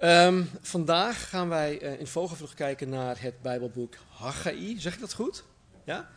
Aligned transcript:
Ehm, 0.00 0.44
vandaag 0.60 1.28
gaan 1.28 1.48
wij 1.48 1.82
uh, 1.82 2.00
in 2.00 2.06
vogelvlucht 2.06 2.54
kijken 2.54 2.88
naar 2.88 3.20
het 3.20 3.42
Bijbelboek 3.42 3.94
Haggai. 4.08 4.80
Zeg 4.80 4.94
ik 4.94 5.00
dat 5.00 5.12
goed? 5.12 5.44
Ja? 5.84 6.10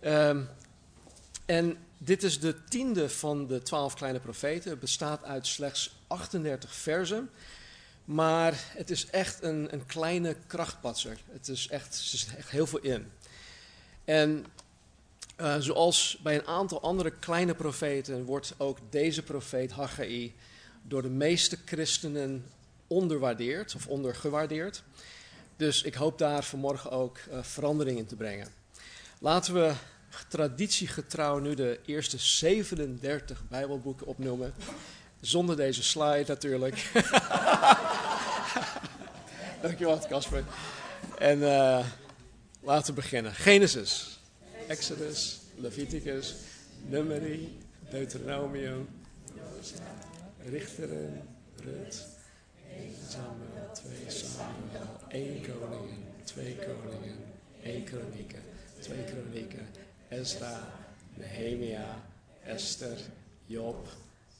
Ehm, 0.00 0.42
en 1.46 1.76
dit 1.98 2.22
is 2.22 2.40
de 2.40 2.64
tiende 2.64 3.10
van 3.10 3.46
de 3.46 3.62
twaalf 3.62 3.94
kleine 3.94 4.20
profeten. 4.20 4.70
Het 4.70 4.80
bestaat 4.80 5.24
uit 5.24 5.46
slechts 5.46 5.96
38 6.06 6.74
versen. 6.74 7.30
Maar 8.04 8.54
het 8.56 8.90
is 8.90 9.06
echt 9.06 9.42
een, 9.42 9.72
een 9.72 9.86
kleine 9.86 10.36
krachtpatser. 10.46 11.18
Het 11.32 11.48
is 11.48 11.68
echt, 11.68 11.94
er 11.94 12.18
zit 12.18 12.36
echt 12.36 12.50
heel 12.50 12.66
veel 12.66 12.80
in. 12.80 13.10
En 14.04 14.46
uh, 15.40 15.56
zoals 15.58 16.18
bij 16.22 16.34
een 16.34 16.46
aantal 16.46 16.80
andere 16.80 17.10
kleine 17.10 17.54
profeten 17.54 18.24
wordt 18.24 18.54
ook 18.56 18.78
deze 18.90 19.22
profeet 19.22 19.72
Haggai 19.72 20.34
door 20.82 21.02
de 21.02 21.10
meeste 21.10 21.58
christenen 21.64 22.44
onderwaardeerd 22.94 23.74
of 23.74 23.86
ondergewaardeerd. 23.86 24.82
Dus 25.56 25.82
ik 25.82 25.94
hoop 25.94 26.18
daar 26.18 26.44
vanmorgen 26.44 26.90
ook 26.90 27.18
uh, 27.30 27.42
verandering 27.42 27.98
in 27.98 28.06
te 28.06 28.16
brengen. 28.16 28.48
Laten 29.18 29.54
we 29.54 29.72
traditiegetrouw 30.28 31.38
nu 31.38 31.54
de 31.54 31.80
eerste 31.86 32.18
37 32.18 33.42
Bijbelboeken 33.48 34.06
opnoemen. 34.06 34.54
Zonder 35.20 35.56
deze 35.56 35.82
slide 35.82 36.24
natuurlijk. 36.26 36.90
Dankjewel, 39.62 39.98
Casper. 40.08 40.44
En 41.18 41.38
uh, 41.38 41.86
laten 42.60 42.94
we 42.94 43.00
beginnen. 43.00 43.34
Genesis, 43.34 44.20
Exodus, 44.68 45.40
Leviticus, 45.56 46.34
Numeri, 46.86 47.58
Deuteronomium, 47.90 48.88
Richteren, 50.44 51.22
Rut, 51.64 52.13
Samuel, 53.08 53.68
2 53.74 54.10
Samuel, 54.10 54.88
1 55.10 55.42
Koningen, 55.46 56.02
2 56.26 56.56
Koningen, 56.64 57.18
1 57.62 57.84
Kronieken, 57.84 58.42
2 58.82 59.04
Kronieken, 59.10 59.66
Ezra, 60.10 60.56
Nehemia, 61.18 61.84
Esther, 62.46 62.96
Job, 63.48 63.86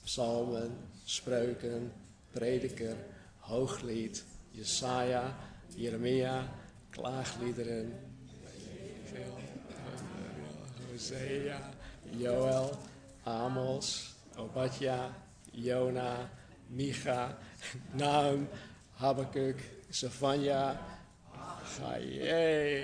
Psalmen, 0.05 0.73
Spreuken, 1.07 1.91
Prediker, 2.35 2.97
Hooglied, 3.49 4.23
Jesaja, 4.55 5.35
Jeremia, 5.77 6.45
Klaagliederen, 6.93 7.95
Hosea, 10.93 11.59
Joel, 12.19 12.71
Amos, 13.27 14.15
Obadja, 14.37 15.13
Jona, 15.53 16.29
Micha, 16.67 17.39
Naum, 17.93 18.49
Habakkuk, 18.95 19.61
Savanja. 19.91 20.81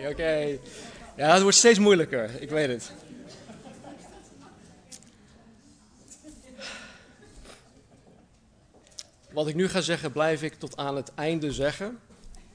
Oké. 0.09 0.59
Ja, 1.17 1.33
het 1.33 1.42
wordt 1.42 1.56
steeds 1.56 1.78
moeilijker, 1.78 2.42
ik 2.42 2.51
weet 2.51 2.69
het. 2.69 2.92
Wat 9.33 9.48
ik 9.48 9.55
nu 9.55 9.68
ga 9.68 9.80
zeggen, 9.80 10.12
blijf 10.12 10.42
ik 10.42 10.55
tot 10.55 10.77
aan 10.77 10.97
het 10.97 11.14
einde 11.14 11.52
zeggen. 11.52 11.98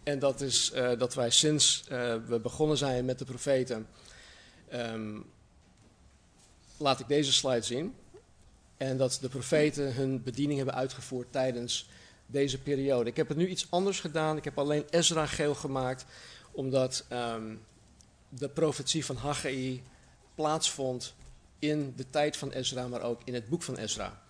En 0.04 0.20
dat 0.20 0.42
is 0.42 0.72
uh, 0.76 1.00
dat 1.00 1.14
wij 1.14 1.30
sinds 1.30 1.84
uh, 1.92 2.16
we 2.28 2.40
begonnen 2.40 2.78
zijn 2.78 3.06
met 3.06 3.20
de 3.20 3.26
profeten. 3.26 3.88
Um, 4.74 5.26
laat 6.78 7.00
ik 7.00 7.08
deze 7.08 7.34
slide 7.34 7.62
zien. 7.62 7.96
En 8.78 8.98
dat 8.98 9.18
de 9.22 9.30
profeten 9.30 9.94
hun 9.94 10.24
bediening 10.24 10.58
hebben 10.58 10.76
uitgevoerd 10.76 11.32
tijdens 11.32 11.90
deze 12.26 12.60
periode. 12.60 13.10
Ik 13.10 13.16
heb 13.16 13.28
het 13.28 13.38
nu 13.38 13.48
iets 13.48 13.68
anders 13.70 14.00
gedaan. 14.00 14.38
Ik 14.38 14.44
heb 14.44 14.58
alleen 14.58 14.86
Ezra 14.90 15.26
geel 15.26 15.56
gemaakt, 15.56 16.06
omdat 16.52 17.06
um, 17.12 17.62
de 18.30 18.50
profetie 18.50 19.06
van 19.06 19.16
Haggai 19.16 19.84
plaatsvond 20.36 21.14
in 21.60 21.94
de 21.96 22.10
tijd 22.10 22.38
van 22.38 22.52
Ezra, 22.52 22.88
maar 22.88 23.02
ook 23.02 23.22
in 23.24 23.34
het 23.34 23.50
boek 23.50 23.64
van 23.64 23.78
Ezra. 23.78 24.22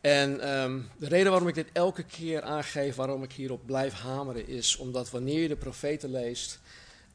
En 0.00 0.54
um, 0.62 0.88
de 0.98 1.08
reden 1.08 1.30
waarom 1.30 1.48
ik 1.48 1.54
dit 1.54 1.68
elke 1.72 2.02
keer 2.02 2.42
aangeef, 2.42 2.94
waarom 2.94 3.22
ik 3.22 3.32
hierop 3.32 3.66
blijf 3.66 3.92
hameren, 3.92 4.48
is 4.48 4.76
omdat 4.76 5.10
wanneer 5.10 5.40
je 5.40 5.48
de 5.48 5.56
profeten 5.56 6.10
leest, 6.10 6.60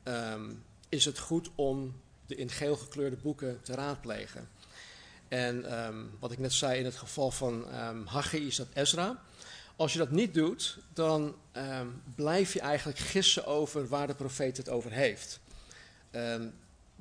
um, 0.03 0.63
is 0.89 1.05
het 1.05 1.19
goed 1.19 1.49
om 1.55 1.95
de 2.25 2.35
in 2.35 2.49
geel 2.49 2.75
gekleurde 2.75 3.15
boeken 3.15 3.59
te 3.61 3.73
raadplegen. 3.73 4.49
En 5.35 5.85
um, 5.85 6.11
wat 6.19 6.31
ik 6.31 6.39
net 6.39 6.53
zei 6.53 6.79
in 6.79 6.85
het 6.85 6.95
geval 6.95 7.31
van 7.31 7.65
um, 7.79 8.05
Haggai 8.05 8.47
is 8.47 8.55
dat 8.55 8.67
Ezra. 8.73 9.21
Als 9.75 9.93
je 9.93 9.99
dat 9.99 10.11
niet 10.11 10.33
doet, 10.33 10.77
dan 10.93 11.35
um, 11.53 12.01
blijf 12.15 12.53
je 12.53 12.59
eigenlijk 12.59 12.99
gissen 12.99 13.45
over 13.45 13.87
waar 13.87 14.07
de 14.07 14.13
profeet 14.13 14.57
het 14.57 14.69
over 14.69 14.91
heeft. 14.91 15.39
er 16.11 16.51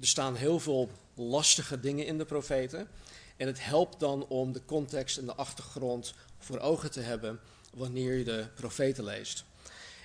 staan 0.00 0.34
heel 0.34 0.61
veel 0.61 0.91
lastige 1.15 1.81
dingen 1.81 2.06
in 2.06 2.19
de 2.19 2.25
profeten. 2.25 2.89
En 3.37 3.47
het 3.47 3.65
helpt 3.65 4.00
dan 4.00 4.27
om 4.27 4.53
de 4.53 4.65
context 4.65 5.19
en 5.19 5.27
de 5.27 5.34
achtergrond 5.34 6.15
voor 6.39 6.59
ogen 6.59 6.91
te 6.91 7.00
hebben 7.00 7.41
wanneer 7.75 8.15
je 8.15 8.25
de 8.25 8.47
profeten 8.55 9.05
leest. 9.05 9.44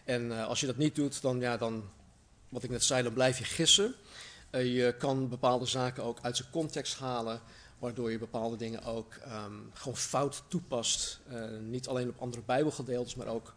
En 0.04 0.26
uh, 0.26 0.48
als 0.48 0.60
je 0.60 0.66
dat 0.66 0.78
niet 0.78 0.96
doet, 0.96 1.22
dan, 1.22 1.40
ja, 1.40 1.58
dan, 1.58 1.84
wat 2.50 2.64
ik 2.64 2.70
net 2.70 2.84
zei, 2.84 3.04
dan 3.04 3.14
blijf 3.14 3.38
je 3.38 3.44
gissen. 3.44 3.96
Uh, 4.52 4.76
je 4.76 4.96
kan 4.98 5.30
bepaalde 5.30 5.66
zaken 5.66 6.04
ook 6.04 6.20
uit 6.22 6.38
zijn 6.38 6.50
context 6.52 6.98
halen 6.98 7.42
waardoor 7.80 8.12
je 8.12 8.18
bepaalde 8.18 8.58
dingen 8.58 8.84
ook 8.84 9.14
um, 9.28 9.70
gewoon 9.74 9.98
fout 9.98 10.44
toepast. 10.48 11.20
Uh, 11.32 11.44
niet 11.60 11.88
alleen 11.88 12.10
op 12.10 12.22
andere 12.22 12.44
Bijbelgedeeltes, 12.46 13.16
maar 13.16 13.28
ook 13.28 13.54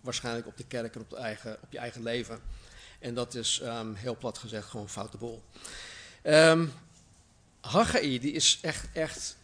waarschijnlijk 0.00 0.46
op 0.46 0.56
de 0.56 0.66
kerk 0.66 0.94
en 0.94 1.00
op, 1.00 1.10
de 1.10 1.16
eigen, 1.16 1.56
op 1.62 1.72
je 1.72 1.78
eigen 1.78 2.02
leven. 2.02 2.40
En 2.98 3.14
dat 3.14 3.34
is 3.34 3.60
um, 3.62 3.94
heel 3.94 4.16
plat 4.16 4.38
gezegd 4.38 4.68
gewoon 4.68 4.88
foute 4.88 5.16
boel. 5.16 5.42
Um, 6.22 6.72
Haggai 7.60 8.18
die 8.20 8.32
is 8.32 8.58
echt, 8.62 8.88
echt 8.92 9.36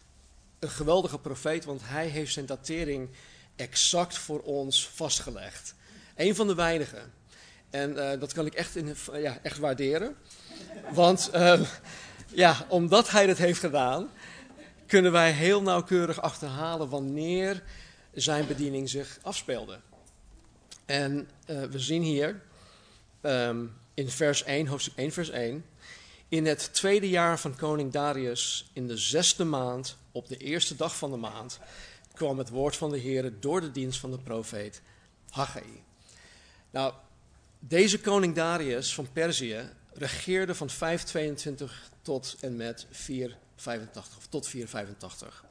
een 0.59 0.69
geweldige 0.69 1.19
profeet, 1.19 1.65
want 1.65 1.81
hij 1.83 2.07
heeft 2.07 2.33
zijn 2.33 2.45
datering 2.45 3.09
exact 3.55 4.17
voor 4.17 4.41
ons 4.41 4.89
vastgelegd. 4.89 5.75
Een 6.15 6.35
van 6.35 6.47
de 6.47 6.55
weinigen. 6.55 7.13
En 7.69 7.91
uh, 7.91 8.19
dat 8.19 8.33
kan 8.33 8.45
ik 8.45 8.53
echt, 8.53 8.75
in, 8.75 8.95
ja, 9.13 9.39
echt 9.41 9.57
waarderen. 9.57 10.15
Want 10.91 11.31
ja, 12.27 12.65
omdat 12.67 13.09
hij 13.09 13.25
dat 13.25 13.37
heeft 13.37 13.59
gedaan, 13.59 14.09
kunnen 14.93 15.11
wij 15.11 15.31
heel 15.31 15.61
nauwkeurig 15.61 16.21
achterhalen 16.21 16.89
wanneer 16.89 17.63
zijn 18.11 18.47
bediening 18.47 18.89
zich 18.89 19.19
afspeelde. 19.21 19.79
En 20.85 21.29
uh, 21.47 21.63
we 21.63 21.79
zien 21.79 22.01
hier 22.01 22.41
um, 23.21 23.73
in 23.93 24.09
vers 24.09 24.43
1, 24.43 24.67
hoofdstuk 24.67 24.95
1, 24.95 25.11
vers 25.11 25.29
1. 25.29 25.65
In 26.29 26.45
het 26.45 26.73
tweede 26.73 27.09
jaar 27.09 27.39
van 27.39 27.55
koning 27.55 27.91
Darius, 27.91 28.69
in 28.73 28.87
de 28.87 28.97
zesde 28.97 29.43
maand, 29.43 29.97
op 30.11 30.27
de 30.27 30.37
eerste 30.37 30.75
dag 30.75 30.97
van 30.97 31.11
de 31.11 31.17
maand, 31.17 31.59
kwam 32.13 32.37
het 32.37 32.49
woord 32.49 32.75
van 32.75 32.91
de 32.91 32.97
Heer 32.97 33.33
door 33.39 33.61
de 33.61 33.71
dienst 33.71 33.99
van 33.99 34.11
de 34.11 34.19
profeet 34.19 34.81
Haggai. 35.29 35.83
Nou, 36.71 36.93
deze 37.59 37.99
koning 37.99 38.35
Darius 38.35 38.93
van 38.93 39.11
Perzië 39.13 39.69
regeerde 39.93 40.55
van 40.55 40.69
522 40.69 41.89
tot 42.01 42.35
en 42.39 42.55
met 42.55 42.87
485, 43.63 44.17
of 44.17 44.27
tot 44.27 44.47
485 44.47 45.43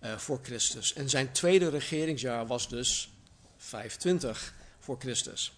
uh, 0.00 0.18
voor 0.18 0.38
Christus. 0.42 0.92
En 0.92 1.08
zijn 1.08 1.32
tweede 1.32 1.68
regeringsjaar 1.68 2.46
was 2.46 2.68
dus 2.68 3.10
520 3.56 4.54
voor 4.78 4.96
Christus. 4.98 5.52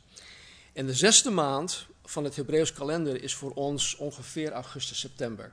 En 0.73 0.87
de 0.87 0.95
zesde 0.95 1.31
maand 1.31 1.87
van 2.05 2.25
het 2.25 2.37
Hebreeuws 2.37 2.73
kalender 2.73 3.23
is 3.23 3.35
voor 3.35 3.53
ons 3.53 3.97
ongeveer 3.97 4.53
augustus, 4.53 4.99
september. 4.99 5.53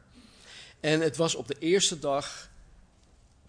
En 0.80 1.02
het 1.02 1.18
was 1.18 1.36
op 1.36 1.48
de 1.48 1.58
eerste 1.60 2.00
dag 2.00 2.50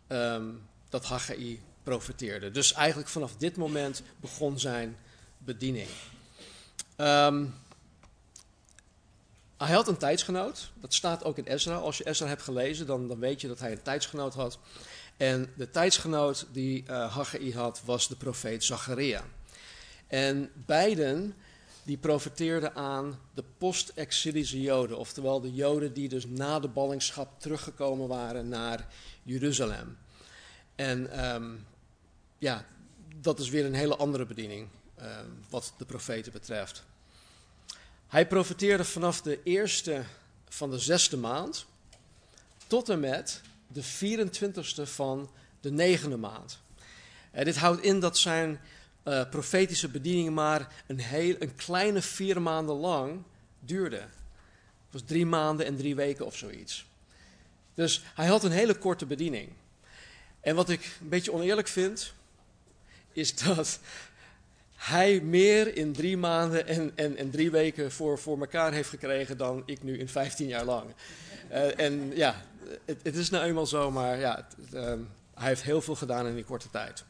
um, 0.08 0.68
dat 0.88 1.04
Haggai 1.04 1.62
profeteerde. 1.82 2.50
Dus 2.50 2.72
eigenlijk 2.72 3.08
vanaf 3.08 3.36
dit 3.36 3.56
moment 3.56 4.02
begon 4.20 4.58
zijn 4.58 4.96
bediening. 5.38 5.88
Um, 6.96 7.54
hij 9.66 9.74
had 9.74 9.88
een 9.88 9.96
tijdsgenoot, 9.96 10.70
dat 10.80 10.94
staat 10.94 11.24
ook 11.24 11.38
in 11.38 11.44
Ezra. 11.44 11.76
Als 11.76 11.98
je 11.98 12.06
Ezra 12.06 12.26
hebt 12.26 12.42
gelezen, 12.42 12.86
dan, 12.86 13.08
dan 13.08 13.18
weet 13.18 13.40
je 13.40 13.48
dat 13.48 13.58
hij 13.58 13.72
een 13.72 13.82
tijdsgenoot 13.82 14.34
had. 14.34 14.58
En 15.16 15.52
de 15.56 15.70
tijdsgenoot 15.70 16.46
die 16.52 16.84
uh, 16.88 17.14
Haggai 17.14 17.54
had, 17.54 17.82
was 17.84 18.08
de 18.08 18.16
profeet 18.16 18.64
Zacharia. 18.64 19.24
En 20.06 20.50
beiden 20.66 21.34
die 21.82 21.96
profeteerde 21.96 22.74
aan 22.74 23.18
de 23.34 23.44
post-exilische 23.58 24.60
Joden, 24.60 24.98
oftewel 24.98 25.40
de 25.40 25.54
Joden 25.54 25.92
die 25.92 26.08
dus 26.08 26.26
na 26.26 26.60
de 26.60 26.68
ballingschap 26.68 27.40
teruggekomen 27.40 28.08
waren 28.08 28.48
naar 28.48 28.86
Jeruzalem. 29.22 29.98
En 30.74 31.10
ehm, 31.10 31.50
ja, 32.38 32.66
dat 33.16 33.38
is 33.38 33.48
weer 33.48 33.64
een 33.64 33.74
hele 33.74 33.96
andere 33.96 34.26
bediening 34.26 34.68
ehm, 34.94 35.26
wat 35.50 35.72
de 35.76 35.84
profeten 35.84 36.32
betreft. 36.32 36.82
Hij 38.10 38.26
profeteerde 38.26 38.84
vanaf 38.84 39.22
de 39.22 39.42
eerste 39.42 40.02
van 40.48 40.70
de 40.70 40.78
zesde 40.78 41.16
maand 41.16 41.66
tot 42.66 42.88
en 42.88 43.00
met 43.00 43.40
de 43.66 43.82
24ste 43.84 44.82
van 44.82 45.30
de 45.60 45.70
negende 45.70 46.16
maand. 46.16 46.58
En 47.30 47.44
dit 47.44 47.56
houdt 47.56 47.82
in 47.82 48.00
dat 48.00 48.18
zijn 48.18 48.60
uh, 49.04 49.28
profetische 49.28 49.88
bediening 49.88 50.34
maar 50.34 50.72
een, 50.86 50.98
heel, 51.00 51.36
een 51.38 51.54
kleine 51.54 52.02
vier 52.02 52.42
maanden 52.42 52.74
lang 52.74 53.22
duurde. 53.60 53.96
Het 53.96 54.90
was 54.90 55.02
drie 55.06 55.26
maanden 55.26 55.66
en 55.66 55.76
drie 55.76 55.94
weken 55.94 56.26
of 56.26 56.36
zoiets. 56.36 56.86
Dus 57.74 58.02
hij 58.14 58.26
had 58.26 58.44
een 58.44 58.50
hele 58.50 58.74
korte 58.74 59.06
bediening. 59.06 59.52
En 60.40 60.54
wat 60.54 60.68
ik 60.68 60.96
een 61.00 61.08
beetje 61.08 61.32
oneerlijk 61.32 61.68
vind, 61.68 62.12
is 63.12 63.36
dat 63.44 63.80
hij 64.80 65.20
meer 65.20 65.76
in 65.76 65.92
drie 65.92 66.16
maanden 66.16 66.66
en, 66.66 66.92
en, 66.94 67.16
en 67.16 67.30
drie 67.30 67.50
weken 67.50 67.92
voor, 67.92 68.18
voor 68.18 68.40
elkaar 68.40 68.72
heeft 68.72 68.88
gekregen 68.88 69.36
dan 69.36 69.62
ik 69.66 69.82
nu 69.82 69.98
in 69.98 70.08
15 70.08 70.46
jaar 70.46 70.64
lang. 70.64 70.94
Uh, 71.50 71.78
en 71.78 72.16
ja, 72.16 72.42
het, 72.84 72.98
het, 73.02 73.16
is 73.16 73.30
nou 73.30 73.44
eenmaal 73.44 73.66
zo, 73.66 73.90
maar 73.90 74.18
ja, 74.18 74.46
uh, 74.72 74.82
hij 75.34 75.48
heeft 75.48 75.62
heel 75.62 75.82
veel 75.82 75.94
gedaan 75.94 76.26
in 76.26 76.34
die 76.34 76.44
korte 76.44 76.70
tijd. 76.70 77.04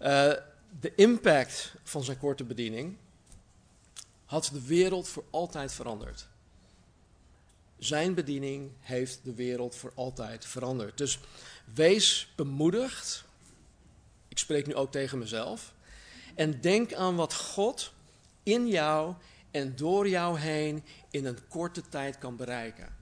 Uh, 0.00 0.32
de 0.80 0.94
impact 0.94 1.74
van 1.82 2.04
zijn 2.04 2.18
korte 2.18 2.44
bediening 2.44 2.96
had 4.24 4.50
de 4.52 4.66
wereld 4.66 5.08
voor 5.08 5.24
altijd 5.30 5.72
veranderd. 5.72 6.26
Zijn 7.78 8.14
bediening 8.14 8.70
heeft 8.80 9.20
de 9.24 9.34
wereld 9.34 9.76
voor 9.76 9.92
altijd 9.94 10.44
veranderd. 10.44 10.98
Dus 10.98 11.18
wees 11.74 12.32
bemoedigd. 12.36 13.24
Ik 14.28 14.38
spreek 14.38 14.66
nu 14.66 14.74
ook 14.74 14.92
tegen 14.92 15.18
mezelf. 15.18 15.72
En 16.34 16.60
denk 16.60 16.94
aan 16.94 17.16
wat 17.16 17.34
God 17.34 17.92
in 18.42 18.68
jou 18.68 19.14
en 19.50 19.76
door 19.76 20.08
jou 20.08 20.38
heen 20.38 20.84
in 21.10 21.24
een 21.24 21.38
korte 21.48 21.88
tijd 21.88 22.18
kan 22.18 22.36
bereiken. 22.36 23.00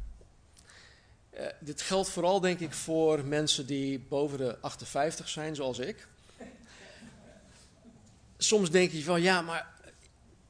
Uh, 1.34 1.46
dit 1.60 1.82
geldt 1.82 2.08
vooral, 2.08 2.40
denk 2.40 2.60
ik, 2.60 2.72
voor 2.72 3.24
mensen 3.24 3.66
die 3.66 3.98
boven 3.98 4.38
de 4.38 4.58
58 4.60 5.28
zijn, 5.28 5.54
zoals 5.54 5.78
ik 5.78 6.08
soms 8.42 8.70
denk 8.70 8.90
je 8.90 9.02
van 9.02 9.22
ja, 9.22 9.42
maar 9.42 9.66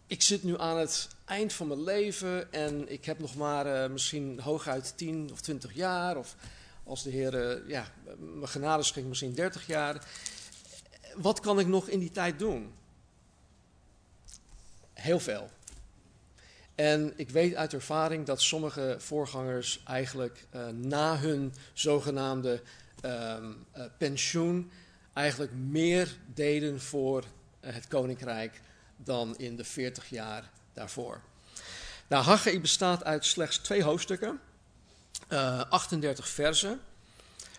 ik 0.07 0.23
zit 0.23 0.43
nu 0.43 0.59
aan 0.59 0.79
het 0.79 1.09
eind 1.25 1.53
van 1.53 1.67
mijn 1.67 1.83
leven 1.83 2.53
en 2.53 2.93
ik 2.93 3.05
heb 3.05 3.19
nog 3.19 3.35
maar 3.35 3.67
uh, 3.67 3.91
misschien 3.91 4.41
hooguit 4.41 4.93
10 4.97 5.29
of 5.33 5.41
20 5.41 5.75
jaar. 5.75 6.17
Of 6.17 6.37
als 6.85 7.03
de 7.03 7.11
Heer 7.11 7.35
uh, 7.35 7.69
ja, 7.69 7.93
me 8.19 8.47
genade 8.47 8.83
schenkt, 8.83 9.09
misschien 9.09 9.35
30 9.35 9.67
jaar. 9.67 10.07
Wat 11.21 11.41
kan 11.41 11.59
ik 11.59 11.67
nog 11.67 11.89
in 11.89 11.99
die 11.99 12.11
tijd 12.11 12.39
doen? 12.39 12.73
Heel 14.93 15.21
veel. 15.21 15.51
En 16.75 17.13
ik 17.17 17.31
weet 17.31 17.55
uit 17.55 17.73
ervaring 17.73 18.27
dat 18.27 18.41
sommige 18.41 18.97
voorgangers 18.99 19.81
eigenlijk 19.85 20.47
uh, 20.55 20.67
na 20.69 21.19
hun 21.19 21.55
zogenaamde 21.73 22.63
ehm, 23.01 23.53
pensioen 23.99 24.71
eigenlijk 25.13 25.53
meer 25.53 26.17
deden 26.35 26.81
voor 26.81 27.25
eh, 27.61 27.75
het 27.75 27.89
koninkrijk 27.89 28.61
dan 28.97 29.39
in 29.39 29.57
de 29.57 29.65
40 29.65 30.09
jaar 30.09 30.51
daarvoor. 30.73 31.21
Nou, 32.07 32.25
Haggai 32.25 32.61
bestaat 32.61 33.05
uit 33.05 33.25
slechts 33.25 33.59
twee 33.59 33.83
hoofdstukken, 33.83 34.41
uh, 35.29 35.61
38 35.69 36.29
versen. 36.29 36.81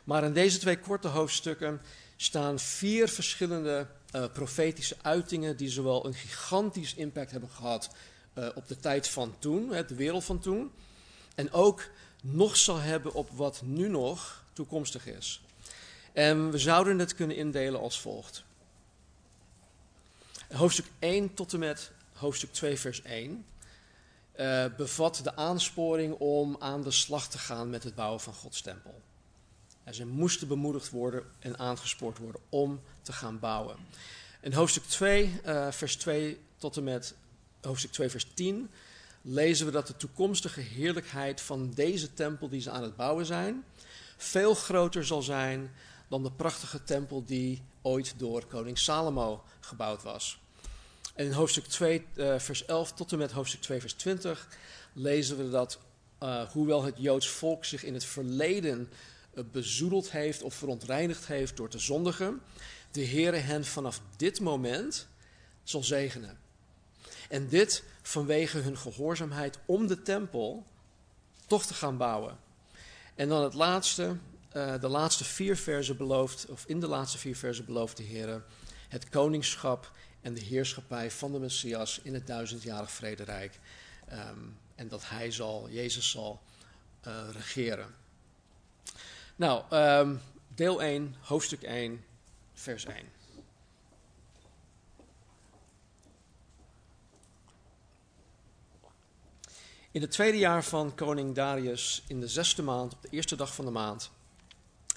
Maar 0.03 0.23
in 0.23 0.33
deze 0.33 0.57
twee 0.57 0.79
korte 0.79 1.07
hoofdstukken 1.07 1.81
staan 2.23 2.59
vier 2.59 3.09
verschillende 3.09 3.87
uh, 4.15 4.25
profetische 4.33 4.95
uitingen 5.01 5.57
die 5.57 5.69
zowel 5.69 6.05
een 6.05 6.13
gigantisch 6.13 6.93
impact 6.93 7.31
hebben 7.31 7.49
gehad 7.49 7.89
uh, 8.35 8.49
op 8.55 8.67
de 8.67 8.79
tijd 8.79 9.07
van 9.07 9.35
toen, 9.39 9.69
de 9.69 9.95
wereld 9.95 10.23
van 10.23 10.39
toen, 10.39 10.71
en 11.35 11.51
ook 11.51 11.89
nog 12.21 12.57
zal 12.57 12.77
hebben 12.77 13.13
op 13.13 13.29
wat 13.29 13.61
nu 13.63 13.89
nog 13.89 14.43
toekomstig 14.53 15.07
is. 15.07 15.41
En 16.13 16.51
we 16.51 16.57
zouden 16.57 16.99
het 16.99 17.15
kunnen 17.15 17.35
indelen 17.35 17.79
als 17.79 18.01
volgt. 18.01 18.43
Hoofdstuk 20.51 20.85
1 20.99 21.33
tot 21.33 21.53
en 21.53 21.59
met 21.59 21.91
hoofdstuk 22.13 22.53
2, 22.53 22.79
vers 22.79 23.01
1 23.01 23.45
uh, 24.35 24.65
eh, 24.65 24.75
bevat 24.75 25.19
de 25.23 25.35
aansporing 25.35 26.13
om 26.13 26.55
aan 26.59 26.81
de 26.81 26.91
slag 26.91 27.27
te 27.27 27.37
gaan 27.37 27.69
met 27.69 27.83
het 27.83 27.95
bouwen 27.95 28.19
van 28.19 28.33
Gods 28.33 28.61
tempel. 28.61 29.01
En 29.83 29.93
ze 29.93 30.05
moesten 30.05 30.47
bemoedigd 30.47 30.89
worden 30.89 31.23
en 31.39 31.59
aangespoord 31.59 32.17
worden 32.17 32.41
om 32.49 32.81
te 33.01 33.13
gaan 33.13 33.39
bouwen. 33.39 33.75
In 34.41 34.53
hoofdstuk 34.53 34.83
2, 34.83 35.23
uh, 35.23 35.67
eh, 35.67 35.73
vers 35.73 35.95
2 35.95 36.39
tot 36.57 36.77
en 36.77 36.83
met 36.83 37.15
hoofdstuk 37.61 37.91
2, 37.91 38.09
vers 38.09 38.27
10 38.33 38.69
lezen 39.21 39.65
we 39.65 39.71
dat 39.71 39.87
de 39.87 39.97
toekomstige 39.97 40.61
heerlijkheid 40.61 41.41
van 41.41 41.71
deze 41.73 42.13
tempel 42.13 42.49
die 42.49 42.61
ze 42.61 42.69
aan 42.69 42.83
het 42.83 42.95
bouwen 42.95 43.25
zijn, 43.25 43.63
veel 44.17 44.53
groter 44.53 45.05
zal 45.05 45.21
zijn 45.21 45.71
dan 46.07 46.23
de 46.23 46.31
prachtige 46.31 46.83
tempel 46.83 47.23
die 47.25 47.61
ooit 47.81 48.13
door 48.17 48.45
koning 48.45 48.77
Salomo 48.77 49.43
gebouwd 49.59 50.03
was. 50.03 50.39
En 51.15 51.25
in 51.25 51.31
hoofdstuk 51.31 51.65
2, 51.65 52.05
uh, 52.15 52.33
eh, 52.33 52.39
vers 52.39 52.65
11 52.65 52.93
tot 52.93 53.11
en 53.11 53.17
met 53.17 53.31
hoofdstuk 53.31 53.61
2, 53.61 53.79
vers 53.79 53.93
20 53.93 54.47
lezen 54.93 55.37
we 55.37 55.49
dat 55.49 55.79
uh, 56.23 56.43
hoewel 56.43 56.83
het 56.83 56.95
Joods 56.97 57.29
volk 57.29 57.65
zich 57.65 57.83
in 57.83 57.93
het 57.93 58.05
verleden 58.05 58.89
bezoedeld 59.51 60.11
heeft 60.11 60.41
of 60.41 60.53
verontreinigd 60.53 61.27
heeft 61.27 61.57
door 61.57 61.69
te 61.69 61.79
zondigen, 61.79 62.41
de 62.91 63.05
Heere 63.05 63.37
hen 63.37 63.65
vanaf 63.65 64.01
dit 64.15 64.39
moment 64.39 65.07
zal 65.63 65.83
zegenen. 65.83 66.39
En 67.29 67.47
dit 67.47 67.83
vanwege 68.01 68.57
hun 68.57 68.77
gehoorzaamheid 68.77 69.59
om 69.65 69.87
de 69.87 70.01
tempel 70.01 70.65
toch 71.47 71.65
te 71.65 71.73
gaan 71.73 71.97
bouwen. 71.97 72.37
En 73.15 73.29
dan 73.29 73.43
het 73.43 73.53
laatste, 73.53 74.17
de 74.51 74.87
laatste 74.87 75.23
vier 75.23 75.57
versen 75.57 75.97
belooft, 75.97 76.45
of 76.45 76.63
in 76.67 76.79
de 76.79 76.87
laatste 76.87 77.17
vier 77.17 77.35
versen 77.35 77.65
belooft 77.65 77.97
de 77.97 78.03
Heer 78.03 78.43
het 78.87 79.09
koningschap 79.09 79.91
en 80.21 80.33
de 80.33 80.41
heerschappij 80.41 81.11
van 81.11 81.31
de 81.31 81.39
Messias 81.39 81.99
in 82.03 82.13
het 82.13 82.27
duizendjarig 82.27 82.91
vrederijk. 82.91 83.59
Um, 84.11 84.57
en 84.75 84.87
dat 84.87 85.09
hij 85.09 85.31
zal, 85.31 85.69
Jezus 85.69 86.09
zal 86.09 86.41
uh, 87.07 87.27
regeren. 87.33 87.95
Nou, 89.41 89.63
um, 89.73 90.21
deel 90.55 90.81
1, 90.81 91.15
hoofdstuk 91.21 91.61
1, 91.61 92.05
vers 92.53 92.85
1. 92.85 92.95
In 99.91 100.01
het 100.01 100.11
tweede 100.11 100.37
jaar 100.37 100.63
van 100.63 100.95
koning 100.95 101.35
Darius, 101.35 102.03
in 102.07 102.19
de 102.19 102.27
zesde 102.27 102.61
maand, 102.61 102.93
op 102.93 103.01
de 103.01 103.07
eerste 103.09 103.35
dag 103.35 103.55
van 103.55 103.65
de 103.65 103.71
maand, 103.71 104.11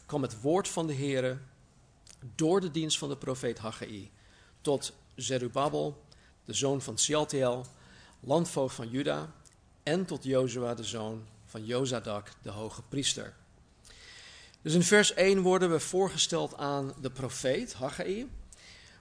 kwam 0.06 0.22
het 0.22 0.40
woord 0.40 0.68
van 0.68 0.86
de 0.86 0.94
Heere 0.94 1.38
door 2.34 2.60
de 2.60 2.70
dienst 2.70 2.98
van 2.98 3.08
de 3.08 3.16
profeet 3.16 3.58
Haggai 3.58 4.10
tot 4.60 4.92
Zerubabel, 5.14 6.04
de 6.44 6.52
zoon 6.52 6.82
van 6.82 6.98
Sialtiel, 6.98 7.66
landvoogd 8.20 8.74
van 8.74 8.88
Juda, 8.88 9.32
en 9.82 10.04
tot 10.04 10.24
Jozua, 10.24 10.74
de 10.74 10.84
zoon 10.84 11.26
van 11.44 11.64
Jozadak, 11.64 12.32
de 12.42 12.50
hoge 12.50 12.82
priester. 12.82 13.34
Dus 14.64 14.74
in 14.74 14.82
vers 14.82 15.14
1 15.14 15.40
worden 15.40 15.70
we 15.70 15.80
voorgesteld 15.80 16.56
aan 16.56 16.94
de 17.00 17.10
profeet 17.10 17.72
Haggai. 17.72 18.30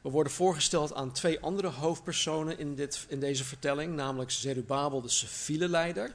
We 0.01 0.09
worden 0.09 0.33
voorgesteld 0.33 0.93
aan 0.93 1.11
twee 1.11 1.39
andere 1.39 1.67
hoofdpersonen 1.67 2.57
in, 2.57 2.75
dit, 2.75 3.05
in 3.07 3.19
deze 3.19 3.43
vertelling, 3.43 3.95
namelijk 3.95 4.31
Zerubabel, 4.31 5.01
de 5.01 5.09
civiele 5.09 5.69
leider 5.69 6.13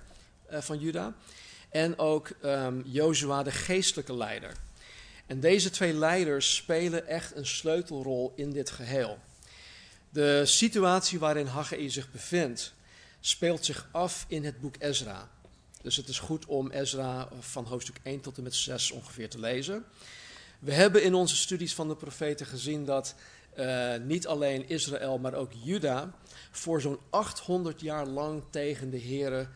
uh, 0.50 0.60
van 0.60 0.78
Juda, 0.78 1.14
en 1.70 1.98
ook 1.98 2.30
um, 2.44 2.82
de 2.82 3.50
geestelijke 3.50 4.14
leider. 4.14 4.52
En 5.26 5.40
deze 5.40 5.70
twee 5.70 5.92
leiders 5.92 6.54
spelen 6.54 7.06
echt 7.06 7.36
een 7.36 7.46
sleutelrol 7.46 8.32
in 8.36 8.52
dit 8.52 8.70
geheel. 8.70 9.18
De 10.10 10.42
situatie 10.46 11.18
waarin 11.18 11.46
Haggai 11.46 11.90
zich 11.90 12.10
bevindt, 12.10 12.72
speelt 13.20 13.64
zich 13.64 13.88
af 13.92 14.24
in 14.28 14.44
het 14.44 14.60
boek 14.60 14.74
Ezra. 14.78 15.28
Dus 15.82 15.97
het 15.97 16.08
is 16.08 16.18
goed 16.18 16.47
om 16.47 16.70
Ezra 16.70 17.28
van 17.40 17.64
hoofdstuk 17.64 18.00
1 18.02 18.20
tot 18.20 18.37
en 18.37 18.42
met 18.42 18.54
6 18.54 18.90
ongeveer 18.90 19.30
te 19.30 19.38
lezen. 19.38 19.85
We 20.58 20.73
hebben 20.73 21.02
in 21.02 21.14
onze 21.14 21.37
studies 21.37 21.75
van 21.75 21.88
de 21.88 21.97
profeten 21.97 22.47
gezien 22.47 22.85
dat 22.85 23.14
uh, 23.58 23.94
niet 23.97 24.26
alleen 24.26 24.68
Israël, 24.68 25.18
maar 25.18 25.35
ook 25.35 25.52
Juda 25.62 26.14
voor 26.50 26.80
zo'n 26.80 26.99
800 27.11 27.80
jaar 27.80 28.06
lang 28.06 28.42
tegen 28.50 28.90
de 28.90 29.00
Here 29.00 29.40
uh, 29.40 29.47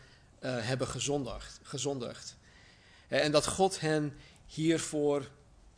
hebben 0.41 0.87
gezondigd, 0.87 1.59
gezondigd. 1.63 2.35
En 3.07 3.31
dat 3.31 3.47
God 3.47 3.79
hen 3.79 4.13
hiervoor 4.45 5.29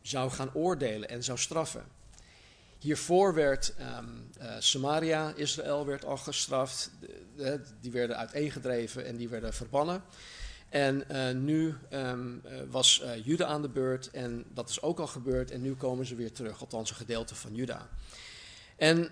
zou 0.02 0.32
gaan 0.32 0.54
oordelen 0.54 1.10
en 1.10 1.24
zou 1.24 1.38
straffen. 1.38 1.86
Hiervoor 2.80 3.34
werd 3.34 3.74
um, 3.80 4.30
uh, 4.42 4.56
Samaria, 4.60 5.34
Israël, 5.36 5.86
werd 5.86 6.06
al 6.06 6.18
gestraft. 6.18 6.92
Die 7.82 7.92
werden 7.92 8.18
uiteengedreven 8.18 9.06
en 9.06 9.18
die 9.18 9.30
werden 9.30 9.54
verbannen. 9.54 10.04
En 10.70 11.06
nu 11.46 11.76
ehm, 11.90 12.30
was 12.70 13.04
Juda 13.24 13.46
aan 13.46 13.62
de 13.62 13.70
beurt 13.70 14.12
en 14.12 14.46
dat 14.54 14.70
is 14.70 14.82
ook 14.82 15.00
al 15.00 15.08
gebeurd 15.08 15.52
en 15.52 15.62
nu 15.62 15.76
komen 15.76 16.06
ze 16.06 16.16
weer 16.16 16.32
terug, 16.32 16.60
althans 16.60 16.90
een 16.90 16.96
gedeelte 16.96 17.36
van 17.36 17.56
Juda. 17.56 17.90
En 18.76 19.10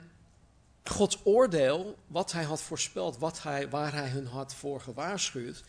Gods 0.84 1.20
oordeel, 1.24 1.98
wat 2.08 2.32
hij 2.32 2.44
had 2.44 2.62
voorspeld, 2.62 3.18
wat 3.18 3.44
hij, 3.44 3.70
waar 3.70 3.94
hij 3.94 4.10
hun 4.10 4.26
had 4.26 4.56
voor 4.56 4.82
gewaarschuwd, 4.82 5.64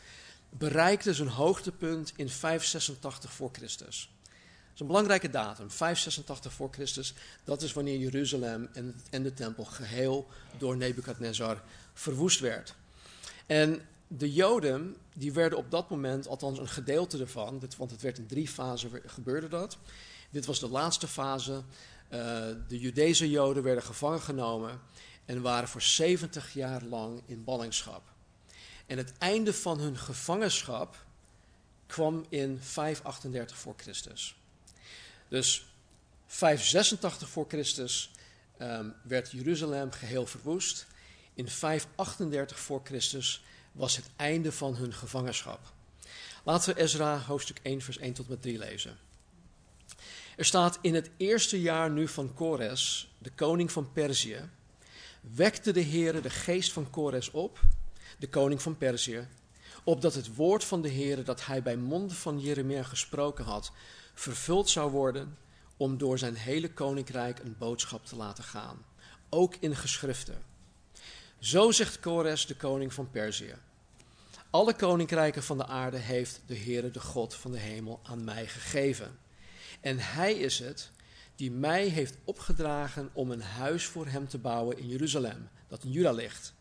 bereikte 0.51 1.15
zijn 1.15 1.29
hoogtepunt 1.29 2.13
in 2.17 2.29
586 2.29 3.33
voor 3.33 3.51
Christus. 3.53 4.14
Is 4.75 4.81
een 4.81 4.87
belangrijke 4.87 5.31
datum, 5.31 5.71
586 5.71 6.53
voor 6.53 6.69
Christus. 6.73 7.15
Dat 7.45 7.63
is 7.63 7.73
wanneer 7.73 7.99
Jeruzalem 7.99 8.69
en, 8.73 9.01
en 9.11 9.23
de 9.23 9.35
tempel 9.35 9.65
geheel 9.65 10.29
door 10.59 10.77
Nebukadnezar 10.77 11.63
verwoest 11.93 12.41
werd. 12.41 12.75
En 13.47 13.83
de 14.07 14.33
Joden, 14.33 14.97
die 15.15 15.33
werden 15.33 15.59
op 15.59 15.71
dat 15.71 15.91
moment, 15.91 16.29
althans 16.29 16.59
een 16.59 16.69
gedeelte 16.69 17.19
ervan, 17.19 17.63
want 17.77 17.91
het 17.91 18.01
werd 18.01 18.19
in 18.19 18.27
drie 18.27 18.49
fasen 18.49 18.91
gebeurde 19.07 19.49
dat. 19.49 19.77
Dit 20.31 20.47
was 20.47 20.61
de 20.61 20.69
laatste 20.69 21.09
fase. 21.09 21.53
Uh, 21.53 21.61
de 22.69 22.79
Judese 22.79 23.31
Joden 23.31 23.63
werden 23.63 23.85
gevangen 23.85 24.21
genomen 24.21 24.81
en 25.25 25.43
waren 25.43 25.69
voor 25.69 25.83
70 25.83 26.55
jaar 26.55 26.83
lang 26.83 27.23
in 27.27 27.45
ballingschap. 27.45 28.03
En 28.87 28.99
het 28.99 29.13
einde 29.19 29.53
van 29.53 29.79
hun 29.79 29.99
gevangenschap 29.99 31.05
kwam 31.87 32.25
in 32.29 32.59
538 32.61 33.57
voor 33.57 33.75
Christus. 33.77 34.37
Dus 35.35 35.67
586 36.27 37.29
voor 37.29 37.45
Christus 37.49 38.11
um, 38.59 38.95
werd 39.03 39.31
Jeruzalem 39.31 39.91
geheel 39.91 40.27
verwoest. 40.27 40.87
In 41.35 41.49
538 41.49 42.59
voor 42.59 42.81
Christus 42.85 43.45
was 43.73 43.97
het 43.97 44.07
einde 44.17 44.53
van 44.53 44.75
hun 44.75 44.93
gevangenschap. 44.93 45.61
Laten 46.45 46.75
we 46.75 46.81
Ezra 46.81 47.19
hoofdstuk 47.19 47.61
1 47.63 47.81
vers 47.81 47.99
1 47.99 48.13
tot 48.13 48.29
met 48.29 48.43
3 48.43 48.59
lezen. 48.59 48.99
Er 50.37 50.45
staat 50.45 50.79
in 50.81 50.95
het 50.95 51.11
eerste 51.17 51.61
jaar 51.61 51.91
nu 51.91 52.09
van 52.09 52.35
Kores, 52.35 53.13
de 53.19 53.31
koning 53.31 53.73
van 53.73 53.93
Perzië, 53.93 54.49
wekte 55.21 55.73
de 55.73 55.85
Heere 55.85 56.21
de 56.21 56.31
geest 56.31 56.73
van 56.73 56.91
Kores 56.91 57.31
op, 57.31 57.61
de 58.19 58.29
koning 58.29 58.63
van 58.63 58.79
Perzië, 58.79 59.27
opdat 59.85 60.15
het 60.15 60.35
woord 60.35 60.65
van 60.65 60.83
de 60.83 60.91
Heere 60.91 61.23
dat 61.23 61.47
hij 61.47 61.63
bij 61.63 61.77
monden 61.77 62.17
van 62.17 62.41
Jeremia 62.41 62.83
gesproken 62.83 63.45
had, 63.45 63.73
vervuld 64.15 64.69
zou 64.71 64.91
worden 64.91 65.37
om 65.77 65.99
door 65.99 66.19
zijn 66.19 66.35
hele 66.35 66.73
koninkrijk 66.73 67.39
een 67.39 67.57
boodschap 67.59 68.07
te 68.07 68.17
laten 68.17 68.45
gaan, 68.45 68.85
ook 69.29 69.55
in 69.61 69.77
geschriften. 69.77 70.43
Zo 71.39 71.71
zegt 71.71 72.01
Kores, 72.01 72.47
de 72.47 72.57
koning 72.57 72.95
van 72.95 73.11
Perzië. 73.11 73.55
Alle 74.51 74.75
koninkrijken 74.75 75.43
van 75.43 75.59
de 75.59 75.67
aarde 75.67 75.97
heeft 75.97 76.41
de 76.47 76.57
Heere, 76.59 76.91
de 76.91 77.01
God 77.01 77.35
van 77.35 77.51
de 77.51 77.59
hemel, 77.59 78.01
aan 78.03 78.25
mij 78.25 78.47
gegeven. 78.47 79.19
En 79.81 79.99
hij 79.99 80.35
is 80.35 80.59
het 80.59 80.91
die 81.37 81.51
mij 81.51 81.87
heeft 81.87 82.17
opgedragen 82.25 83.11
om 83.13 83.31
een 83.31 83.43
huis 83.43 83.85
voor 83.85 84.07
hem 84.07 84.29
te 84.29 84.39
bouwen 84.39 84.79
in 84.79 84.89
Jeruzalem, 84.89 85.49
dat 85.69 85.85
in 85.85 85.91
Juda 85.91 86.13
ligt. 86.13 86.55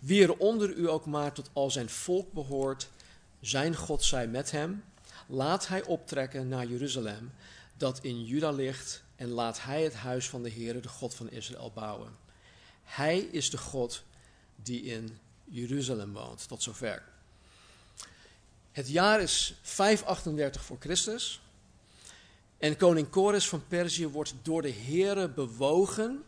Wie 0.00 0.22
er 0.22 0.36
onder 0.36 0.70
u 0.70 0.88
ook 0.88 1.06
maar 1.06 1.32
tot 1.32 1.50
al 1.52 1.70
zijn 1.70 1.88
volk 1.88 2.32
behoort, 2.32 2.88
zijn 3.40 3.76
God 3.76 4.02
zij 4.02 4.28
met 4.28 4.50
hem. 4.50 4.84
Laat 5.26 5.68
hij 5.68 5.84
optrekken 5.84 6.48
naar 6.48 6.66
Jeruzalem, 6.66 7.32
dat 7.76 7.98
in 8.02 8.24
Juda 8.24 8.50
ligt, 8.50 9.02
en 9.16 9.28
laat 9.28 9.62
hij 9.62 9.82
het 9.82 9.94
huis 9.94 10.28
van 10.28 10.42
de 10.42 10.50
Heere, 10.50 10.80
de 10.80 10.88
God 10.88 11.14
van 11.14 11.30
Israël, 11.30 11.70
bouwen. 11.74 12.16
Hij 12.82 13.18
is 13.18 13.50
de 13.50 13.58
God 13.58 14.02
die 14.56 14.82
in 14.82 15.18
Jeruzalem 15.44 16.12
woont. 16.12 16.48
Tot 16.48 16.62
zover. 16.62 17.02
Het 18.72 18.88
jaar 18.88 19.20
is 19.20 19.54
538 19.62 20.64
voor 20.64 20.76
Christus. 20.80 21.40
En 22.58 22.76
koning 22.76 23.10
Kores 23.10 23.48
van 23.48 23.66
Perzië 23.68 24.08
wordt 24.08 24.34
door 24.42 24.62
de 24.62 24.72
Heere 24.72 25.28
bewogen. 25.28 26.24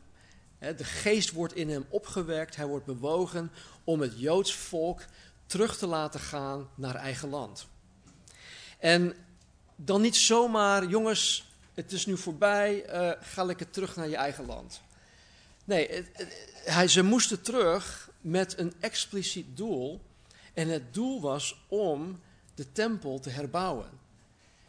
De 0.59 0.85
geest 0.85 1.33
wordt 1.33 1.55
in 1.55 1.71
hem 1.71 1.87
opgewekt. 1.89 2.57
Hij 2.57 2.67
wordt 2.67 2.87
bewogen 2.87 3.51
om 3.85 4.01
het 4.01 4.21
Joods 4.21 4.55
volk 4.55 5.03
terug 5.47 5.77
te 5.77 5.87
laten 5.87 6.21
gaan 6.21 6.69
naar 6.75 6.95
eigen 6.95 7.29
land. 7.29 7.67
En 8.87 9.15
dan 9.77 10.01
niet 10.01 10.17
zomaar, 10.17 10.87
jongens, 10.87 11.49
het 11.75 11.93
is 11.93 12.07
nu 12.07 12.17
voorbij, 12.17 12.95
uh, 12.95 13.11
ga 13.21 13.45
lekker 13.45 13.71
terug 13.71 13.97
naar 13.97 14.09
je 14.09 14.17
eigen 14.17 14.47
land. 14.47 14.81
Nee, 15.65 16.05
hij, 16.65 16.89
ze 16.89 17.03
moesten 17.03 17.43
terug 17.43 18.11
met 18.21 18.59
een 18.59 18.73
expliciet 18.81 19.57
doel. 19.57 20.01
En 20.55 20.69
het 20.69 20.95
doel 20.95 21.21
was 21.21 21.65
om 21.69 22.21
de 22.55 22.73
tempel 22.73 23.21
te 23.21 23.31
herbouwen. 23.31 23.91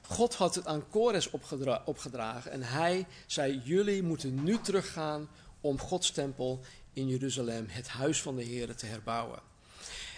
God 0.01 0.35
had 0.35 0.55
het 0.55 0.67
aan 0.67 0.89
Kores 0.89 1.29
opgedra 1.29 1.81
opgedragen 1.85 2.51
en 2.51 2.63
hij 2.63 3.05
zei: 3.25 3.61
Jullie 3.63 4.03
moeten 4.03 4.43
nu 4.43 4.59
teruggaan 4.61 5.29
om 5.61 5.79
Gods 5.79 6.11
tempel 6.11 6.59
in 6.93 7.07
Jeruzalem, 7.07 7.65
het 7.69 7.87
huis 7.87 8.21
van 8.21 8.35
de 8.35 8.43
Heer, 8.43 8.75
te 8.75 8.85
herbouwen. 8.85 9.39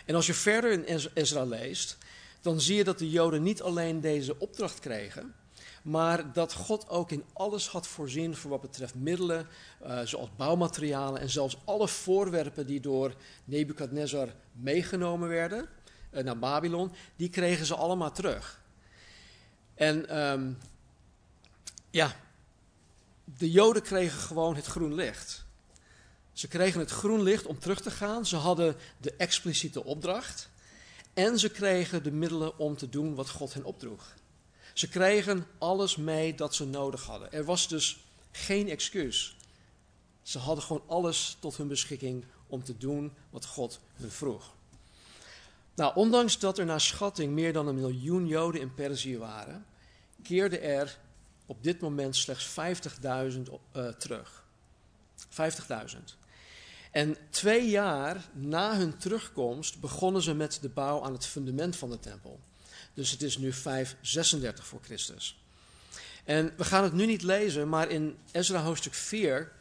En 0.06 0.16
als 0.16 0.26
je 0.26 0.34
verder 0.34 0.72
in 0.72 1.04
Ezra 1.14 1.44
leest, 1.44 1.98
dan 2.42 2.62
zie 2.62 2.76
je 2.76 2.84
dat 2.84 3.00
de 3.00 3.10
Joden 3.10 3.44
niet 3.44 3.62
alleen 3.62 4.02
deze 4.02 4.40
opdracht 4.40 4.80
kregen, 4.80 5.36
maar 5.84 6.34
dat 6.34 6.54
God 6.54 6.90
ook 6.90 7.12
in 7.12 7.24
alles 7.34 7.68
had 7.68 7.88
voorzien 7.88 8.36
voor 8.36 8.50
wat 8.50 8.62
betreft 8.62 8.96
middelen, 8.96 9.48
uh, 9.84 10.00
zoals 10.04 10.30
bouwmaterialen 10.36 11.22
en 11.22 11.30
zelfs 11.30 11.58
alle 11.66 11.88
voorwerpen 11.88 12.66
die 12.66 12.80
door 12.80 13.16
Nebukadnezar 13.46 14.34
meegenomen 14.52 15.30
werden 15.30 15.70
uh, 16.12 16.24
naar 16.24 16.40
Babylon, 16.40 16.92
die 17.16 17.30
kregen 17.30 17.66
ze 17.66 17.76
allemaal 17.76 18.12
terug. 18.12 18.62
En 19.76 20.18
um, 20.18 20.58
ja, 21.90 22.16
de 23.24 23.52
Joden 23.52 23.82
kregen 23.82 24.20
gewoon 24.20 24.56
het 24.56 24.66
groen 24.66 24.94
licht. 24.94 25.46
Ze 26.34 26.48
kregen 26.48 26.80
het 26.80 26.92
groen 26.92 27.22
licht 27.22 27.46
om 27.46 27.60
terug 27.60 27.82
te 27.82 27.92
gaan. 27.92 28.26
Ze 28.26 28.36
hadden 28.36 28.76
de 28.98 29.14
expliciete 29.16 29.84
opdracht. 29.84 30.50
En 31.14 31.40
ze 31.40 31.50
kregen 31.50 32.04
de 32.04 32.12
middelen 32.12 32.58
om 32.58 32.78
te 32.78 32.90
doen 32.90 33.16
wat 33.16 33.30
God 33.30 33.54
hen 33.54 33.64
opdroeg. 33.64 34.14
Ze 34.74 34.90
kregen 34.90 35.48
alles 35.58 35.96
mee 35.96 36.36
dat 36.36 36.56
ze 36.56 36.66
nodig 36.66 37.06
hadden. 37.06 37.32
Er 37.32 37.46
was 37.46 37.68
dus 37.68 38.00
geen 38.32 38.70
excuus. 38.70 39.38
Ze 40.22 40.40
hadden 40.40 40.64
gewoon 40.64 40.84
alles 40.88 41.38
tot 41.40 41.58
hun 41.58 41.68
beschikking 41.68 42.26
om 42.48 42.64
te 42.64 42.78
doen 42.78 43.14
wat 43.30 43.46
God 43.46 43.80
hun 43.94 44.12
vroeg. 44.12 44.54
Nou, 45.76 45.96
ondanks 45.96 46.40
dat 46.40 46.58
er 46.58 46.66
naar 46.66 46.82
schatting 46.82 47.34
meer 47.34 47.54
dan 47.54 47.68
een 47.68 47.76
miljoen 47.76 48.28
Joden 48.28 48.62
in 48.62 48.74
Perzië 48.74 49.18
waren, 49.18 49.66
keerden 50.24 50.62
er 50.62 50.98
op 51.46 51.64
dit 51.64 51.80
moment 51.80 52.16
slechts 52.16 52.50
50.000 52.50 53.42
uh, 53.76 53.88
terug. 53.88 54.44
50.000. 55.16 56.19
En 56.92 57.18
twee 57.30 57.70
jaar 57.70 58.26
na 58.34 58.78
hun 58.78 58.98
terugkomst 58.98 59.80
begonnen 59.80 60.22
ze 60.22 60.34
met 60.34 60.58
de 60.62 60.70
bouw 60.70 61.04
aan 61.04 61.14
het 61.14 61.26
fundament 61.26 61.76
van 61.76 61.90
de 61.90 62.00
tempel. 62.00 62.40
Dus 62.94 63.12
het 63.12 63.22
is 63.22 63.38
nu 63.38 63.54
536 63.54 64.66
voor 64.66 64.80
Christus. 64.84 65.44
En 66.24 66.54
we 66.58 66.64
gaan 66.64 66.84
het 66.84 66.94
nu 66.94 67.06
niet 67.06 67.22
lezen, 67.22 67.70
maar 67.70 67.90
in 67.90 68.18
Ezra 68.32 68.62
hoofdstuk 68.62 68.94
4 68.94 69.52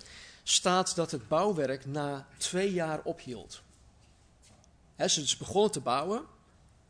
staat 0.43 0.95
dat 0.95 1.11
het 1.11 1.29
bouwwerk 1.29 1.87
na 1.87 2.27
twee 2.37 2.73
jaar 2.73 3.01
ophield. 3.03 3.63
Ze 4.97 5.21
is 5.21 5.37
begonnen 5.37 5.71
te 5.71 5.81
bouwen 5.81 6.23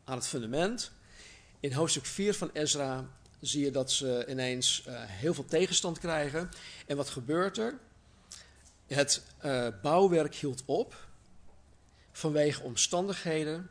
aan 0.03 0.17
het 0.17 0.27
fundament. 0.27 0.91
In 1.59 1.73
hoofdstuk 1.73 2.05
4 2.05 2.33
van 2.33 2.49
Ezra 2.53 3.07
zie 3.39 3.63
je 3.63 3.71
dat 3.71 3.91
ze 3.91 4.25
ineens 4.29 4.83
uh, 4.87 4.93
heel 5.05 5.33
veel 5.33 5.45
tegenstand 5.45 5.99
krijgen. 5.99 6.49
En 6.87 6.97
wat 6.97 7.09
gebeurt 7.09 7.57
er? 7.57 7.79
Het 8.89 9.21
uh, 9.45 9.67
bouwwerk 9.81 10.35
hield 10.35 10.63
op 10.65 11.07
vanwege 12.11 12.61
omstandigheden 12.61 13.69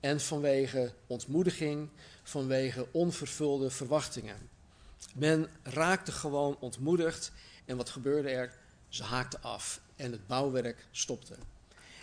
en 0.00 0.20
vanwege 0.20 0.92
ontmoediging, 1.06 1.88
vanwege 2.22 2.86
onvervulde 2.92 3.70
verwachtingen. 3.70 4.48
Men 5.14 5.48
raakte 5.62 6.12
gewoon 6.12 6.56
ontmoedigd 6.60 7.32
en 7.64 7.76
wat 7.76 7.90
gebeurde 7.90 8.28
er? 8.28 8.52
Ze 8.88 9.02
haakten 9.02 9.42
af 9.42 9.80
en 9.96 10.12
het 10.12 10.26
bouwwerk 10.26 10.86
stopte. 10.90 11.36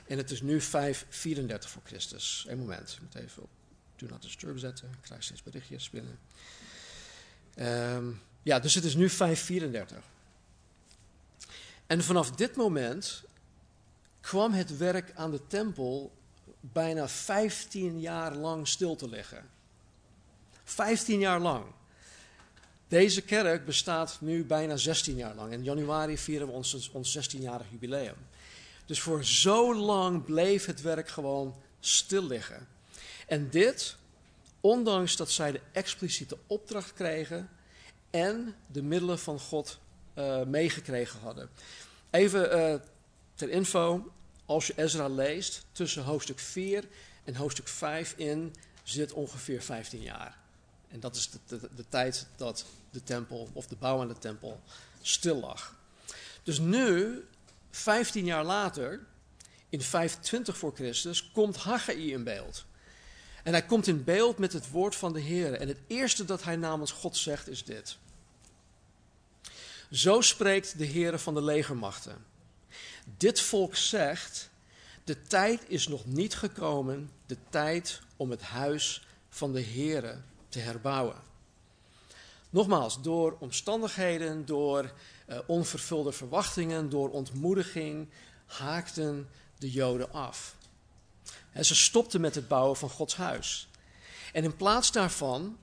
En 0.07 0.17
het 0.17 0.31
is 0.31 0.41
nu 0.41 0.61
534 0.61 1.69
voor 1.69 1.81
Christus. 1.85 2.45
Een 2.47 2.59
moment, 2.59 2.91
ik 2.91 3.01
moet 3.01 3.15
even 3.15 3.43
op 3.43 3.49
Do 3.95 4.07
Not 4.07 4.21
Disturb 4.21 4.57
zetten. 4.57 4.89
Ik 4.89 5.01
krijg 5.01 5.23
steeds 5.23 5.43
berichtjes 5.43 5.89
binnen. 5.89 6.19
Um, 7.95 8.21
ja, 8.43 8.59
dus 8.59 8.75
het 8.75 8.83
is 8.83 8.95
nu 8.95 9.09
534. 9.09 10.03
En 11.91 12.03
vanaf 12.03 12.31
dit 12.31 12.55
moment 12.55 13.23
kwam 14.21 14.51
het 14.51 14.77
werk 14.77 15.11
aan 15.15 15.31
de 15.31 15.47
tempel 15.47 16.11
bijna 16.59 17.07
15 17.07 17.99
jaar 17.99 18.35
lang 18.35 18.67
stil 18.67 18.95
te 18.95 19.09
liggen. 19.09 19.49
15 20.63 21.19
jaar 21.19 21.39
lang. 21.39 21.65
Deze 22.87 23.21
kerk 23.21 23.65
bestaat 23.65 24.17
nu 24.21 24.45
bijna 24.45 24.77
16 24.77 25.15
jaar 25.15 25.35
lang. 25.35 25.51
In 25.51 25.63
januari 25.63 26.17
vieren 26.17 26.47
we 26.47 26.53
ons, 26.53 26.89
ons 26.91 27.17
16-jarig 27.17 27.69
jubileum. 27.69 28.15
Dus 28.85 29.01
voor 29.01 29.25
zo 29.25 29.75
lang 29.75 30.23
bleef 30.23 30.65
het 30.65 30.81
werk 30.81 31.09
gewoon 31.09 31.55
stil 31.79 32.23
liggen. 32.23 32.67
En 33.27 33.49
dit, 33.49 33.95
ondanks 34.61 35.15
dat 35.15 35.31
zij 35.31 35.51
de 35.51 35.61
expliciete 35.71 36.37
opdracht 36.47 36.93
kregen 36.93 37.49
en 38.09 38.55
de 38.67 38.81
middelen 38.81 39.19
van 39.19 39.39
God 39.39 39.79
uh, 40.15 40.43
meegekregen 40.43 41.19
hadden. 41.19 41.49
Even 42.09 42.57
uh, 42.57 42.79
ter 43.33 43.49
info, 43.49 44.11
als 44.45 44.67
je 44.67 44.73
Ezra 44.75 45.07
leest, 45.07 45.65
tussen 45.71 46.03
hoofdstuk 46.03 46.39
4 46.39 46.87
en 47.23 47.35
hoofdstuk 47.35 47.67
5 47.67 48.13
in 48.17 48.55
zit 48.83 49.13
ongeveer 49.13 49.61
15 49.61 50.01
jaar. 50.01 50.37
En 50.87 50.99
dat 50.99 51.15
is 51.15 51.29
de, 51.47 51.59
de, 51.75 51.85
tijd 51.89 52.27
dat 52.35 52.65
de 52.89 53.03
tempel 53.03 53.49
of 53.53 53.67
de 53.67 53.75
bouw 53.75 54.01
aan 54.01 54.07
de 54.07 54.17
tempel 54.17 54.61
stil 55.01 55.39
lag. 55.39 55.75
Dus 56.43 56.59
nu, 56.59 57.23
15 57.71 58.25
jaar 58.25 58.43
later, 58.43 58.99
in 59.69 59.81
25 59.81 60.57
voor 60.57 60.75
Christus, 60.75 61.31
komt 61.31 61.57
Haggai 61.57 62.11
in 62.11 62.23
beeld. 62.23 62.65
En 63.43 63.51
hij 63.51 63.65
komt 63.65 63.87
in 63.87 64.03
beeld 64.03 64.37
met 64.37 64.53
het 64.53 64.69
woord 64.69 64.95
van 64.95 65.13
de 65.13 65.19
Heer. 65.19 65.53
En 65.53 65.67
het 65.67 65.79
eerste 65.87 66.25
dat 66.25 66.43
hij 66.43 66.55
namens 66.55 66.91
God 66.91 67.17
zegt 67.17 67.49
is 67.49 67.63
dit. 67.63 67.97
Zo 69.91 70.21
spreekt 70.21 70.77
de 70.77 70.85
Heer 70.85 71.19
van 71.19 71.33
de 71.33 71.41
legermachten. 71.41 72.25
Dit 73.17 73.41
volk 73.41 73.75
zegt, 73.75 74.49
de 75.03 75.21
tijd 75.21 75.61
is 75.67 75.87
nog 75.87 76.05
niet 76.05 76.35
gekomen, 76.35 77.11
de 77.25 77.37
tijd 77.49 78.01
om 78.17 78.29
het 78.31 78.41
huis 78.41 79.07
van 79.29 79.53
de 79.53 79.63
Heere 79.63 80.21
te 80.49 80.59
herbouwen. 80.59 81.15
Nogmaals, 82.49 83.01
door 83.01 83.35
omstandigheden, 83.39 84.45
door 84.45 84.93
uh, 85.29 85.39
onvervulde 85.47 86.11
verwachtingen, 86.11 86.89
door 86.89 87.09
ontmoediging, 87.09 88.09
haakten 88.45 89.29
de 89.57 89.71
Joden 89.71 90.13
af. 90.13 90.55
En 91.51 91.65
ze 91.65 91.75
stopten 91.75 92.21
met 92.21 92.35
het 92.35 92.47
bouwen 92.47 92.77
van 92.77 92.89
Gods 92.89 93.15
huis. 93.15 93.69
En 94.33 94.43
in 94.43 94.55
plaats 94.55 94.91
daarvan 94.91 95.57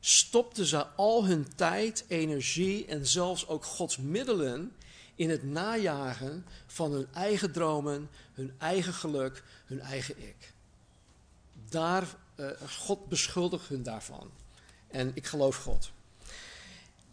stopten 0.00 0.66
ze 0.66 0.86
al 0.86 1.24
hun 1.24 1.54
tijd, 1.56 2.04
energie 2.08 2.86
en 2.86 3.06
zelfs 3.06 3.46
ook 3.46 3.64
Gods 3.64 3.96
middelen 3.96 4.72
in 5.14 5.30
het 5.30 5.42
najagen 5.42 6.46
van 6.66 6.92
hun 6.92 7.08
eigen 7.12 7.52
dromen, 7.52 8.10
hun 8.32 8.54
eigen 8.58 8.94
geluk, 8.94 9.42
hun 9.66 9.80
eigen 9.80 10.22
ik. 10.22 10.52
Daar, 11.68 12.04
uh, 12.36 12.50
God 12.68 13.08
beschuldigt 13.08 13.68
hun 13.68 13.82
daarvan. 13.82 14.30
En 14.88 15.10
ik 15.14 15.26
geloof 15.26 15.56
God. 15.56 15.90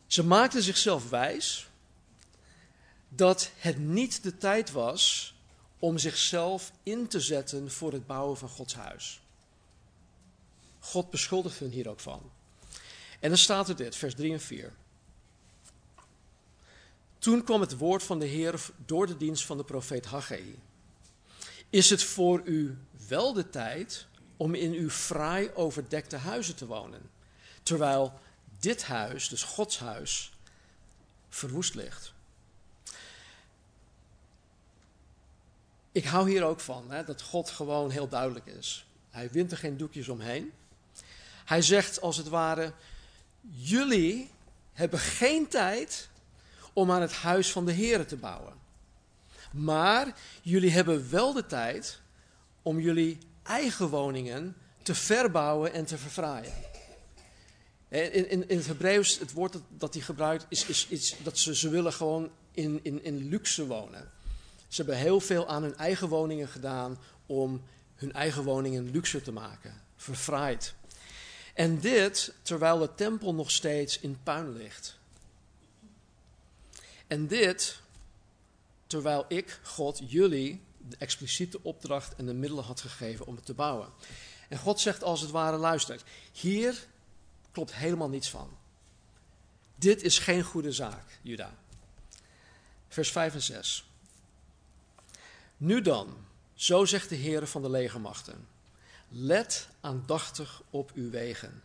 Ze 0.08 0.24
maakten 0.24 0.64
zichzelf 0.64 1.10
wijs 1.10 1.70
dat 3.10 3.52
het 3.58 3.78
niet 3.78 4.24
de 4.24 4.38
tijd 4.38 4.72
was 4.72 5.36
om 5.80 5.98
zichzelf 5.98 6.72
in 6.84 7.08
te 7.08 7.20
zetten 7.20 7.72
voor 7.72 7.92
het 7.92 8.08
bouwen 8.08 8.38
van 8.38 8.50
Gods 8.50 8.76
huis. 8.76 9.22
God 10.80 11.10
beschuldigt 11.10 11.60
hun 11.60 11.72
hier 11.72 11.90
ook 11.90 12.00
van. 12.00 12.32
En 13.20 13.30
dan 13.30 13.38
staat 13.38 13.70
er 13.70 13.76
dit, 13.76 13.96
vers 13.96 14.16
3 14.16 14.34
en 14.34 14.42
4. 14.42 14.74
Toen 17.20 17.44
kwam 17.44 17.62
het 17.62 17.78
woord 17.78 18.04
van 18.04 18.20
de 18.20 18.26
Heer 18.26 18.70
door 18.86 19.08
de 19.08 19.18
dienst 19.18 19.46
van 19.46 19.58
de 19.58 19.64
profeet 19.64 20.06
Haggai. 20.06 20.60
Is 21.70 21.90
het 21.90 22.04
voor 22.04 22.42
u 22.46 22.78
wel 23.08 23.34
de 23.34 23.50
tijd 23.50 24.08
om 24.38 24.54
in 24.54 24.74
uw 24.74 24.90
fraai 24.90 25.52
overdekte 25.54 26.16
huizen 26.16 26.56
te 26.56 26.66
wonen, 26.66 27.10
terwijl 27.64 28.20
dit 28.60 28.84
huis, 28.84 29.30
dus 29.30 29.44
Gods 29.44 29.80
huis, 29.80 30.32
verwoest 31.30 31.76
ligt? 31.76 32.14
Ik 35.92 36.06
hou 36.06 36.30
hier 36.30 36.44
ook 36.44 36.60
van, 36.60 36.92
hè, 36.92 37.04
dat 37.04 37.22
God 37.22 37.50
gewoon 37.50 37.90
heel 37.90 38.08
duidelijk 38.08 38.46
is. 38.46 38.86
Hij 39.10 39.30
wint 39.32 39.52
er 39.52 39.58
geen 39.58 39.78
doekjes 39.78 40.10
omheen. 40.10 40.54
Hij 41.46 41.62
zegt 41.62 42.02
als 42.02 42.18
het 42.18 42.28
ware, 42.28 42.74
jullie 43.52 44.30
hebben 44.74 45.00
geen 45.00 45.48
tijd 45.48 46.10
om 46.74 46.92
aan 46.92 47.02
het 47.02 47.14
huis 47.14 47.52
van 47.52 47.66
de 47.66 47.72
Heer 47.72 48.06
te 48.06 48.16
bouwen. 48.16 48.54
Maar 49.52 50.16
jullie 50.42 50.72
hebben 50.72 51.10
wel 51.10 51.34
de 51.34 51.46
tijd 51.46 52.00
om 52.62 52.80
jullie 52.80 53.18
eigen 53.44 53.90
woningen 53.90 54.56
te 54.82 54.96
verbouwen 54.96 55.74
en 55.74 55.86
te 55.86 55.98
verfraaien. 55.98 56.54
In, 57.90 58.30
in, 58.30 58.50
in 58.50 58.58
het 58.58 58.68
Hebreeuws, 58.68 59.20
het 59.20 59.34
woord 59.34 59.54
dat, 59.54 59.62
dat 59.70 59.94
hij 59.94 60.04
gebruikt, 60.04 60.46
is, 60.50 60.66
is, 60.66 60.88
is 60.90 61.16
dat 61.24 61.38
ze, 61.38 61.56
ze 61.56 61.70
willen 61.70 61.94
gewoon 61.94 62.30
in, 62.52 62.80
in, 62.84 63.04
in 63.04 63.30
luxe 63.30 63.68
wonen. 63.68 64.12
Ze 64.68 64.82
hebben 64.82 64.98
heel 64.98 65.20
veel 65.20 65.48
aan 65.48 65.64
hun 65.64 65.76
eigen 65.76 66.08
woningen 66.08 66.48
gedaan 66.48 66.98
om 67.26 67.62
hun 67.96 68.14
eigen 68.14 68.44
woningen 68.44 68.92
luxe 68.92 69.22
te 69.22 69.32
maken, 69.32 69.82
verfraaid. 69.96 70.74
En 71.58 71.80
dit 71.80 72.34
terwijl 72.42 72.78
de 72.78 72.96
tempel 72.96 73.34
nog 73.34 73.52
steeds 73.52 74.00
in 74.00 74.20
puin 74.24 74.58
ligt. 74.58 74.98
En 77.08 77.28
dit 77.28 77.80
terwijl 78.88 79.26
ik, 79.28 79.60
God, 79.64 80.02
jullie 80.06 80.62
de 80.78 80.96
expliciete 81.00 81.60
opdracht 81.64 82.16
en 82.16 82.26
de 82.26 82.34
middelen 82.34 82.64
had 82.64 82.82
gegeven 82.82 83.26
om 83.26 83.36
het 83.36 83.46
te 83.46 83.54
bouwen. 83.54 83.90
En 84.50 84.58
God 84.58 84.80
zegt 84.80 85.04
als 85.04 85.22
het 85.22 85.32
ware, 85.32 85.58
luister, 85.58 86.02
hier 86.32 86.88
klopt 87.52 87.74
helemaal 87.74 88.10
niets 88.10 88.30
van. 88.30 88.58
Dit 89.76 90.04
is 90.04 90.20
geen 90.20 90.44
goede 90.44 90.72
zaak, 90.72 91.20
Juda. 91.22 91.58
Vers 92.88 93.12
5 93.12 93.34
en 93.34 93.42
6. 93.42 93.90
Nu 95.58 95.82
dan, 95.82 96.18
zo 96.54 96.86
zegt 96.86 97.10
de 97.10 97.16
Heer 97.16 97.48
van 97.48 97.62
de 97.62 97.70
legermachten. 97.70 98.48
Let 99.10 99.68
aandachtig 99.82 100.62
op 100.70 100.92
uw 100.94 101.10
wegen. 101.10 101.62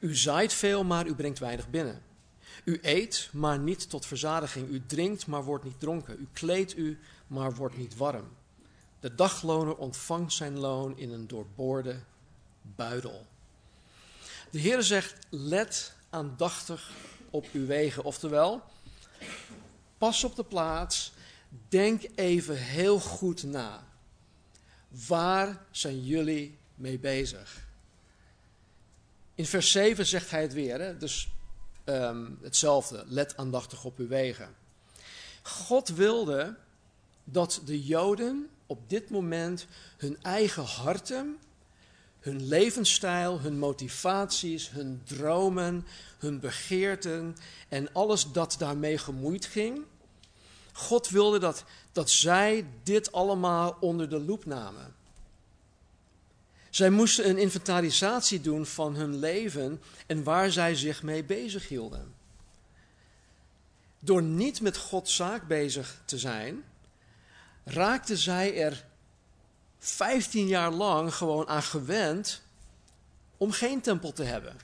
U 0.00 0.16
zaait 0.16 0.52
veel, 0.52 0.84
maar 0.84 1.06
u 1.06 1.14
brengt 1.14 1.38
weinig 1.38 1.70
binnen. 1.70 2.02
U 2.64 2.78
eet, 2.82 3.28
maar 3.32 3.58
niet 3.58 3.90
tot 3.90 4.06
verzadiging. 4.06 4.68
U 4.68 4.82
drinkt, 4.86 5.26
maar 5.26 5.44
wordt 5.44 5.64
niet 5.64 5.80
dronken. 5.80 6.20
U 6.20 6.28
kleedt 6.32 6.76
u, 6.76 6.98
maar 7.26 7.54
wordt 7.54 7.76
niet 7.76 7.96
warm. 7.96 8.28
De 9.00 9.14
dagloner 9.14 9.76
ontvangt 9.76 10.32
zijn 10.32 10.58
loon 10.58 10.98
in 10.98 11.10
een 11.10 11.26
doorboorde 11.26 11.96
buidel. 12.62 13.26
De 14.50 14.58
Heer 14.58 14.82
zegt: 14.82 15.16
let 15.30 15.94
aandachtig 16.10 16.90
op 17.30 17.46
uw 17.52 17.66
wegen. 17.66 18.04
Oftewel, 18.04 18.62
pas 19.98 20.24
op 20.24 20.36
de 20.36 20.44
plaats. 20.44 21.12
Denk 21.68 22.02
even 22.14 22.56
heel 22.56 23.00
goed 23.00 23.42
na. 23.42 23.84
Waar 25.08 25.64
zijn 25.70 26.04
jullie 26.04 26.58
mee 26.74 26.98
bezig? 26.98 27.66
In 29.34 29.46
vers 29.46 29.70
7 29.70 30.06
zegt 30.06 30.30
hij 30.30 30.42
het 30.42 30.52
weer, 30.52 30.80
hè? 30.80 30.96
dus 30.96 31.28
um, 31.84 32.38
hetzelfde. 32.42 33.04
Let 33.06 33.36
aandachtig 33.36 33.84
op 33.84 33.98
uw 33.98 34.08
wegen. 34.08 34.54
God 35.42 35.88
wilde 35.88 36.56
dat 37.24 37.60
de 37.64 37.84
Joden 37.84 38.48
op 38.66 38.90
dit 38.90 39.10
moment 39.10 39.66
hun 39.96 40.18
eigen 40.22 40.64
harten, 40.64 41.38
hun 42.20 42.48
levensstijl, 42.48 43.40
hun 43.40 43.58
motivaties, 43.58 44.70
hun 44.70 45.02
dromen, 45.04 45.86
hun 46.18 46.40
begeerten 46.40 47.36
en 47.68 47.92
alles 47.92 48.32
dat 48.32 48.56
daarmee 48.58 48.98
gemoeid 48.98 49.46
ging. 49.46 49.84
God 50.76 51.08
wilde 51.08 51.38
dat, 51.38 51.64
dat 51.92 52.10
zij 52.10 52.66
dit 52.82 53.12
allemaal 53.12 53.76
onder 53.80 54.08
de 54.08 54.20
loep 54.20 54.44
namen. 54.44 54.94
Zij 56.70 56.90
moesten 56.90 57.28
een 57.28 57.38
inventarisatie 57.38 58.40
doen 58.40 58.66
van 58.66 58.94
hun 58.94 59.16
leven 59.16 59.82
en 60.06 60.22
waar 60.22 60.50
zij 60.50 60.74
zich 60.74 61.02
mee 61.02 61.24
bezig 61.24 61.68
hielden. 61.68 62.14
Door 63.98 64.22
niet 64.22 64.60
met 64.60 64.76
Gods 64.76 65.16
zaak 65.16 65.46
bezig 65.46 66.02
te 66.04 66.18
zijn, 66.18 66.64
raakten 67.64 68.16
zij 68.16 68.62
er 68.62 68.84
15 69.78 70.46
jaar 70.46 70.70
lang 70.70 71.14
gewoon 71.14 71.48
aan 71.48 71.62
gewend 71.62 72.42
om 73.36 73.50
geen 73.50 73.80
tempel 73.80 74.12
te 74.12 74.22
hebben. 74.22 74.56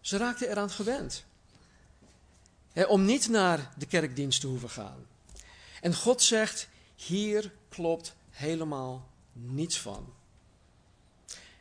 Ze 0.00 0.16
raakten 0.16 0.48
eraan 0.48 0.70
gewend. 0.70 1.24
Om 2.88 3.04
niet 3.04 3.28
naar 3.28 3.72
de 3.76 3.86
kerkdienst 3.86 4.40
te 4.40 4.46
hoeven 4.46 4.70
gaan. 4.70 5.06
En 5.80 5.94
God 5.94 6.22
zegt, 6.22 6.68
hier 6.94 7.52
klopt 7.68 8.14
helemaal 8.30 9.08
niets 9.32 9.80
van. 9.80 10.12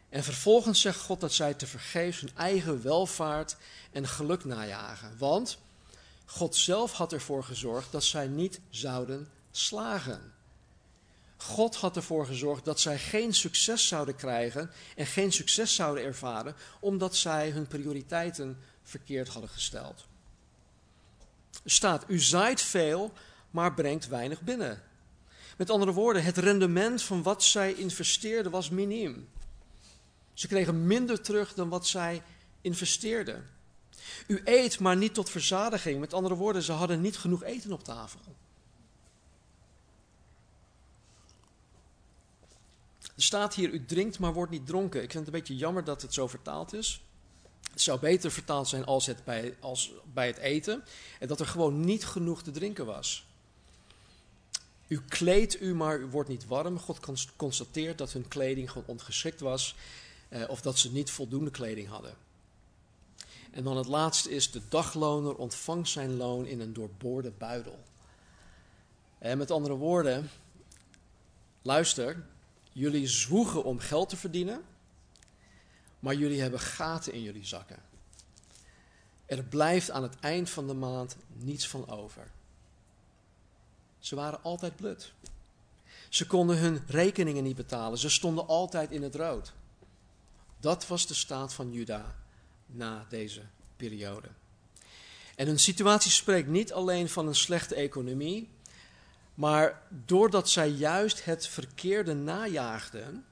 En 0.10 0.24
vervolgens 0.24 0.82
zegt 0.82 1.00
God 1.00 1.20
dat 1.20 1.34
zij 1.34 1.54
te 1.54 1.68
vergeefs 1.68 2.20
hun 2.20 2.36
eigen 2.36 2.84
welvaart 2.84 3.56
en 3.92 4.08
geluk 4.08 4.46
najagen. 4.46 5.18
Want 5.18 5.58
God 6.26 6.56
zelf 6.56 6.92
had 6.92 7.14
ervoor 7.14 7.44
gezorgd 7.44 7.92
dat 7.92 8.04
zij 8.04 8.28
niet 8.28 8.60
zouden 8.70 9.30
slagen. 9.52 10.34
God 11.38 11.76
had 11.76 11.96
ervoor 11.96 12.26
gezorgd 12.26 12.66
dat 12.66 12.80
zij 12.80 13.00
geen 13.00 13.34
succes 13.34 13.88
zouden 13.88 14.16
krijgen 14.16 14.72
en 14.96 15.06
geen 15.06 15.32
succes 15.32 15.76
zouden 15.76 16.04
ervaren, 16.04 16.56
omdat 16.80 17.16
zij 17.16 17.50
hun 17.50 17.68
prioriteiten 17.68 18.60
verkeerd 18.84 19.28
hadden 19.28 19.50
gesteld. 19.50 20.06
Staat, 21.66 22.04
u 22.08 22.20
zaait 22.20 22.62
veel, 22.62 23.14
maar 23.50 23.74
brengt 23.74 24.08
weinig 24.08 24.42
binnen. 24.42 24.82
Met 25.58 25.70
andere 25.70 25.94
woorden, 25.94 26.24
het 26.24 26.38
rendement 26.38 27.02
van 27.02 27.24
wat 27.24 27.44
zij 27.44 27.74
investeerden 27.74 28.52
was 28.52 28.70
miniem. 28.70 29.30
Ze 30.34 30.48
kregen 30.48 30.88
minder 30.88 31.22
terug 31.22 31.54
dan 31.54 31.70
wat 31.70 31.88
zij 31.88 32.22
investeerden. 32.62 33.50
U 34.28 34.42
eet, 34.44 34.80
maar 34.80 34.98
niet 34.98 35.14
tot 35.14 35.30
verzadiging. 35.30 36.00
Met 36.00 36.14
andere 36.14 36.36
woorden, 36.36 36.62
ze 36.62 36.72
hadden 36.72 37.02
niet 37.02 37.18
genoeg 37.18 37.44
eten 37.44 37.72
op 37.72 37.84
tafel. 37.84 38.20
Er 43.02 43.28
staat 43.28 43.54
hier, 43.54 43.70
u 43.70 43.86
drinkt, 43.86 44.20
maar 44.20 44.34
wordt 44.34 44.52
niet 44.52 44.66
dronken. 44.66 45.04
Ik 45.04 45.12
vind 45.12 45.26
het 45.26 45.34
een 45.34 45.40
beetje 45.40 45.58
jammer 45.58 45.84
dat 45.84 46.02
het 46.02 46.14
zo 46.14 46.28
vertaald 46.28 46.74
is. 46.74 47.02
Het 47.72 47.82
zou 47.82 48.00
beter 48.00 48.32
vertaald 48.32 48.68
zijn 48.68 48.86
als, 48.86 49.06
het 49.06 49.24
bij, 49.24 49.56
als 49.60 49.92
bij 50.14 50.28
het 50.28 50.38
eten. 50.38 50.84
En 51.20 51.28
dat 51.28 51.40
er 51.40 51.48
gewoon 51.48 51.86
niet 51.86 52.06
genoeg 52.06 52.44
te 52.44 52.52
drinken 52.52 52.86
was. 52.86 53.26
U 54.88 55.02
kleedt 55.08 55.62
u, 55.62 55.76
maar 55.76 56.00
u 56.00 56.06
wordt 56.06 56.30
niet 56.30 56.48
warm. 56.48 56.80
God 56.80 57.00
constateert 57.36 57.98
dat 57.98 58.12
hun 58.12 58.28
kleding 58.28 58.72
gewoon 58.72 58.88
ongeschikt 58.88 59.40
was. 59.40 59.76
Eh, 60.30 60.50
of 60.50 60.62
dat 60.62 60.78
ze 60.78 60.92
niet 60.92 61.12
voldoende 61.12 61.52
kleding 61.52 61.88
hadden. 61.88 62.14
En 63.52 63.64
dan 63.64 63.78
het 63.78 63.88
laatste 63.88 64.30
is, 64.30 64.52
de 64.52 64.62
dagloner 64.70 65.36
ontvangt 65.36 65.90
zijn 65.90 66.18
loon 66.18 66.46
in 66.46 66.60
een 66.60 66.74
doorboorde 66.74 67.32
buidel. 67.38 67.80
En 69.18 69.38
met 69.38 69.52
andere 69.52 69.76
woorden, 69.76 70.30
luister, 71.62 72.26
jullie 72.72 73.08
zwoegen 73.08 73.64
om 73.64 73.80
geld 73.80 74.10
te 74.10 74.18
verdienen, 74.18 74.62
maar 76.02 76.16
jullie 76.16 76.42
hebben 76.42 76.60
gaten 76.60 77.14
in 77.14 77.22
jullie 77.22 77.46
zakken. 77.46 77.80
Er 79.26 79.44
blijft 79.44 79.92
aan 79.92 80.04
het 80.04 80.20
eind 80.20 80.50
van 80.50 80.68
de 80.68 80.74
maand 80.74 81.16
niets 81.34 81.68
van 81.68 81.90
over. 81.90 82.28
Ze 84.00 84.16
waren 84.16 84.44
altijd 84.44 84.76
blut. 84.76 85.14
Ze 86.10 86.28
konden 86.28 86.58
hun 86.58 86.84
rekeningen 86.88 87.44
niet 87.44 87.56
betalen. 87.56 87.98
Ze 87.98 88.10
stonden 88.10 88.48
altijd 88.48 88.92
in 88.92 89.04
het 89.04 89.16
rood. 89.16 89.54
Dat 90.60 90.88
was 90.88 91.08
de 91.08 91.14
staat 91.14 91.54
van 91.54 91.72
Juda 91.72 92.16
na 92.66 93.06
deze 93.10 93.42
periode. 93.78 94.28
En 95.36 95.48
hun 95.48 95.60
situatie 95.60 96.12
spreekt 96.12 96.48
niet 96.48 96.74
alleen 96.74 97.10
van 97.10 97.28
een 97.28 97.36
slechte 97.36 97.76
economie, 97.76 98.50
maar 99.34 99.82
doordat 100.06 100.50
zij 100.50 100.70
juist 100.70 101.26
het 101.26 101.48
verkeerde 101.48 102.14
najaagden, 102.14 103.26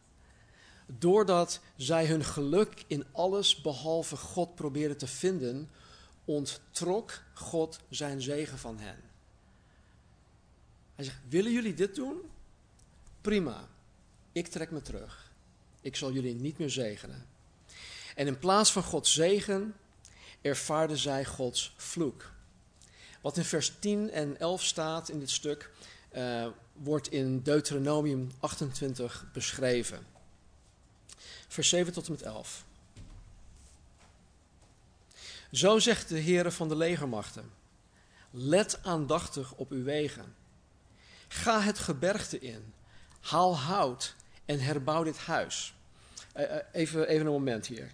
doordat 0.97 1.59
zij 1.75 2.05
hun 2.05 2.23
geluk 2.23 2.83
in 2.87 3.05
alles 3.11 3.61
behalve 3.61 4.15
God 4.17 4.55
probeerden 4.55 4.97
te 4.97 5.07
vinden, 5.07 5.69
onttrok 6.25 7.21
God 7.33 7.79
zijn 7.89 8.21
zegen 8.21 8.57
van 8.57 8.77
hen. 8.77 8.99
Hij 10.95 11.05
zegt: 11.05 11.17
Willen 11.29 11.51
jullie 11.51 11.73
dit 11.73 11.95
doen? 11.95 12.21
Prima, 13.21 13.67
ik 14.31 14.47
trek 14.47 14.71
me 14.71 14.81
terug. 14.81 15.31
Ik 15.81 15.95
zal 15.95 16.11
jullie 16.11 16.35
niet 16.35 16.57
meer 16.57 16.69
zegenen. 16.69 17.27
En 18.15 18.27
in 18.27 18.39
plaats 18.39 18.71
van 18.71 18.83
Gods 18.83 19.13
zegen 19.13 19.75
ervaarden 20.41 20.97
zij 20.97 21.25
Gods 21.25 21.73
vloek. 21.77 22.31
Wat 23.21 23.37
in 23.37 23.43
vers 23.43 23.73
10 23.79 24.11
en 24.11 24.39
11 24.39 24.63
staat 24.63 25.09
in 25.09 25.19
dit 25.19 25.29
stuk, 25.29 25.71
uh, 26.15 26.47
wordt 26.73 27.11
in 27.11 27.41
Deuteronomium 27.41 28.31
28 28.39 29.25
beschreven. 29.33 30.05
Vers 31.49 31.69
7 31.69 31.93
tot 31.93 32.05
en 32.05 32.11
met 32.11 32.21
11. 32.21 32.65
Zo 35.51 35.79
zegt 35.79 36.09
de 36.09 36.21
Heere 36.21 36.51
van 36.51 36.67
de 36.69 36.75
legermachten: 36.75 37.51
Let 38.31 38.79
aandachtig 38.83 39.53
op 39.53 39.71
uw 39.71 39.83
wegen. 39.83 40.35
Ga 41.27 41.61
het 41.61 41.79
gebergte 41.79 42.39
in, 42.39 42.73
haal 43.19 43.57
hout 43.57 44.15
en 44.45 44.59
herbouw 44.59 45.03
dit 45.03 45.17
huis. 45.17 45.73
Uh, 46.35 46.43
even, 46.71 47.07
even 47.07 47.25
een 47.25 47.31
moment 47.31 47.67
hier. 47.67 47.91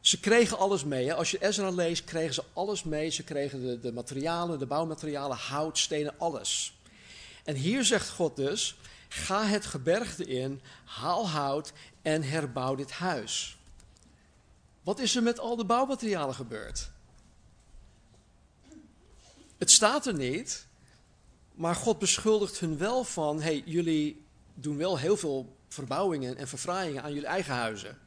Ze 0.00 0.20
kregen 0.20 0.58
alles 0.58 0.84
mee. 0.84 1.06
Hè. 1.06 1.14
Als 1.14 1.30
je 1.30 1.46
Ezra 1.46 1.70
leest, 1.70 2.04
kregen 2.04 2.34
ze 2.34 2.42
alles 2.52 2.82
mee. 2.82 3.10
Ze 3.10 3.24
kregen 3.24 3.60
de, 3.60 3.80
de 3.80 3.92
materialen, 3.92 4.58
de 4.58 4.66
bouwmaterialen, 4.66 5.36
hout, 5.36 5.78
stenen, 5.78 6.18
alles. 6.18 6.78
En 7.44 7.54
hier 7.54 7.84
zegt 7.84 8.08
God 8.08 8.36
dus: 8.36 8.76
ga 9.08 9.44
het 9.44 9.66
gebergte 9.66 10.24
in, 10.24 10.60
haal 10.84 11.28
hout 11.28 11.72
en 12.02 12.22
herbouw 12.22 12.74
dit 12.74 12.90
huis. 12.90 13.58
Wat 14.82 14.98
is 14.98 15.16
er 15.16 15.22
met 15.22 15.38
al 15.38 15.56
de 15.56 15.64
bouwmaterialen 15.64 16.34
gebeurd? 16.34 16.90
Het 19.58 19.70
staat 19.70 20.06
er 20.06 20.14
niet, 20.14 20.66
maar 21.54 21.74
God 21.74 21.98
beschuldigt 21.98 22.58
hun 22.58 22.78
wel 22.78 23.04
van: 23.04 23.42
hey, 23.42 23.62
jullie 23.64 24.24
doen 24.54 24.76
wel 24.76 24.98
heel 24.98 25.16
veel 25.16 25.56
verbouwingen 25.68 26.36
en 26.36 26.48
verfraaiingen 26.48 27.02
aan 27.02 27.12
jullie 27.12 27.28
eigen 27.28 27.54
huizen. 27.54 27.98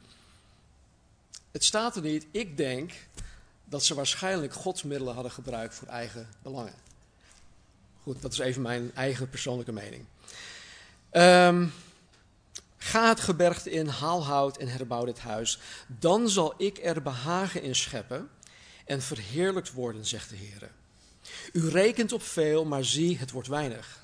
Het 1.51 1.63
staat 1.63 1.95
er 1.95 2.01
niet. 2.01 2.27
Ik 2.31 2.57
denk 2.57 2.91
dat 3.65 3.83
ze 3.85 3.95
waarschijnlijk 3.95 4.53
godsmiddelen 4.53 5.13
hadden 5.13 5.31
gebruikt 5.31 5.75
voor 5.75 5.87
eigen 5.87 6.29
belangen. 6.41 6.73
Goed, 8.03 8.21
dat 8.21 8.31
is 8.31 8.39
even 8.39 8.61
mijn 8.61 8.95
eigen 8.95 9.29
persoonlijke 9.29 9.71
mening. 9.71 10.05
Um, 11.12 11.74
ga 12.78 13.08
het 13.08 13.19
gebergte 13.19 13.71
in, 13.71 13.88
haal 13.88 14.26
hout 14.26 14.58
en 14.58 14.67
herbouw 14.67 15.06
dit 15.06 15.19
huis. 15.19 15.60
Dan 15.88 16.30
zal 16.30 16.54
ik 16.58 16.80
er 16.84 17.02
behagen 17.02 17.62
in 17.62 17.76
scheppen 17.76 18.30
en 18.86 19.02
verheerlijkt 19.02 19.74
worden, 19.74 20.06
zegt 20.06 20.30
de 20.30 20.36
Heer. 20.36 20.71
U 21.54 21.69
rekent 21.69 22.12
op 22.12 22.24
veel, 22.24 22.65
maar 22.65 22.86
zie, 22.86 23.17
het 23.17 23.32
wordt 23.32 23.47
weinig. 23.47 24.00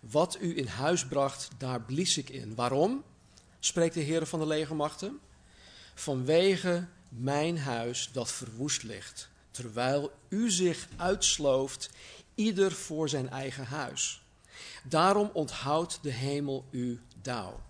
Wat 0.00 0.36
u 0.40 0.56
in 0.56 0.66
huis 0.66 1.06
bracht, 1.06 1.48
daar 1.58 1.80
blies 1.80 2.18
ik 2.18 2.28
in. 2.28 2.54
Waarom? 2.54 3.04
spreekt 3.60 3.94
de 3.94 4.00
Heer 4.00 4.26
van 4.26 4.38
de 4.38 4.46
legermachten 4.46 5.20
vanwege 5.94 6.86
mijn 7.08 7.58
huis 7.58 8.10
dat 8.12 8.32
verwoest 8.32 8.82
ligt, 8.82 9.28
terwijl 9.50 10.12
u 10.28 10.50
zich 10.50 10.88
uitslooft, 10.96 11.90
ieder 12.34 12.72
voor 12.72 13.08
zijn 13.08 13.30
eigen 13.30 13.64
huis. 13.64 14.21
Daarom 14.82 15.30
onthoudt 15.32 15.98
de 16.02 16.10
hemel 16.10 16.64
u 16.70 17.00
dauw. 17.22 17.60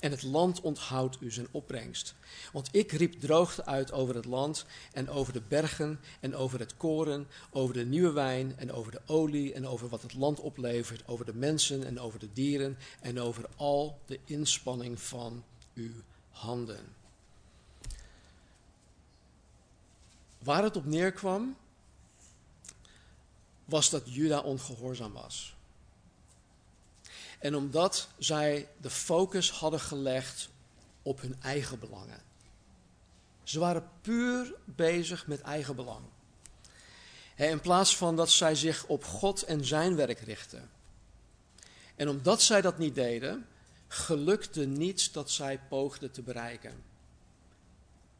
En 0.00 0.10
het 0.10 0.22
land 0.22 0.60
onthoudt 0.60 1.16
u 1.20 1.30
zijn 1.30 1.48
opbrengst. 1.50 2.14
Want 2.52 2.68
ik 2.72 2.92
riep 2.92 3.20
droogte 3.20 3.64
uit 3.64 3.92
over 3.92 4.14
het 4.14 4.24
land 4.24 4.64
en 4.92 5.08
over 5.08 5.32
de 5.32 5.42
bergen 5.48 6.00
en 6.20 6.34
over 6.34 6.58
het 6.58 6.76
koren, 6.76 7.26
over 7.50 7.74
de 7.74 7.84
nieuwe 7.84 8.12
wijn 8.12 8.58
en 8.58 8.72
over 8.72 8.92
de 8.92 9.00
olie 9.06 9.52
en 9.52 9.66
over 9.66 9.88
wat 9.88 10.02
het 10.02 10.14
land 10.14 10.40
oplevert, 10.40 11.08
over 11.08 11.24
de 11.24 11.34
mensen 11.34 11.86
en 11.86 12.00
over 12.00 12.18
de 12.18 12.32
dieren 12.32 12.78
en 13.00 13.20
over 13.20 13.48
al 13.56 13.98
de 14.06 14.20
inspanning 14.24 15.00
van 15.00 15.44
uw 15.74 15.92
handen. 16.30 16.94
Waar 20.38 20.62
het 20.62 20.76
op 20.76 20.84
neerkwam, 20.84 21.56
was 23.64 23.90
dat 23.90 24.14
Juda 24.14 24.40
ongehoorzaam 24.40 25.12
was. 25.12 25.54
En 27.40 27.54
omdat 27.54 28.08
zij 28.18 28.68
de 28.80 28.90
focus 28.90 29.50
hadden 29.50 29.80
gelegd 29.80 30.48
op 31.02 31.20
hun 31.20 31.36
eigen 31.42 31.78
belangen. 31.78 32.22
Ze 33.42 33.58
waren 33.58 33.90
puur 34.00 34.54
bezig 34.64 35.26
met 35.26 35.40
eigen 35.40 35.76
belang. 35.76 36.04
In 37.36 37.60
plaats 37.60 37.96
van 37.96 38.16
dat 38.16 38.30
zij 38.30 38.54
zich 38.54 38.86
op 38.86 39.04
God 39.04 39.42
en 39.42 39.64
zijn 39.64 39.96
werk 39.96 40.20
richtten. 40.20 40.70
En 41.96 42.08
omdat 42.08 42.42
zij 42.42 42.60
dat 42.60 42.78
niet 42.78 42.94
deden, 42.94 43.46
gelukte 43.88 44.66
niets 44.66 45.12
dat 45.12 45.30
zij 45.30 45.60
poogden 45.68 46.10
te 46.10 46.22
bereiken. 46.22 46.82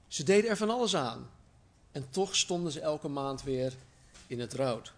Ze 0.08 0.22
deden 0.22 0.50
er 0.50 0.56
van 0.56 0.70
alles 0.70 0.96
aan. 0.96 1.30
En 1.92 2.10
toch 2.10 2.36
stonden 2.36 2.72
ze 2.72 2.80
elke 2.80 3.08
maand 3.08 3.42
weer 3.42 3.72
in 4.26 4.40
het 4.40 4.54
rood. 4.54 4.92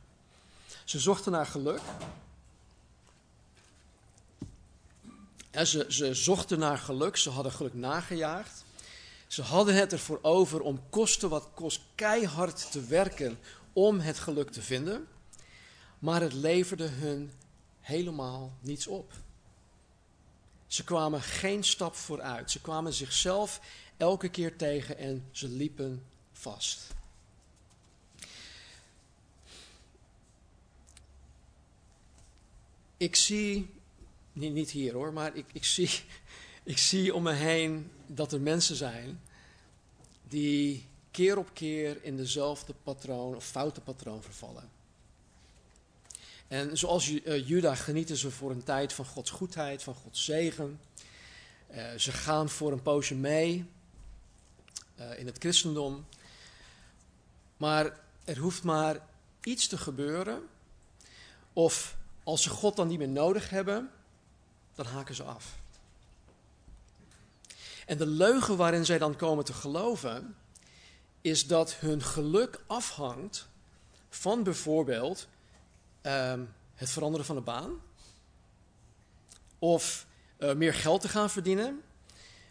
Ze 0.85 0.99
zochten 0.99 1.33
naar 1.33 1.47
geluk. 1.47 1.81
Ze, 5.53 5.87
ze 5.89 6.15
zochten 6.15 6.59
naar 6.59 6.79
geluk, 6.79 7.17
ze 7.17 7.31
hadden 7.31 7.53
geluk 7.53 7.75
nagejaagd. 7.75 8.65
Ze 9.27 9.43
hadden 9.43 9.75
het 9.75 9.93
ervoor 9.93 10.19
over 10.23 10.61
om 10.61 10.89
kosten 10.91 11.29
wat 11.29 11.49
kost 11.55 11.81
keihard 11.95 12.73
te 12.73 12.85
werken 12.85 13.39
om 13.73 14.01
het 14.01 14.19
geluk 14.19 14.51
te 14.51 14.63
vinden. 14.63 15.09
Maar 15.99 16.21
het 16.21 16.33
leverde 16.33 16.87
hun 16.87 17.33
helemaal 17.81 18.57
niets 18.61 18.87
op. 18.87 19.13
Ze 20.67 20.85
kwamen 20.85 21.23
geen 21.23 21.65
stap 21.65 21.95
vooruit. 21.95 22.51
Ze 22.51 22.61
kwamen 22.61 22.93
zichzelf 22.93 23.61
elke 23.97 24.29
keer 24.29 24.57
tegen 24.57 24.99
en 24.99 25.29
ze 25.31 25.49
liepen 25.49 26.07
vast. 26.33 26.87
Ik 32.97 33.17
zie, 33.17 33.71
niet, 34.33 34.71
hier 34.71 34.93
hoor, 34.93 35.13
maar 35.13 35.37
ik, 35.37 35.47
ik, 35.53 35.65
zie, 35.65 35.91
ik 36.63 36.79
zie 36.79 37.15
om 37.15 37.23
me 37.23 37.33
heen 37.33 37.91
dat 38.07 38.33
er 38.33 38.41
mensen 38.41 38.77
zijn 38.77 39.21
die 40.29 40.87
keer 41.11 41.39
op 41.39 41.51
keer 41.53 42.05
in 42.05 42.17
dezelfde 42.17 42.75
patroon 42.83 43.37
of 43.37 43.47
foute 43.47 43.81
patroon 43.81 44.23
vervallen. 44.23 44.71
En 46.49 46.79
zoals 46.79 47.11
uh, 47.11 47.49
Juda 47.49 47.75
genieten 47.75 48.17
ze 48.17 48.31
voor 48.31 48.51
een 48.51 48.63
tijd 48.63 48.93
van 48.93 49.05
Gods 49.05 49.31
goedheid, 49.31 49.83
van 49.83 49.95
Gods 49.95 50.25
zegen. 50.25 50.81
Uh, 51.71 51.93
ze 51.97 52.13
gaan 52.13 52.49
voor 52.49 52.73
een 52.73 52.83
poosje 52.83 53.15
mee 53.15 53.65
uh, 55.01 55.19
in 55.19 55.27
het 55.27 55.39
christendom. 55.39 56.07
Maar 57.57 57.99
er 58.25 58.39
hoeft 58.39 58.63
maar 58.63 59.09
iets 59.43 59.67
te 59.67 59.79
gebeuren. 59.79 60.43
Of 61.53 61.97
als 62.25 62.43
ze 62.43 62.51
God 62.51 62.77
dan 62.77 62.89
niet 62.89 62.99
meer 62.99 63.09
nodig 63.09 63.51
hebben, 63.51 63.91
dan 64.75 64.87
haken 64.87 65.15
ze 65.15 65.23
af. 65.23 65.61
En 67.87 67.99
de 67.99 68.07
leugen 68.07 68.57
waarin 68.57 68.85
zij 68.85 68.99
dan 68.99 69.17
komen 69.17 69.45
te 69.45 69.53
geloven, 69.53 70.37
is 71.21 71.47
dat 71.47 71.75
hun 71.75 72.03
geluk 72.03 72.61
afhangt 72.67 73.49
van 74.09 74.43
bijvoorbeeld 74.43 75.29
um, 76.03 76.55
het 76.75 76.91
veranderen 76.91 77.27
van 77.27 77.37
de 77.37 77.43
baan, 77.43 77.81
of 79.59 80.07
uh, 80.39 80.53
meer 80.53 80.75
geld 80.75 81.01
te 81.01 81.09
gaan 81.09 81.31
verdienen, 81.31 81.83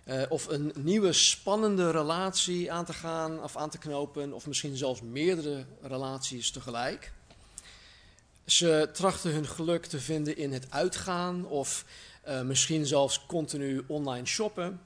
uh, 0.05 0.21
of 0.29 0.47
een 0.47 0.71
nieuwe 0.75 1.13
spannende 1.13 1.91
relatie 1.91 2.71
aan 2.71 2.85
te 2.85 2.93
gaan 2.93 3.43
of 3.43 3.57
aan 3.57 3.69
te 3.69 3.77
knopen, 3.77 4.33
of 4.33 4.47
misschien 4.47 4.77
zelfs 4.77 5.01
meerdere 5.01 5.65
relaties 5.81 6.51
tegelijk. 6.51 7.11
Ze 8.45 8.89
trachten 8.93 9.31
hun 9.31 9.47
geluk 9.47 9.85
te 9.85 9.99
vinden 9.99 10.37
in 10.37 10.53
het 10.53 10.71
uitgaan 10.71 11.45
of 11.45 11.85
uh, 12.27 12.41
misschien 12.41 12.85
zelfs 12.85 13.25
continu 13.25 13.83
online 13.87 14.25
shoppen. 14.25 14.81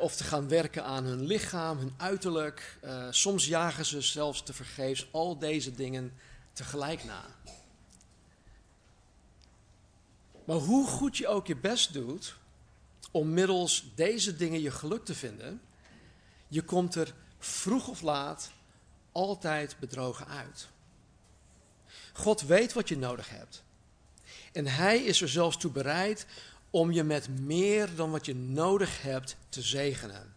of 0.00 0.16
te 0.16 0.24
gaan 0.24 0.48
werken 0.48 0.84
aan 0.84 1.04
hun 1.04 1.26
lichaam, 1.26 1.78
hun 1.78 1.94
uiterlijk. 1.96 2.78
Uh, 2.84 3.06
soms 3.10 3.46
jagen 3.46 3.84
ze 3.84 4.00
zelfs 4.00 4.42
te 4.42 4.52
vergeefs 4.52 5.08
al 5.10 5.38
deze 5.38 5.74
dingen 5.74 6.12
tegelijk 6.52 7.04
na. 7.04 7.24
Maar 10.44 10.56
hoe 10.56 10.86
goed 10.86 11.16
je 11.16 11.28
ook 11.28 11.46
je 11.46 11.56
best 11.56 11.92
doet 11.92 12.34
om 13.10 13.32
middels 13.32 13.84
deze 13.94 14.36
dingen 14.36 14.60
je 14.60 14.70
geluk 14.70 15.04
te 15.04 15.14
vinden, 15.14 15.60
je 16.48 16.62
komt 16.62 16.94
er 16.94 17.14
vroeg 17.38 17.88
of 17.88 18.00
laat 18.00 18.50
altijd 19.12 19.76
bedrogen 19.78 20.26
uit. 20.26 20.68
God 22.12 22.40
weet 22.40 22.72
wat 22.72 22.88
je 22.88 22.96
nodig 22.96 23.30
hebt. 23.30 23.63
En 24.54 24.66
Hij 24.66 24.98
is 24.98 25.20
er 25.20 25.28
zelfs 25.28 25.56
toe 25.56 25.70
bereid 25.70 26.26
om 26.70 26.92
je 26.92 27.02
met 27.02 27.28
meer 27.40 27.94
dan 27.94 28.10
wat 28.10 28.26
je 28.26 28.34
nodig 28.34 29.02
hebt 29.02 29.36
te 29.48 29.62
zegenen. 29.62 30.34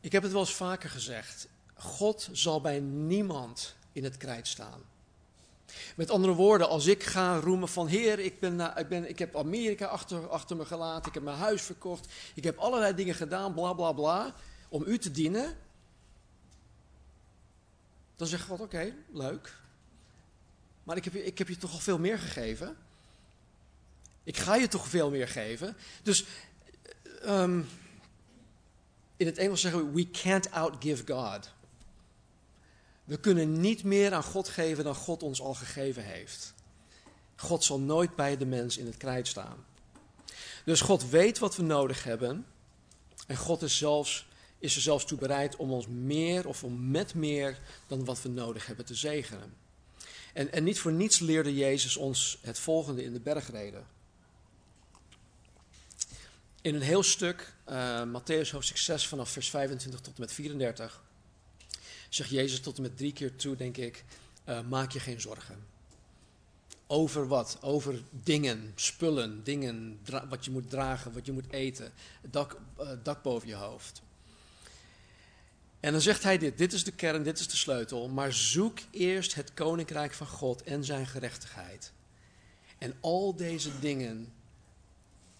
Ik 0.00 0.12
heb 0.12 0.22
het 0.22 0.32
wel 0.32 0.40
eens 0.40 0.54
vaker 0.54 0.90
gezegd. 0.90 1.48
God 1.74 2.28
zal 2.32 2.60
bij 2.60 2.80
niemand 2.80 3.76
in 3.92 4.04
het 4.04 4.16
krijt 4.16 4.48
staan. 4.48 4.80
Met 5.96 6.10
andere 6.10 6.32
woorden, 6.32 6.68
als 6.68 6.86
ik 6.86 7.02
ga 7.02 7.38
roemen 7.38 7.68
van 7.68 7.86
Heer, 7.86 8.18
ik, 8.18 8.40
ben, 8.40 8.76
ik, 8.76 8.88
ben, 8.88 9.08
ik 9.08 9.18
heb 9.18 9.36
Amerika 9.36 9.86
achter, 9.86 10.28
achter 10.28 10.56
me 10.56 10.64
gelaten, 10.64 11.08
ik 11.08 11.14
heb 11.14 11.22
mijn 11.22 11.36
huis 11.36 11.62
verkocht, 11.62 12.12
ik 12.34 12.44
heb 12.44 12.58
allerlei 12.58 12.94
dingen 12.94 13.14
gedaan, 13.14 13.54
bla 13.54 13.72
bla 13.72 13.92
bla, 13.92 14.34
om 14.68 14.82
u 14.86 14.98
te 14.98 15.10
dienen. 15.10 15.56
Dan 18.16 18.26
zegt 18.26 18.46
God, 18.46 18.60
oké, 18.60 18.94
leuk. 19.12 19.57
Maar 20.88 20.96
ik 20.96 21.04
heb, 21.04 21.12
je, 21.12 21.24
ik 21.24 21.38
heb 21.38 21.48
je 21.48 21.56
toch 21.56 21.72
al 21.72 21.78
veel 21.78 21.98
meer 21.98 22.18
gegeven. 22.18 22.76
Ik 24.24 24.36
ga 24.36 24.54
je 24.54 24.68
toch 24.68 24.88
veel 24.88 25.10
meer 25.10 25.28
geven. 25.28 25.76
Dus 26.02 26.24
um, 27.24 27.68
in 29.16 29.26
het 29.26 29.38
Engels 29.38 29.60
zeggen 29.60 29.86
we, 29.86 29.92
we 29.92 30.10
can't 30.10 30.50
outgive 30.50 31.12
God. 31.12 31.52
We 33.04 33.20
kunnen 33.20 33.60
niet 33.60 33.84
meer 33.84 34.14
aan 34.14 34.22
God 34.22 34.48
geven 34.48 34.84
dan 34.84 34.94
God 34.94 35.22
ons 35.22 35.40
al 35.40 35.54
gegeven 35.54 36.04
heeft. 36.04 36.54
God 37.36 37.64
zal 37.64 37.80
nooit 37.80 38.16
bij 38.16 38.36
de 38.36 38.46
mens 38.46 38.76
in 38.76 38.86
het 38.86 38.96
krijt 38.96 39.26
staan. 39.26 39.64
Dus 40.64 40.80
God 40.80 41.10
weet 41.10 41.38
wat 41.38 41.56
we 41.56 41.62
nodig 41.62 42.04
hebben. 42.04 42.46
En 43.26 43.36
God 43.36 43.62
is, 43.62 43.78
zelfs, 43.78 44.28
is 44.58 44.76
er 44.76 44.82
zelfs 44.82 45.04
toe 45.04 45.18
bereid 45.18 45.56
om 45.56 45.72
ons 45.72 45.86
meer 45.86 46.46
of 46.46 46.64
om 46.64 46.90
met 46.90 47.14
meer 47.14 47.60
dan 47.86 48.04
wat 48.04 48.22
we 48.22 48.28
nodig 48.28 48.66
hebben 48.66 48.84
te 48.84 48.94
zegenen. 48.94 49.66
En, 50.38 50.52
en 50.52 50.64
niet 50.64 50.78
voor 50.78 50.92
niets 50.92 51.18
leerde 51.18 51.54
Jezus 51.54 51.96
ons 51.96 52.38
het 52.42 52.58
volgende 52.58 53.04
in 53.04 53.12
de 53.12 53.20
bergreden. 53.20 53.86
In 56.60 56.74
een 56.74 56.80
heel 56.80 57.02
stuk, 57.02 57.54
uh, 57.68 58.02
Matthäus 58.02 58.50
hoofdstuk 58.50 58.76
6 58.76 59.06
vanaf 59.06 59.30
vers 59.30 59.50
25 59.50 60.00
tot 60.00 60.14
en 60.14 60.20
met 60.20 60.32
34 60.32 61.02
zegt 62.08 62.30
Jezus 62.30 62.60
tot 62.60 62.76
en 62.76 62.82
met 62.82 62.96
drie 62.96 63.12
keer 63.12 63.36
toe, 63.36 63.56
denk 63.56 63.76
ik, 63.76 64.04
uh, 64.48 64.60
maak 64.60 64.92
je 64.92 65.00
geen 65.00 65.20
zorgen. 65.20 65.66
Over 66.86 67.26
wat? 67.26 67.58
Over 67.60 68.02
dingen, 68.10 68.72
spullen, 68.74 69.44
dingen, 69.44 70.00
wat 70.28 70.44
je 70.44 70.50
moet 70.50 70.70
dragen, 70.70 71.12
wat 71.12 71.26
je 71.26 71.32
moet 71.32 71.52
eten, 71.52 71.92
dak, 72.30 72.56
uh, 72.80 72.90
dak 73.02 73.22
boven 73.22 73.48
je 73.48 73.54
hoofd. 73.54 74.02
En 75.80 75.92
dan 75.92 76.00
zegt 76.00 76.22
hij 76.22 76.38
dit, 76.38 76.58
dit 76.58 76.72
is 76.72 76.84
de 76.84 76.92
kern, 76.92 77.22
dit 77.22 77.38
is 77.38 77.48
de 77.48 77.56
sleutel, 77.56 78.08
maar 78.08 78.32
zoek 78.32 78.78
eerst 78.90 79.34
het 79.34 79.54
koninkrijk 79.54 80.12
van 80.12 80.26
God 80.26 80.62
en 80.62 80.84
zijn 80.84 81.06
gerechtigheid. 81.06 81.92
En 82.78 82.94
al 83.00 83.36
deze 83.36 83.78
dingen 83.78 84.32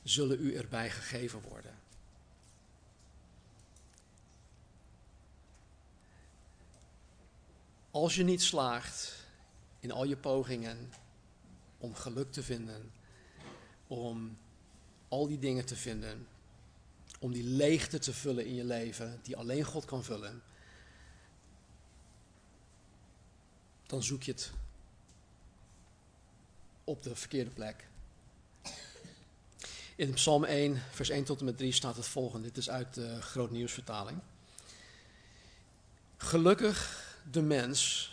zullen 0.03 0.40
u 0.40 0.55
erbij 0.55 0.90
gegeven 0.90 1.40
worden. 1.40 1.77
Als 7.90 8.14
je 8.14 8.24
niet 8.24 8.42
slaagt 8.42 9.14
in 9.81 9.90
al 9.90 10.05
je 10.05 10.16
pogingen 10.16 10.92
om 11.79 11.94
geluk 11.94 12.33
te 12.33 12.42
vinden, 12.42 12.92
om 13.87 14.38
al 15.09 15.27
die 15.27 15.38
dingen 15.38 15.64
te 15.64 15.77
vinden, 15.77 16.27
om 17.18 17.33
die 17.33 17.44
leegte 17.44 17.98
te 17.98 18.12
vullen 18.12 18.46
in 18.46 18.54
je 18.54 18.64
leven, 18.64 19.20
die 19.22 19.37
alleen 19.37 19.64
God 19.64 19.85
kan 19.85 20.04
vullen, 20.04 20.42
dan 23.87 24.02
zoek 24.02 24.22
je 24.22 24.33
het 24.33 24.52
op 26.85 27.02
de 27.02 27.16
verkeerde 27.16 27.50
plek. 27.50 27.88
In 29.96 30.12
Psalm 30.12 30.44
1, 30.44 30.83
vers 30.90 31.09
1 31.09 31.24
tot 31.24 31.38
en 31.38 31.44
met 31.44 31.57
3 31.57 31.72
staat 31.72 31.96
het 31.96 32.07
volgende. 32.07 32.46
Dit 32.46 32.57
is 32.57 32.70
uit 32.70 32.94
de 32.94 33.22
Groot 33.22 33.50
Nieuwsvertaling. 33.50 34.20
Gelukkig 36.16 37.07
de 37.31 37.42
mens 37.42 38.11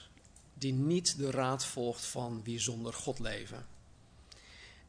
die 0.54 0.74
niet 0.74 1.18
de 1.18 1.32
raad 1.32 1.66
volgt 1.66 2.06
van 2.06 2.44
wie 2.44 2.60
zonder 2.60 2.94
God 2.94 3.20
leven. 3.20 3.66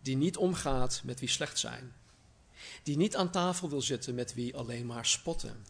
Die 0.03 0.17
niet 0.17 0.37
omgaat 0.37 1.01
met 1.05 1.21
wie 1.21 1.29
slecht 1.29 1.59
zijn. 1.59 1.93
Die 2.83 2.97
niet 2.97 3.17
aan 3.17 3.31
tafel 3.31 3.69
wil 3.69 3.83
zitten 3.83 4.15
met 4.15 4.35
wie 4.35 4.57
alleen 4.57 4.87
maar 4.87 5.07
spotten. 5.07 5.67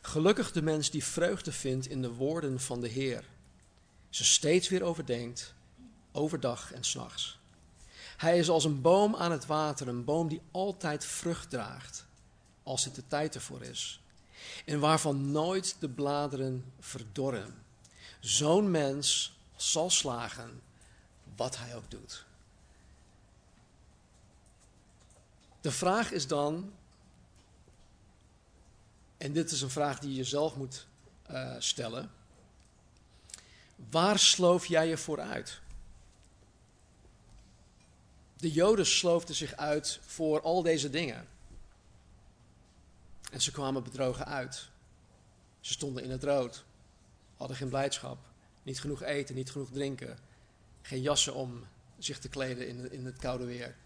Gelukkig 0.00 0.52
de 0.52 0.62
mens 0.62 0.90
die 0.90 1.04
vreugde 1.04 1.52
vindt 1.52 1.86
in 1.86 2.02
de 2.02 2.12
woorden 2.12 2.60
van 2.60 2.80
de 2.80 2.88
Heer. 2.88 3.24
Ze 4.10 4.24
steeds 4.24 4.68
weer 4.68 4.82
overdenkt, 4.82 5.54
overdag 6.12 6.72
en 6.72 6.84
s'nachts. 6.84 7.38
Hij 8.16 8.38
is 8.38 8.48
als 8.48 8.64
een 8.64 8.80
boom 8.80 9.16
aan 9.16 9.32
het 9.32 9.46
water, 9.46 9.88
een 9.88 10.04
boom 10.04 10.28
die 10.28 10.40
altijd 10.50 11.04
vrucht 11.04 11.50
draagt, 11.50 12.06
als 12.62 12.84
het 12.84 12.94
de 12.94 13.06
tijd 13.06 13.34
ervoor 13.34 13.62
is 13.62 13.98
en 14.64 14.80
waarvan 14.80 15.30
nooit 15.30 15.76
de 15.78 15.88
bladeren 15.88 16.72
verdorren. 16.80 17.54
Zo'n 18.20 18.70
mens 18.70 19.32
zal 19.56 19.90
slagen, 19.90 20.60
wat 21.36 21.56
hij 21.56 21.76
ook 21.76 21.90
doet. 21.90 22.24
De 25.64 25.70
vraag 25.70 26.10
is 26.10 26.26
dan, 26.26 26.72
en 29.16 29.32
dit 29.32 29.50
is 29.50 29.60
een 29.60 29.70
vraag 29.70 29.98
die 29.98 30.10
je 30.10 30.16
jezelf 30.16 30.56
moet 30.56 30.86
uh, 31.30 31.54
stellen, 31.58 32.10
waar 33.90 34.18
sloof 34.18 34.66
jij 34.66 34.88
je 34.88 34.96
voor 34.96 35.20
uit? 35.20 35.60
De 38.36 38.52
Joden 38.52 38.86
sloofden 38.86 39.34
zich 39.34 39.56
uit 39.56 40.00
voor 40.06 40.42
al 40.42 40.62
deze 40.62 40.90
dingen. 40.90 41.28
En 43.32 43.40
ze 43.40 43.52
kwamen 43.52 43.82
bedrogen 43.82 44.26
uit. 44.26 44.68
Ze 45.60 45.72
stonden 45.72 46.02
in 46.02 46.10
het 46.10 46.24
rood, 46.24 46.64
hadden 47.36 47.56
geen 47.56 47.68
blijdschap, 47.68 48.18
niet 48.62 48.80
genoeg 48.80 49.02
eten, 49.02 49.34
niet 49.34 49.50
genoeg 49.50 49.70
drinken, 49.70 50.18
geen 50.82 51.02
jassen 51.02 51.34
om 51.34 51.66
zich 51.98 52.18
te 52.18 52.28
kleden 52.28 52.68
in, 52.68 52.92
in 52.92 53.04
het 53.04 53.16
koude 53.16 53.44
weer. 53.44 53.76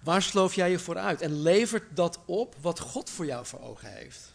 Waar 0.00 0.22
sloof 0.22 0.54
jij 0.54 0.70
je 0.70 0.78
voor 0.78 0.98
uit? 0.98 1.20
En 1.20 1.42
levert 1.42 1.96
dat 1.96 2.18
op 2.24 2.56
wat 2.60 2.78
God 2.78 3.10
voor 3.10 3.26
jou 3.26 3.46
voor 3.46 3.60
ogen 3.60 3.92
heeft? 3.92 4.34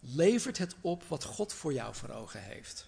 Levert 0.00 0.58
het 0.58 0.74
op 0.80 1.02
wat 1.08 1.24
God 1.24 1.52
voor 1.52 1.72
jou 1.72 1.94
voor 1.94 2.10
ogen 2.10 2.42
heeft? 2.42 2.86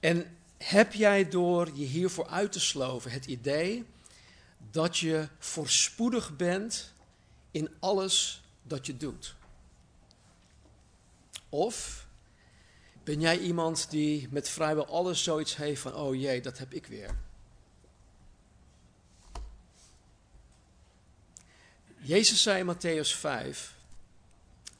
En 0.00 0.36
heb 0.58 0.92
jij 0.92 1.28
door 1.28 1.66
je 1.74 1.84
hiervoor 1.84 2.26
uit 2.26 2.52
te 2.52 2.60
sloven 2.60 3.10
het 3.10 3.26
idee 3.26 3.84
dat 4.70 4.98
je 4.98 5.28
voorspoedig 5.38 6.36
bent 6.36 6.92
in 7.50 7.68
alles 7.80 8.42
dat 8.62 8.86
je 8.86 8.96
doet? 8.96 9.34
Of 11.48 12.06
Ben 13.04 13.20
jij 13.20 13.38
iemand 13.38 13.90
die 13.90 14.28
met 14.30 14.48
vrijwel 14.48 14.86
alles 14.86 15.22
zoiets 15.22 15.56
heeft 15.56 15.80
van, 15.80 15.94
oh 15.94 16.14
jee, 16.14 16.40
dat 16.40 16.58
heb 16.58 16.72
ik 16.72 16.86
weer? 16.86 17.16
Jezus 22.04 22.42
zei 22.42 22.58
in 22.58 22.76
Matthäus 22.76 23.14
5 23.14 23.74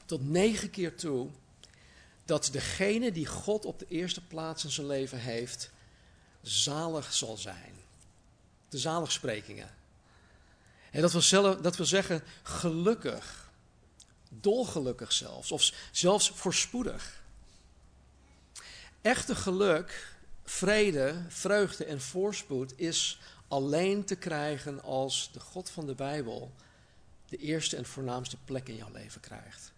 tot 0.05 0.29
negen 0.29 0.69
keer 0.69 0.95
toe 0.95 1.29
dat 2.25 2.49
degene 2.51 3.11
die 3.11 3.25
God 3.25 3.65
op 3.65 3.79
de 3.79 3.85
eerste 3.89 4.21
plaats 4.21 4.63
in 4.63 4.71
zijn 4.71 4.87
leven 4.87 5.19
heeft, 5.19 5.69
zalig 6.41 7.13
zal 7.13 7.37
zijn. 7.37 7.73
De 8.69 8.77
zaligsprekingen. 8.77 9.69
En 10.91 11.01
dat 11.01 11.11
wil, 11.11 11.21
zelf, 11.21 11.57
dat 11.57 11.75
wil 11.75 11.85
zeggen 11.85 12.23
gelukkig, 12.43 13.51
dolgelukkig 14.29 15.13
zelfs, 15.13 15.51
of 15.51 15.71
zelfs 15.91 16.29
voorspoedig. 16.29 17.23
Echte 19.01 19.35
geluk, 19.35 20.15
vrede, 20.43 21.25
vreugde 21.27 21.85
en 21.85 22.01
voorspoed 22.01 22.79
is 22.79 23.19
alleen 23.47 24.05
te 24.05 24.15
krijgen 24.15 24.81
als 24.81 25.29
de 25.31 25.39
God 25.39 25.69
van 25.69 25.85
de 25.85 25.95
Bijbel 25.95 26.51
de 27.33 27.39
eerste 27.39 27.75
en 27.75 27.85
voornaamste 27.85 28.37
plek 28.45 28.67
in 28.67 28.75
jouw 28.75 28.91
leven 28.91 29.21
krijgt. 29.21 29.71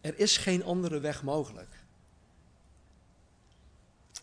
Er 0.00 0.18
is 0.18 0.36
geen 0.36 0.64
andere 0.64 1.00
weg 1.00 1.22
mogelijk. 1.22 1.68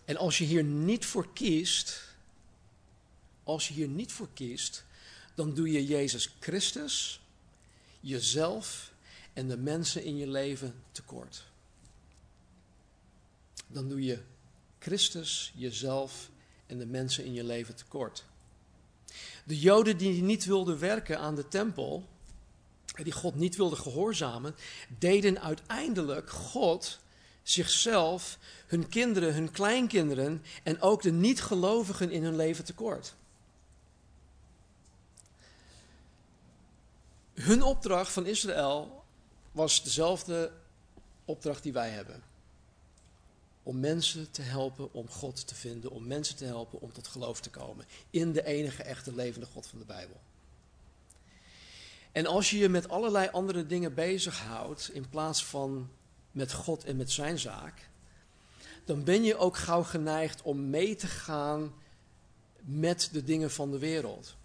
En 0.06 0.18
als 0.18 0.38
je 0.38 0.44
hier 0.44 0.64
niet 0.64 1.06
voor 1.06 1.34
kiest, 1.34 2.16
als 3.44 3.68
je 3.68 3.74
hier 3.74 3.88
niet 3.88 4.12
voor 4.12 4.30
kiest, 4.34 4.86
dan 5.36 5.54
doe 5.54 5.72
je 5.72 5.86
Jezus 5.86 6.36
Christus, 6.40 7.22
jezelf 8.00 8.92
en 9.34 9.48
de 9.48 9.58
mensen 9.58 10.04
in 10.04 10.18
je 10.18 10.28
leven 10.28 10.84
tekort. 10.92 11.44
Dan 13.68 13.90
doe 13.90 14.04
je 14.04 14.22
Christus, 14.80 15.52
jezelf 15.56 16.30
en 16.66 16.78
de 16.78 16.86
mensen 16.86 17.26
in 17.26 17.34
je 17.34 17.44
leven 17.44 17.76
tekort. 17.76 18.26
De 19.44 19.60
Joden 19.60 19.98
die 19.98 20.22
niet 20.22 20.46
wilden 20.46 20.80
werken 20.80 21.20
aan 21.20 21.36
de 21.36 21.48
tempel, 21.48 22.08
die 23.04 23.12
God 23.12 23.36
niet 23.36 23.56
wilden 23.56 23.78
gehoorzamen, 23.78 24.56
deden 24.98 25.42
uiteindelijk 25.42 26.30
God, 26.30 27.00
zichzelf, 27.44 28.38
hun 28.68 28.90
kinderen, 28.90 29.34
hun 29.34 29.52
kleinkinderen 29.52 30.44
en 30.64 30.82
ook 30.82 31.02
de 31.02 31.12
niet-gelovigen 31.12 32.12
in 32.12 32.24
hun 32.24 32.36
leven 32.36 32.66
tekort. 32.66 33.16
Hun 37.34 37.62
opdracht 37.64 38.12
van 38.12 38.26
Israël 38.26 39.04
was 39.52 39.84
dezelfde 39.84 40.52
opdracht 41.26 41.64
die 41.64 41.74
wij 41.74 41.90
hebben. 41.90 42.29
Om 43.70 43.80
mensen 43.80 44.32
te 44.32 44.42
helpen 44.42 44.94
om 44.94 45.10
God 45.10 45.48
te 45.48 45.56
vinden, 45.56 45.92
om 45.92 46.08
mensen 46.08 46.36
te 46.36 46.46
helpen 46.46 46.82
om 46.82 46.92
tot 46.94 47.08
geloof 47.08 47.40
te 47.42 47.50
komen 47.50 47.86
in 48.10 48.32
de 48.32 48.46
enige 48.46 48.84
echte 48.84 49.16
levende 49.16 49.48
God 49.48 49.68
van 49.68 49.80
de 49.80 49.86
Bijbel. 49.86 50.20
En 52.12 52.26
als 52.26 52.50
je 52.50 52.58
je 52.58 52.70
met 52.70 52.90
allerlei 52.90 53.30
andere 53.32 53.66
dingen 53.66 53.94
bezighoudt 53.94 54.90
in 54.94 55.10
plaats 55.10 55.46
van 55.46 55.90
met 56.32 56.54
God 56.54 56.84
en 56.84 56.98
met 56.98 57.12
zijn 57.12 57.40
zaak, 57.40 57.90
dan 58.86 59.04
ben 59.04 59.24
je 59.24 59.38
ook 59.38 59.58
gauw 59.58 59.84
geneigd 59.84 60.42
om 60.42 60.70
mee 60.70 60.96
te 60.96 61.08
gaan 61.08 61.74
met 62.60 63.10
de 63.12 63.24
dingen 63.24 63.52
van 63.52 63.72
de 63.72 63.80
wereld. 63.80 64.36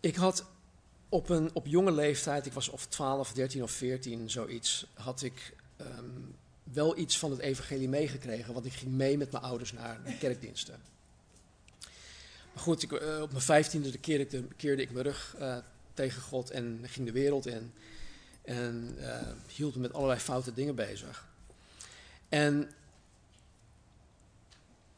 Ik 0.00 0.16
had 0.16 0.44
op, 1.12 1.28
een, 1.28 1.50
op 1.52 1.66
jonge 1.66 1.92
leeftijd, 1.92 2.46
ik 2.46 2.52
was 2.52 2.68
of 2.68 2.86
12, 2.86 3.32
13 3.32 3.62
of 3.62 3.70
14, 3.70 4.30
zoiets, 4.30 4.86
had 4.94 5.22
ik 5.22 5.54
ehm, 5.76 6.04
wel 6.62 6.98
iets 6.98 7.18
van 7.18 7.30
het 7.30 7.40
evangelie 7.40 7.88
meegekregen, 7.88 8.54
want 8.54 8.66
ik 8.66 8.72
ging 8.72 8.90
mee 8.90 9.18
met 9.18 9.32
mijn 9.32 9.44
ouders 9.44 9.72
naar 9.72 10.04
de 10.04 10.18
kerkdiensten. 10.18 10.80
Maar 12.52 12.62
goed, 12.62 12.82
ik, 12.82 12.90
uh, 12.90 13.20
op 13.20 13.30
mijn 13.30 13.42
vijftiende 13.42 13.98
keerde, 13.98 14.44
keerde 14.56 14.82
ik 14.82 14.90
mijn 14.90 15.04
rug 15.04 15.36
uh, 15.40 15.56
tegen 15.94 16.22
God 16.22 16.50
en 16.50 16.80
ging 16.82 17.06
de 17.06 17.12
wereld 17.12 17.46
in. 17.46 17.72
En 18.42 18.96
uh, 18.98 19.16
hield 19.46 19.74
me 19.74 19.80
met 19.80 19.92
allerlei 19.92 20.20
foute 20.20 20.54
dingen 20.54 20.74
bezig. 20.74 21.28
En 22.28 22.70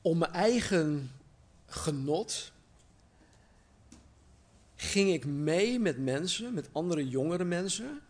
om 0.02 0.18
mijn 0.18 0.32
eigen 0.32 1.10
genot 1.66 2.52
ging 4.84 5.12
ik 5.12 5.24
mee 5.24 5.78
met 5.78 5.98
mensen, 5.98 6.54
met 6.54 6.68
andere 6.72 7.08
jongere 7.08 7.44
mensen, 7.44 8.00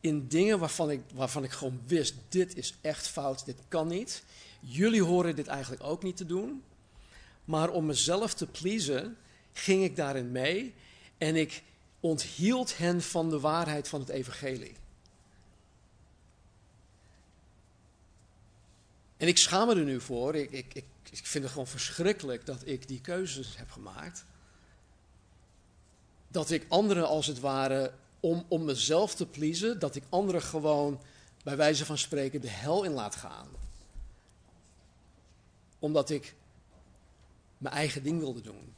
in 0.00 0.28
dingen 0.28 0.58
waarvan 0.58 0.90
ik, 0.90 1.00
waarvan 1.14 1.44
ik 1.44 1.50
gewoon 1.50 1.80
wist, 1.86 2.14
dit 2.28 2.56
is 2.56 2.74
echt 2.80 3.08
fout, 3.08 3.44
dit 3.44 3.56
kan 3.68 3.88
niet. 3.88 4.24
Jullie 4.60 5.02
horen 5.02 5.36
dit 5.36 5.46
eigenlijk 5.46 5.82
ook 5.82 6.02
niet 6.02 6.16
te 6.16 6.26
doen. 6.26 6.62
Maar 7.44 7.70
om 7.70 7.86
mezelf 7.86 8.34
te 8.34 8.46
pleasen, 8.46 9.16
ging 9.52 9.84
ik 9.84 9.96
daarin 9.96 10.32
mee 10.32 10.74
en 11.18 11.36
ik 11.36 11.62
onthield 12.00 12.76
hen 12.76 13.02
van 13.02 13.30
de 13.30 13.40
waarheid 13.40 13.88
van 13.88 14.00
het 14.00 14.08
evangelie. 14.08 14.74
En 19.16 19.28
ik 19.28 19.38
schaam 19.38 19.66
me 19.66 19.74
er 19.74 19.84
nu 19.84 20.00
voor. 20.00 20.34
Ik, 20.34 20.50
ik, 20.50 20.74
ik, 20.74 20.84
ik 21.10 21.26
vind 21.26 21.44
het 21.44 21.52
gewoon 21.52 21.66
verschrikkelijk 21.66 22.46
dat 22.46 22.62
ik 22.64 22.88
die 22.88 23.00
keuzes 23.00 23.56
heb 23.56 23.70
gemaakt. 23.70 24.24
Dat 26.36 26.50
ik 26.50 26.66
anderen 26.68 27.06
als 27.06 27.26
het 27.26 27.40
ware, 27.40 27.92
om, 28.20 28.44
om 28.48 28.64
mezelf 28.64 29.14
te 29.14 29.26
pleasen, 29.26 29.78
dat 29.78 29.94
ik 29.94 30.02
anderen 30.08 30.42
gewoon 30.42 31.00
bij 31.44 31.56
wijze 31.56 31.84
van 31.84 31.98
spreken 31.98 32.40
de 32.40 32.48
hel 32.48 32.84
in 32.84 32.92
laat 32.92 33.14
gaan. 33.14 33.48
Omdat 35.78 36.10
ik 36.10 36.34
mijn 37.58 37.74
eigen 37.74 38.02
ding 38.02 38.18
wilde 38.18 38.40
doen. 38.40 38.74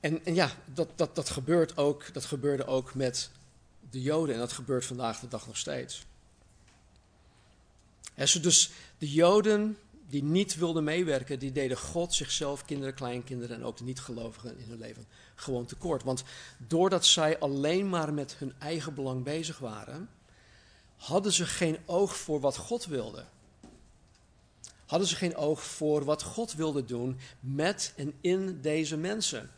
En, 0.00 0.24
en 0.24 0.34
ja, 0.34 0.50
dat, 0.66 0.88
dat, 0.96 1.14
dat, 1.14 1.30
gebeurt 1.30 1.76
ook, 1.76 2.14
dat 2.14 2.24
gebeurde 2.24 2.64
ook 2.64 2.94
met 2.94 3.30
de 3.90 4.02
Joden 4.02 4.34
en 4.34 4.40
dat 4.40 4.52
gebeurt 4.52 4.84
vandaag 4.84 5.20
de 5.20 5.28
dag 5.28 5.46
nog 5.46 5.56
steeds. 5.56 6.06
En 8.14 8.26
dus 8.42 8.70
de 8.98 9.10
Joden 9.12 9.78
die 10.12 10.22
niet 10.22 10.54
wilden 10.54 10.84
meewerken, 10.84 11.38
die 11.38 11.52
deden 11.52 11.76
God, 11.76 12.14
zichzelf, 12.14 12.64
kinderen, 12.64 12.94
kleinkinderen 12.94 13.56
en 13.56 13.64
ook 13.64 13.76
de 13.76 13.84
niet-gelovigen 13.84 14.58
in 14.58 14.68
hun 14.68 14.78
leven 14.78 15.06
gewoon 15.34 15.66
tekort. 15.66 16.02
Want 16.02 16.24
doordat 16.58 17.06
zij 17.06 17.38
alleen 17.38 17.88
maar 17.88 18.14
met 18.14 18.34
hun 18.34 18.54
eigen 18.58 18.94
belang 18.94 19.24
bezig 19.24 19.58
waren, 19.58 20.10
hadden 20.96 21.32
ze 21.32 21.46
geen 21.46 21.78
oog 21.86 22.16
voor 22.16 22.40
wat 22.40 22.56
God 22.56 22.84
wilde. 22.84 23.24
Hadden 24.86 25.08
ze 25.08 25.16
geen 25.16 25.36
oog 25.36 25.62
voor 25.62 26.04
wat 26.04 26.22
God 26.22 26.52
wilde 26.52 26.84
doen 26.84 27.18
met 27.40 27.92
en 27.96 28.14
in 28.20 28.60
deze 28.60 28.96
mensen. 28.96 29.50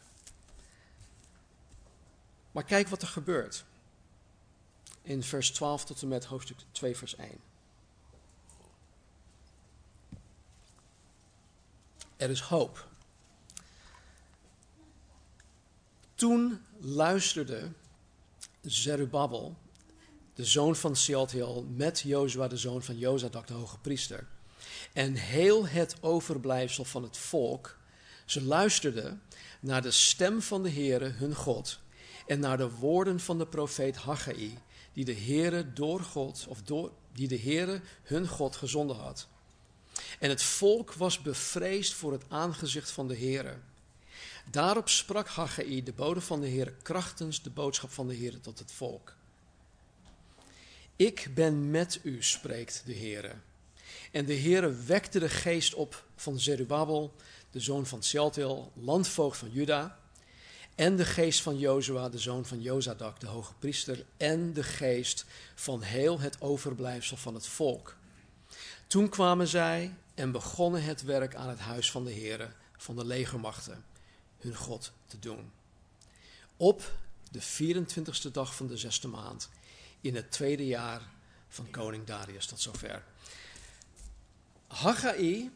Maar 2.51 2.65
kijk 2.65 2.89
wat 2.89 3.03
er 3.03 3.09
gebeurt. 3.09 3.65
In 5.03 5.23
vers 5.23 5.51
12 5.51 5.85
tot 5.85 6.03
en 6.03 6.09
met 6.09 6.25
hoofdstuk 6.25 6.59
2, 6.73 6.97
vers 6.97 7.17
1. 7.17 7.54
Er 12.25 12.31
is 12.31 12.41
hoop. 12.41 12.89
Toen 16.15 16.61
luisterde 16.81 17.73
Zerubbabel, 18.63 19.57
de 20.35 20.45
zoon 20.45 20.77
van 20.77 20.97
Sealtiel, 20.97 21.67
met 21.77 22.01
Jozua, 22.01 22.49
de 22.49 22.57
zoon 22.57 22.83
van 22.83 22.99
Jozadak, 22.99 23.47
de 23.47 23.53
hoge 23.53 23.79
priester. 23.79 24.27
En 24.93 25.15
heel 25.15 25.67
het 25.67 25.97
overblijfsel 26.01 26.85
van 26.85 27.03
het 27.03 27.17
volk, 27.17 27.79
ze 28.25 28.43
luisterden 28.43 29.23
naar 29.61 29.83
de 29.83 29.91
stem 29.91 30.43
van 30.43 30.63
de 30.63 30.71
Heere, 30.71 31.09
hun 31.09 31.35
God, 31.35 31.81
en 32.27 32.41
naar 32.41 32.57
de 32.57 32.71
woorden 32.71 33.21
van 33.21 33.39
de 33.39 33.47
profeet 33.47 33.97
Haggai, 33.97 34.59
die 34.93 35.05
de 35.05 35.17
Heere 35.17 35.73
door 35.73 36.01
God, 36.01 36.47
of 36.49 36.63
door, 36.63 36.93
die 37.13 37.29
de 37.29 37.41
Heere 37.41 37.81
hun 38.03 38.29
God 38.29 38.57
gezonden 38.57 38.97
had. 38.97 39.29
En 40.19 40.29
het 40.29 40.43
volk 40.43 40.93
was 40.93 41.23
bevreesd 41.23 41.93
voor 41.93 42.13
het 42.13 42.25
aangezicht 42.29 42.91
van 42.91 43.09
de 43.09 43.17
Heere. 43.17 43.57
Daarop 44.51 44.89
sprak 44.89 45.29
Haggai, 45.29 45.83
de 45.83 45.93
bode 45.93 46.21
van 46.21 46.41
de 46.41 46.49
Heere, 46.49 46.73
krachtens 46.83 47.43
de 47.43 47.51
boodschap 47.51 47.91
van 47.91 48.09
de 48.09 48.17
Heere 48.17 48.41
tot 48.41 48.59
het 48.59 48.73
volk. 48.73 49.15
Ik 50.97 51.31
ben 51.35 51.71
met 51.71 52.01
u, 52.03 52.23
spreekt 52.23 52.83
de 52.87 52.95
Heere. 52.95 53.33
En 54.11 54.25
de 54.25 54.39
Heere 54.39 54.75
wekte 54.75 55.19
de 55.19 55.29
geest 55.29 55.75
op 55.75 56.05
van 56.17 56.41
Zerubbabel, 56.41 57.15
de 57.51 57.61
zoon 57.61 57.87
van 57.87 58.03
Sealtiel, 58.03 58.73
landvoogd 58.75 59.39
van 59.39 59.51
Juda, 59.51 59.99
en 60.75 60.97
de 60.97 61.05
geest 61.05 61.41
van 61.41 61.59
Jozua, 61.59 62.09
de 62.09 62.19
zoon 62.19 62.47
van 62.47 62.63
Jozadak, 62.63 63.21
de 63.21 63.27
hoge 63.27 63.53
priester, 63.59 64.05
en 64.17 64.53
de 64.53 64.63
geest 64.63 65.25
van 65.55 65.83
heel 65.83 66.21
het 66.21 66.41
overblijfsel 66.41 67.17
van 67.17 67.35
het 67.35 67.47
volk. 67.47 67.97
Toen 68.95 69.09
kwamen 69.09 69.49
zij 69.49 69.95
en 70.15 70.33
begonnen 70.33 70.85
het 70.85 71.03
werk 71.03 71.35
aan 71.35 71.49
het 71.49 71.59
huis 71.59 71.91
van 71.91 72.05
de 72.05 72.13
Heere 72.13 72.51
van 72.77 72.97
de 72.97 73.05
legermachten, 73.05 73.85
hun 74.39 74.55
God 74.55 74.93
te 75.07 75.19
doen. 75.19 75.53
Op 76.57 76.93
de 77.31 77.43
24ste 77.43 78.31
dag 78.33 78.55
van 78.55 78.67
de 78.67 78.77
zesde 78.77 79.09
maand 79.09 79.49
in 80.01 80.15
het 80.15 80.31
tweede 80.31 80.67
jaar 80.67 81.03
van 81.49 81.71
koning 81.71 82.05
Darius. 82.05 82.47
Tot 82.47 82.61
zover. 82.61 83.05
Haggai 84.67 85.51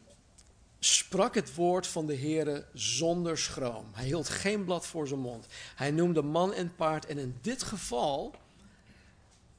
sprak 0.79 1.35
het 1.35 1.55
woord 1.55 1.87
van 1.87 2.05
de 2.05 2.15
Heere 2.15 2.65
zonder 2.73 3.37
schroom. 3.37 3.85
Hij 3.93 4.05
hield 4.05 4.29
geen 4.29 4.65
blad 4.65 4.85
voor 4.85 5.07
zijn 5.07 5.19
mond. 5.19 5.45
Hij 5.75 5.91
noemde 5.91 6.21
man 6.21 6.53
en 6.53 6.75
paard. 6.75 7.05
En 7.05 7.17
in 7.17 7.37
dit 7.41 7.63
geval, 7.63 8.35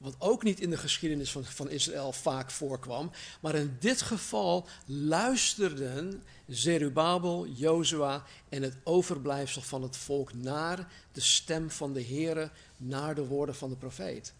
wat 0.01 0.15
ook 0.19 0.43
niet 0.43 0.59
in 0.59 0.69
de 0.69 0.77
geschiedenis 0.77 1.31
van, 1.31 1.45
van 1.45 1.69
Israël 1.69 2.11
vaak 2.11 2.51
voorkwam, 2.51 3.11
maar 3.39 3.55
in 3.55 3.75
dit 3.79 4.01
geval 4.01 4.67
luisterden 4.85 6.23
Zerubabel, 6.47 7.47
Jozua 7.47 8.23
en 8.49 8.61
het 8.61 8.75
overblijfsel 8.83 9.61
van 9.61 9.81
het 9.81 9.97
volk 9.97 10.33
naar 10.33 10.91
de 11.11 11.21
stem 11.21 11.71
van 11.71 11.93
de 11.93 12.03
Heere, 12.03 12.51
naar 12.77 13.15
de 13.15 13.25
woorden 13.25 13.55
van 13.55 13.69
de 13.69 13.75
profeet. 13.75 14.33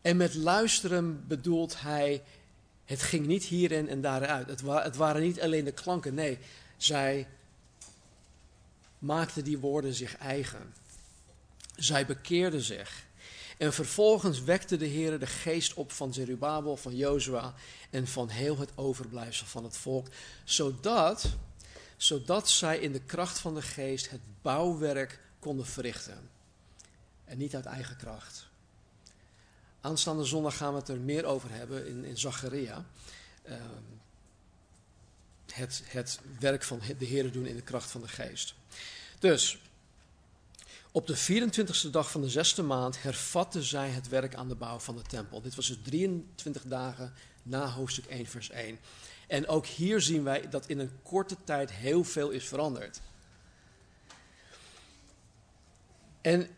En 0.00 0.16
met 0.16 0.34
luisteren 0.34 1.26
bedoelt 1.26 1.80
hij 1.80 2.22
het 2.88 3.02
ging 3.02 3.26
niet 3.26 3.44
hierin 3.44 3.88
en 3.88 4.00
daaruit. 4.00 4.48
Het, 4.48 4.60
het 4.60 4.96
waren 4.96 5.22
niet 5.22 5.40
alleen 5.40 5.64
de 5.64 5.72
klanken, 5.72 6.14
nee, 6.14 6.38
zij 6.76 7.26
maakten 8.98 9.44
die 9.44 9.58
woorden 9.58 9.94
zich 9.94 10.16
eigen. 10.16 10.72
Zij 11.78 12.06
bekeerden 12.06 12.60
zich. 12.60 13.06
En 13.58 13.72
vervolgens 13.72 14.42
wekte 14.42 14.76
de 14.76 14.86
Heer 14.86 15.18
de 15.18 15.26
geest 15.26 15.74
op 15.74 15.92
van 15.92 16.12
Zerubabel, 16.12 16.76
van 16.76 16.96
Jozua 16.96 17.54
en 17.90 18.06
van 18.06 18.28
heel 18.28 18.58
het 18.58 18.70
overblijfsel 18.74 19.46
van 19.46 19.64
het 19.64 19.76
volk, 19.76 20.06
zodat, 20.44 21.28
zodat 21.96 22.48
zij 22.48 22.78
in 22.78 22.92
de 22.92 23.00
kracht 23.00 23.38
van 23.38 23.54
de 23.54 23.62
geest 23.62 24.10
het 24.10 24.20
bouwwerk 24.42 25.20
konden 25.38 25.66
verrichten. 25.66 26.30
En 27.24 27.38
niet 27.38 27.54
uit 27.54 27.66
eigen 27.66 27.96
kracht. 27.96 28.48
Aanstaande 29.80 30.24
zondag 30.24 30.56
gaan 30.56 30.72
we 30.72 30.78
het 30.78 30.88
er 30.88 31.00
meer 31.00 31.24
over 31.24 31.50
hebben 31.50 31.86
in, 31.86 32.04
in 32.04 32.18
Zacharia. 32.18 32.84
Ehm, 33.42 33.60
het, 35.52 35.82
het 35.84 36.20
werk 36.38 36.62
van 36.62 36.80
de 36.98 37.04
Heer 37.04 37.32
doen 37.32 37.46
in 37.46 37.56
de 37.56 37.62
kracht 37.62 37.90
van 37.90 38.00
de 38.00 38.08
geest. 38.08 38.54
Dus, 39.18 39.58
op 40.92 41.06
de 41.06 41.16
24e 41.16 41.90
dag 41.90 42.10
van 42.10 42.20
de 42.20 42.28
zesde 42.28 42.62
maand 42.62 43.02
hervatten 43.02 43.62
zij 43.62 43.90
het 43.90 44.08
werk 44.08 44.34
aan 44.34 44.48
de 44.48 44.54
bouw 44.54 44.78
van 44.78 44.96
de 44.96 45.02
tempel. 45.02 45.40
Dit 45.40 45.54
was 45.54 45.66
dus 45.66 45.78
23 45.82 46.62
dagen 46.62 47.14
na 47.42 47.66
hoofdstuk 47.70 48.06
1, 48.06 48.26
vers 48.26 48.50
1. 48.50 48.78
En 49.26 49.46
ook 49.46 49.66
hier 49.66 50.00
zien 50.00 50.24
wij 50.24 50.48
dat 50.48 50.66
in 50.66 50.78
een 50.78 51.02
korte 51.02 51.36
tijd 51.44 51.72
heel 51.72 52.04
veel 52.04 52.30
is 52.30 52.48
veranderd. 52.48 53.00
En 56.20 56.48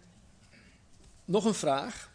nog 1.25 1.45
een 1.45 1.55
vraag. 1.55 2.11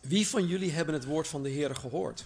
Wie 0.00 0.28
van 0.28 0.46
jullie 0.46 0.70
hebben 0.70 0.94
het 0.94 1.04
woord 1.04 1.28
van 1.28 1.42
de 1.42 1.48
Heer 1.48 1.76
gehoord? 1.76 2.24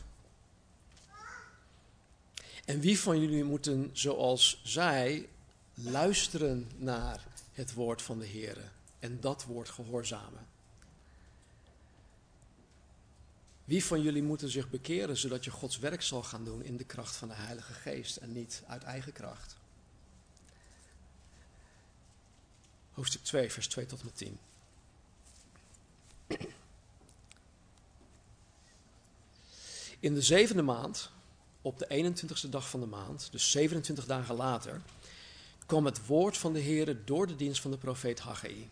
En 2.65 2.81
wie 2.81 3.01
van 3.01 3.21
jullie 3.21 3.45
moeten, 3.45 3.91
zoals 3.93 4.61
zij, 4.65 5.29
luisteren 5.75 6.71
naar 6.77 7.27
het 7.53 7.73
woord 7.73 8.03
van 8.03 8.19
de 8.19 8.27
Heer 8.27 8.73
en 8.99 9.21
dat 9.21 9.45
woord 9.45 9.69
gehoorzamen? 9.69 10.47
Wie 13.65 13.85
van 13.85 14.03
jullie 14.03 14.23
moeten 14.23 14.49
zich 14.49 14.71
bekeren 14.71 15.17
zodat 15.17 15.45
je 15.45 15.51
Gods 15.51 15.79
werk 15.79 16.03
zal 16.03 16.23
gaan 16.23 16.45
doen 16.45 16.63
in 16.63 16.77
de 16.77 16.85
kracht 16.85 17.17
van 17.17 17.29
de 17.29 17.35
Heilige 17.35 17.73
Geest 17.73 18.17
en 18.17 18.33
niet 18.33 18.63
uit 18.67 18.83
eigen 18.83 19.13
kracht? 19.13 19.57
Hoofdstuk 22.93 23.23
2, 23.23 23.53
vers 23.53 23.67
2 23.67 23.87
tot 23.87 24.01
en 24.01 24.05
met 24.05 24.17
10. 24.17 24.39
In 30.01 30.15
de 30.15 30.23
zevende 30.23 30.63
maand, 30.63 31.11
op 31.63 31.79
de 31.79 32.13
21ste 32.13 32.49
dag 32.49 32.71
van 32.71 32.81
de 32.81 32.87
maand, 32.87 33.29
dus 33.31 33.51
27 33.51 34.07
dagen 34.07 34.35
later, 34.35 34.81
kwam 35.67 35.85
het 35.85 36.07
woord 36.07 36.37
van 36.37 36.53
de 36.53 36.59
Heer 36.59 36.97
door 37.05 37.27
de 37.27 37.37
dienst 37.37 37.61
van 37.61 37.71
de 37.71 37.79
profeet 37.79 38.21
Haggai. 38.21 38.71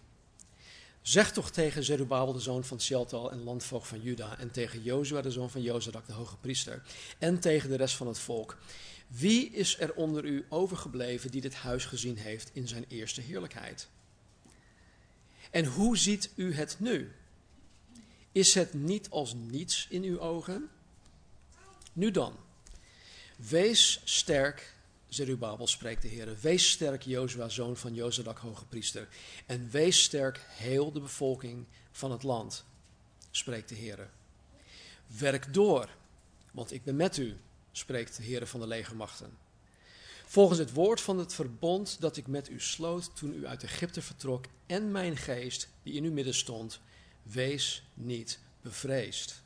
Zeg 1.02 1.32
toch 1.32 1.50
tegen 1.50 1.84
Zerubabel, 1.84 2.32
de 2.32 2.40
zoon 2.40 2.64
van 2.64 2.80
Sheltal 2.80 3.30
en 3.30 3.42
landvoogd 3.42 3.88
van 3.88 4.00
Juda, 4.00 4.38
en 4.38 4.50
tegen 4.50 4.82
Jozua, 4.82 5.20
de 5.20 5.30
zoon 5.30 5.50
van 5.50 5.62
Jozadak, 5.62 6.06
de 6.06 6.12
hoge 6.12 6.36
priester, 6.36 6.82
en 7.18 7.40
tegen 7.40 7.68
de 7.68 7.76
rest 7.76 7.96
van 7.96 8.06
het 8.06 8.18
volk. 8.18 8.58
Wie 9.06 9.50
is 9.50 9.80
er 9.80 9.94
onder 9.94 10.24
u 10.24 10.46
overgebleven 10.48 11.30
die 11.30 11.40
dit 11.40 11.54
huis 11.54 11.84
gezien 11.84 12.16
heeft 12.16 12.50
in 12.52 12.68
zijn 12.68 12.84
eerste 12.88 13.20
heerlijkheid? 13.20 13.88
En 15.50 15.64
hoe 15.64 15.96
ziet 15.96 16.30
u 16.34 16.54
het 16.54 16.76
nu? 16.78 17.12
Is 18.32 18.54
het 18.54 18.74
niet 18.74 19.10
als 19.10 19.34
niets 19.34 19.86
in 19.90 20.02
uw 20.02 20.20
ogen? 20.20 20.70
Nu 21.92 22.10
dan, 22.10 22.36
wees 23.36 24.00
sterk, 24.04 24.71
Zerubabel 25.12 25.66
spreekt 25.66 26.02
de 26.02 26.08
Heer, 26.08 26.36
wees 26.40 26.70
sterk 26.70 27.02
Jozua, 27.02 27.48
zoon 27.48 27.76
van 27.76 27.94
Jozadak, 27.94 28.38
hoge 28.38 28.64
priester, 28.64 29.08
en 29.46 29.70
wees 29.70 30.02
sterk 30.02 30.40
heel 30.48 30.92
de 30.92 31.00
bevolking 31.00 31.66
van 31.90 32.10
het 32.10 32.22
land, 32.22 32.64
spreekt 33.30 33.68
de 33.68 33.74
Heer. 33.74 34.10
Werk 35.18 35.54
door, 35.54 35.88
want 36.52 36.72
ik 36.72 36.84
ben 36.84 36.96
met 36.96 37.16
u, 37.16 37.36
spreekt 37.72 38.16
de 38.16 38.22
Heer 38.22 38.46
van 38.46 38.60
de 38.60 38.66
legermachten. 38.66 39.38
Volgens 40.26 40.58
het 40.58 40.72
woord 40.72 41.00
van 41.00 41.18
het 41.18 41.34
verbond 41.34 42.00
dat 42.00 42.16
ik 42.16 42.26
met 42.26 42.50
u 42.50 42.60
sloot 42.60 43.16
toen 43.16 43.34
u 43.34 43.46
uit 43.46 43.62
Egypte 43.62 44.02
vertrok 44.02 44.44
en 44.66 44.90
mijn 44.90 45.16
geest 45.16 45.68
die 45.82 45.94
in 45.94 46.04
uw 46.04 46.12
midden 46.12 46.34
stond, 46.34 46.80
wees 47.22 47.82
niet 47.94 48.38
bevreesd. 48.60 49.42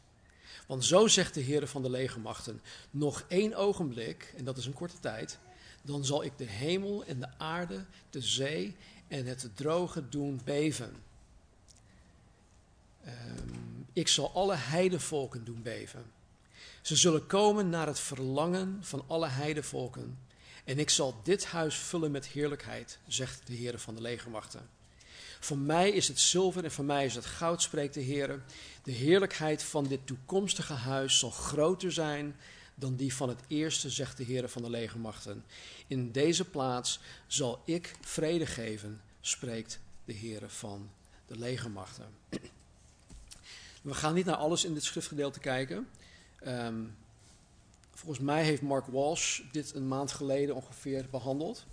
Want 0.66 0.84
zo 0.84 1.06
zegt 1.06 1.34
de 1.34 1.40
Heer 1.40 1.66
van 1.66 1.82
de 1.82 1.90
legermachten: 1.90 2.60
nog 2.90 3.24
één 3.28 3.54
ogenblik, 3.54 4.34
en 4.36 4.44
dat 4.44 4.56
is 4.56 4.66
een 4.66 4.72
korte 4.72 5.00
tijd, 5.00 5.38
dan 5.86 6.04
zal 6.04 6.24
ik 6.24 6.32
de 6.36 6.44
hemel 6.44 7.04
en 7.04 7.20
de 7.20 7.28
aarde, 7.38 7.84
de 8.10 8.20
zee 8.20 8.76
en 9.08 9.26
het 9.26 9.48
droge 9.54 10.08
doen 10.08 10.40
beven. 10.44 10.96
Um, 13.06 13.86
ik 13.92 14.08
zal 14.08 14.32
alle 14.34 14.54
heidevolken 14.54 15.44
doen 15.44 15.62
beven. 15.62 16.04
Ze 16.82 16.96
zullen 16.96 17.26
komen 17.26 17.68
naar 17.68 17.86
het 17.86 18.00
verlangen 18.00 18.78
van 18.80 19.04
alle 19.06 19.28
heidevolken. 19.28 20.18
En 20.64 20.78
ik 20.78 20.90
zal 20.90 21.20
dit 21.22 21.44
huis 21.44 21.76
vullen 21.76 22.10
met 22.10 22.26
heerlijkheid, 22.26 22.98
zegt 23.06 23.46
de 23.46 23.54
Heer 23.54 23.78
van 23.78 23.94
de 23.94 24.00
legermachten. 24.00 24.68
Voor 25.40 25.58
mij 25.58 25.90
is 25.90 26.08
het 26.08 26.20
zilver 26.20 26.64
en 26.64 26.70
voor 26.70 26.84
mij 26.84 27.04
is 27.04 27.14
het 27.14 27.26
goud, 27.26 27.62
spreekt 27.62 27.94
de 27.94 28.00
Heer. 28.00 28.42
De 28.82 28.92
heerlijkheid 28.92 29.62
van 29.62 29.86
dit 29.86 30.06
toekomstige 30.06 30.72
huis 30.72 31.18
zal 31.18 31.30
groter 31.30 31.92
zijn 31.92 32.36
dan 32.78 32.96
die 32.96 33.14
van 33.14 33.28
het 33.28 33.40
eerste, 33.46 33.90
zegt 33.90 34.16
de 34.16 34.24
Heer 34.24 34.48
van 34.48 34.62
de 34.62 34.70
legermachten. 34.70 35.44
In 35.86 36.12
deze 36.12 36.44
plaats 36.44 37.00
zal 37.26 37.62
ik 37.64 37.96
vrede 38.00 38.46
geven, 38.46 39.00
spreekt 39.20 39.80
de 40.04 40.12
Heer 40.12 40.50
van 40.50 40.90
de 41.26 41.38
legermachten. 41.38 42.06
We 43.82 43.94
gaan 43.94 44.14
niet 44.14 44.24
naar 44.24 44.36
alles 44.36 44.64
in 44.64 44.74
dit 44.74 44.84
schriftgedeelte 44.84 45.40
kijken. 45.40 45.88
Um, 46.46 46.96
volgens 47.90 48.24
mij 48.24 48.44
heeft 48.44 48.62
Mark 48.62 48.86
Walsh 48.86 49.40
dit 49.52 49.74
een 49.74 49.88
maand 49.88 50.12
geleden 50.12 50.54
ongeveer 50.54 51.06
behandeld. 51.10 51.66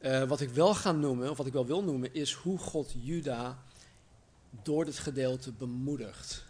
Uh, 0.00 0.28
wat 0.28 0.40
ik 0.40 0.50
wel 0.50 0.74
ga 0.74 0.92
noemen, 0.92 1.30
of 1.30 1.36
wat 1.36 1.46
ik 1.46 1.52
wel 1.52 1.66
wil 1.66 1.82
noemen, 1.82 2.14
is 2.14 2.32
hoe 2.32 2.58
God 2.58 2.94
Juda 2.98 3.62
door 4.62 4.84
dit 4.84 4.98
gedeelte 4.98 5.52
bemoedigt. 5.52 6.44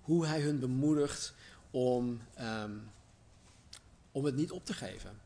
Hoe 0.00 0.26
hij 0.26 0.40
hun 0.40 0.58
bemoedigt 0.58 1.34
om, 1.74 2.20
um, 2.40 2.90
om 4.12 4.24
het 4.24 4.34
niet 4.34 4.50
op 4.50 4.64
te 4.66 4.72
geven. 4.72 5.20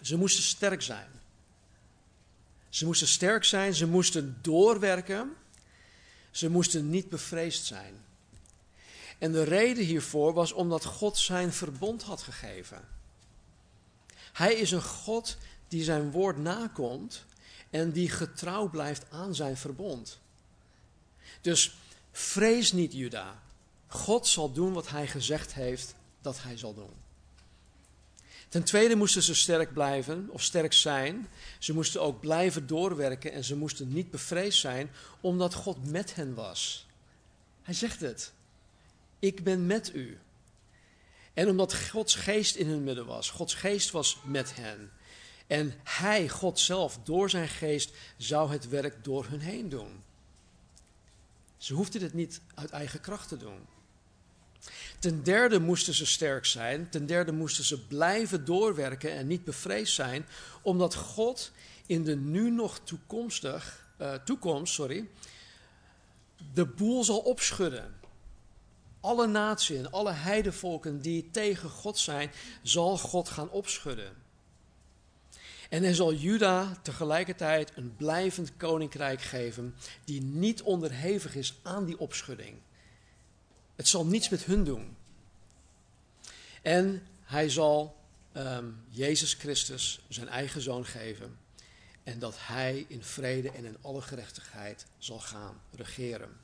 Ze 0.00 0.16
moesten 0.16 0.42
sterk 0.42 0.82
zijn. 0.82 1.08
Ze 2.68 2.84
moesten 2.84 3.08
sterk 3.08 3.44
zijn, 3.44 3.74
ze 3.74 3.86
moesten 3.86 4.38
doorwerken, 4.40 5.34
ze 6.30 6.50
moesten 6.50 6.90
niet 6.90 7.08
bevreesd 7.08 7.64
zijn. 7.64 7.94
En 9.18 9.32
de 9.32 9.42
reden 9.42 9.84
hiervoor 9.84 10.32
was 10.32 10.52
omdat 10.52 10.84
God 10.84 11.18
zijn 11.18 11.52
verbond 11.52 12.02
had 12.02 12.22
gegeven. 12.22 12.88
Hij 14.32 14.54
is 14.54 14.70
een 14.70 14.82
God 14.82 15.36
die 15.68 15.84
zijn 15.84 16.10
woord 16.10 16.38
nakomt 16.38 17.24
en 17.70 17.92
die 17.92 18.10
getrouw 18.10 18.68
blijft 18.68 19.10
aan 19.10 19.34
zijn 19.34 19.56
verbond. 19.56 20.18
Dus 21.40 21.76
vrees 22.12 22.72
niet, 22.72 22.92
Juda. 22.92 23.42
God 23.94 24.26
zal 24.26 24.52
doen 24.52 24.72
wat 24.72 24.88
hij 24.88 25.06
gezegd 25.06 25.54
heeft 25.54 25.94
dat 26.20 26.42
hij 26.42 26.56
zal 26.56 26.74
doen. 26.74 26.92
Ten 28.48 28.64
tweede 28.64 28.94
moesten 28.96 29.22
ze 29.22 29.34
sterk 29.34 29.72
blijven, 29.72 30.28
of 30.30 30.42
sterk 30.42 30.72
zijn. 30.72 31.28
Ze 31.58 31.74
moesten 31.74 32.00
ook 32.00 32.20
blijven 32.20 32.66
doorwerken 32.66 33.32
en 33.32 33.44
ze 33.44 33.56
moesten 33.56 33.92
niet 33.92 34.10
bevreesd 34.10 34.60
zijn, 34.60 34.90
omdat 35.20 35.54
God 35.54 35.90
met 35.90 36.14
hen 36.14 36.34
was. 36.34 36.86
Hij 37.62 37.74
zegt 37.74 38.00
het. 38.00 38.32
Ik 39.18 39.44
ben 39.44 39.66
met 39.66 39.94
u. 39.94 40.18
En 41.34 41.48
omdat 41.48 41.74
Gods 41.74 42.14
geest 42.14 42.56
in 42.56 42.68
hun 42.68 42.84
midden 42.84 43.06
was. 43.06 43.30
Gods 43.30 43.54
geest 43.54 43.90
was 43.90 44.18
met 44.24 44.56
hen. 44.56 44.90
En 45.46 45.74
hij, 45.82 46.28
God 46.28 46.60
zelf, 46.60 46.98
door 47.04 47.30
zijn 47.30 47.48
geest 47.48 47.94
zou 48.16 48.52
het 48.52 48.68
werk 48.68 49.04
door 49.04 49.26
hun 49.26 49.40
heen 49.40 49.68
doen. 49.68 50.02
Ze 51.56 51.74
hoefden 51.74 52.02
het 52.02 52.14
niet 52.14 52.40
uit 52.54 52.70
eigen 52.70 53.00
kracht 53.00 53.28
te 53.28 53.36
doen. 53.36 53.72
Ten 55.04 55.22
derde 55.22 55.60
moesten 55.60 55.94
ze 55.94 56.06
sterk 56.06 56.44
zijn. 56.44 56.88
Ten 56.88 57.06
derde 57.06 57.32
moesten 57.32 57.64
ze 57.64 57.86
blijven 57.86 58.44
doorwerken 58.44 59.12
en 59.12 59.26
niet 59.26 59.44
bevreesd 59.44 59.94
zijn, 59.94 60.26
omdat 60.62 60.94
God 60.94 61.52
in 61.86 62.04
de 62.04 62.16
nu 62.16 62.50
nog 62.50 62.78
toekomstig, 62.78 63.86
uh, 64.00 64.14
toekomst 64.14 64.74
sorry, 64.74 65.08
de 66.54 66.66
boel 66.66 67.04
zal 67.04 67.18
opschudden. 67.18 67.94
Alle 69.00 69.26
naties 69.26 69.78
en 69.78 69.90
alle 69.90 70.12
heidevolken 70.12 71.00
die 71.00 71.30
tegen 71.30 71.70
God 71.70 71.98
zijn, 71.98 72.30
zal 72.62 72.98
God 72.98 73.28
gaan 73.28 73.50
opschudden. 73.50 74.12
En 75.70 75.82
hij 75.82 75.94
zal 75.94 76.14
Juda 76.14 76.76
tegelijkertijd 76.82 77.72
een 77.76 77.96
blijvend 77.96 78.56
koninkrijk 78.56 79.22
geven 79.22 79.74
die 80.04 80.22
niet 80.22 80.62
onderhevig 80.62 81.34
is 81.34 81.58
aan 81.62 81.84
die 81.84 81.98
opschudding. 81.98 82.56
Het 83.76 83.88
zal 83.88 84.06
niets 84.06 84.28
met 84.28 84.44
hun 84.44 84.64
doen. 84.64 84.96
En 86.62 87.06
hij 87.22 87.50
zal 87.50 87.96
um, 88.36 88.84
Jezus 88.88 89.34
Christus 89.34 90.04
zijn 90.08 90.28
eigen 90.28 90.60
zoon 90.60 90.86
geven. 90.86 91.38
En 92.02 92.18
dat 92.18 92.34
hij 92.38 92.84
in 92.88 93.02
vrede 93.02 93.50
en 93.50 93.64
in 93.64 93.76
alle 93.80 94.02
gerechtigheid 94.02 94.86
zal 94.98 95.18
gaan 95.18 95.60
regeren. 95.70 96.36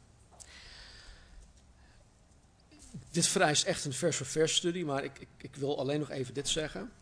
Dit 3.10 3.26
vereist 3.26 3.64
echt 3.64 3.84
een 3.84 3.92
vers 3.92 4.16
voor 4.16 4.26
vers 4.26 4.56
studie, 4.56 4.84
maar 4.84 5.04
ik, 5.04 5.18
ik, 5.18 5.28
ik 5.36 5.54
wil 5.54 5.78
alleen 5.78 6.00
nog 6.00 6.10
even 6.10 6.34
dit 6.34 6.48
zeggen 6.48 6.92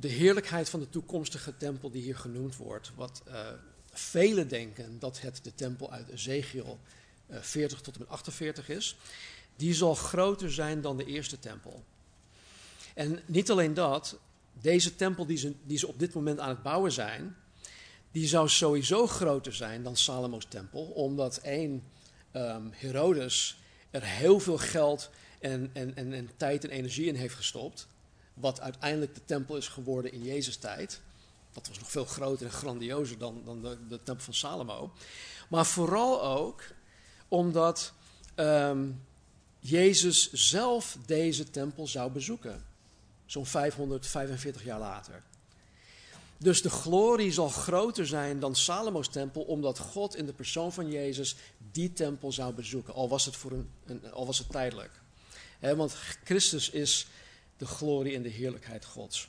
de 0.00 0.08
heerlijkheid 0.08 0.68
van 0.68 0.80
de 0.80 0.88
toekomstige 0.88 1.56
tempel 1.56 1.90
die 1.90 2.02
hier 2.02 2.16
genoemd 2.16 2.56
wordt, 2.56 2.92
wat 2.94 3.22
uh, 3.28 3.48
velen 3.92 4.48
denken 4.48 4.98
dat 4.98 5.20
het 5.20 5.40
de 5.42 5.54
tempel 5.54 5.92
uit 5.92 6.08
Ezekiel 6.08 6.78
40 7.30 7.80
tot 7.80 7.94
en 7.94 8.00
met 8.00 8.08
48 8.08 8.68
is, 8.68 8.96
die 9.56 9.74
zal 9.74 9.94
groter 9.94 10.52
zijn 10.52 10.80
dan 10.80 10.96
de 10.96 11.04
eerste 11.04 11.38
tempel. 11.38 11.84
En 12.94 13.20
niet 13.26 13.50
alleen 13.50 13.74
dat, 13.74 14.18
deze 14.52 14.96
tempel 14.96 15.26
die 15.26 15.36
ze, 15.36 15.54
die 15.62 15.78
ze 15.78 15.88
op 15.88 15.98
dit 15.98 16.14
moment 16.14 16.38
aan 16.38 16.48
het 16.48 16.62
bouwen 16.62 16.92
zijn, 16.92 17.36
die 18.12 18.26
zou 18.26 18.48
sowieso 18.48 19.06
groter 19.06 19.54
zijn 19.54 19.82
dan 19.82 19.96
Salomo's 19.96 20.46
tempel, 20.48 20.82
omdat 20.82 21.36
één 21.36 21.82
um, 22.32 22.70
Herodes 22.72 23.58
er 23.90 24.04
heel 24.04 24.40
veel 24.40 24.58
geld 24.58 25.10
en, 25.40 25.70
en, 25.72 25.96
en, 25.96 26.12
en 26.12 26.30
tijd 26.36 26.64
en 26.64 26.70
energie 26.70 27.06
in 27.06 27.14
heeft 27.14 27.34
gestopt 27.34 27.88
wat 28.34 28.60
uiteindelijk 28.60 29.14
de 29.14 29.24
tempel 29.24 29.56
is 29.56 29.68
geworden 29.68 30.12
in 30.12 30.22
Jezus' 30.22 30.56
tijd. 30.56 31.00
Dat 31.52 31.68
was 31.68 31.78
nog 31.78 31.90
veel 31.90 32.04
groter 32.04 32.46
en 32.46 32.52
grandiozer 32.52 33.18
dan, 33.18 33.42
dan 33.44 33.62
de, 33.62 33.78
de 33.88 34.02
tempel 34.02 34.24
van 34.24 34.34
Salomo. 34.34 34.92
Maar 35.48 35.66
vooral 35.66 36.22
ook 36.22 36.62
omdat 37.28 37.92
um, 38.36 39.04
Jezus 39.58 40.32
zelf 40.32 40.96
deze 41.06 41.50
tempel 41.50 41.86
zou 41.86 42.10
bezoeken. 42.10 42.64
Zo'n 43.26 43.46
545 43.46 44.64
jaar 44.64 44.78
later. 44.78 45.22
Dus 46.38 46.62
de 46.62 46.70
glorie 46.70 47.32
zal 47.32 47.48
groter 47.48 48.06
zijn 48.06 48.40
dan 48.40 48.54
Salomo's 48.54 49.08
tempel, 49.08 49.42
omdat 49.42 49.78
God 49.78 50.16
in 50.16 50.26
de 50.26 50.32
persoon 50.32 50.72
van 50.72 50.90
Jezus 50.90 51.36
die 51.72 51.92
tempel 51.92 52.32
zou 52.32 52.52
bezoeken. 52.52 52.94
Al 52.94 53.08
was 53.08 53.24
het, 53.24 53.36
voor 53.36 53.50
een, 53.52 53.70
een 53.86 54.12
al 54.12 54.26
was 54.26 54.38
het 54.38 54.50
tijdelijk. 54.50 54.90
Want 55.60 55.94
Christus 56.24 56.70
is 56.70 57.06
de 57.56 57.66
glorie 57.66 58.14
en 58.14 58.22
de 58.22 58.28
heerlijkheid 58.28 58.84
Gods. 58.84 59.28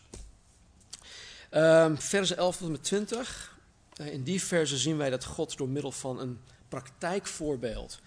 Um, 1.51 1.97
versen 1.97 2.37
11 2.37 2.57
tot 2.57 2.65
en 2.65 2.71
met 2.71 2.83
20. 2.83 3.57
Uh, 4.01 4.13
in 4.13 4.23
die 4.23 4.43
versen 4.43 4.77
zien 4.77 4.97
wij 4.97 5.09
dat 5.09 5.25
God 5.25 5.57
door 5.57 5.69
middel 5.69 5.91
van 5.91 6.19
een 6.19 6.39
praktijkvoorbeeld 6.69 7.99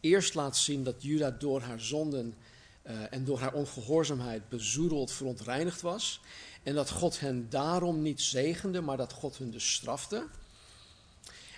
eerst 0.00 0.34
laat 0.34 0.56
zien 0.56 0.84
dat 0.84 1.02
Juda 1.02 1.30
door 1.30 1.60
haar 1.60 1.80
zonden 1.80 2.34
uh, 2.82 2.96
en 3.10 3.24
door 3.24 3.38
haar 3.38 3.52
ongehoorzaamheid 3.52 4.48
bezoedeld, 4.48 5.10
verontreinigd 5.10 5.80
was. 5.80 6.20
En 6.62 6.74
dat 6.74 6.90
God 6.90 7.20
hen 7.20 7.46
daarom 7.50 8.02
niet 8.02 8.20
zegende, 8.20 8.80
maar 8.80 8.96
dat 8.96 9.12
God 9.12 9.36
hun 9.36 9.50
dus 9.50 9.74
strafte. 9.74 10.26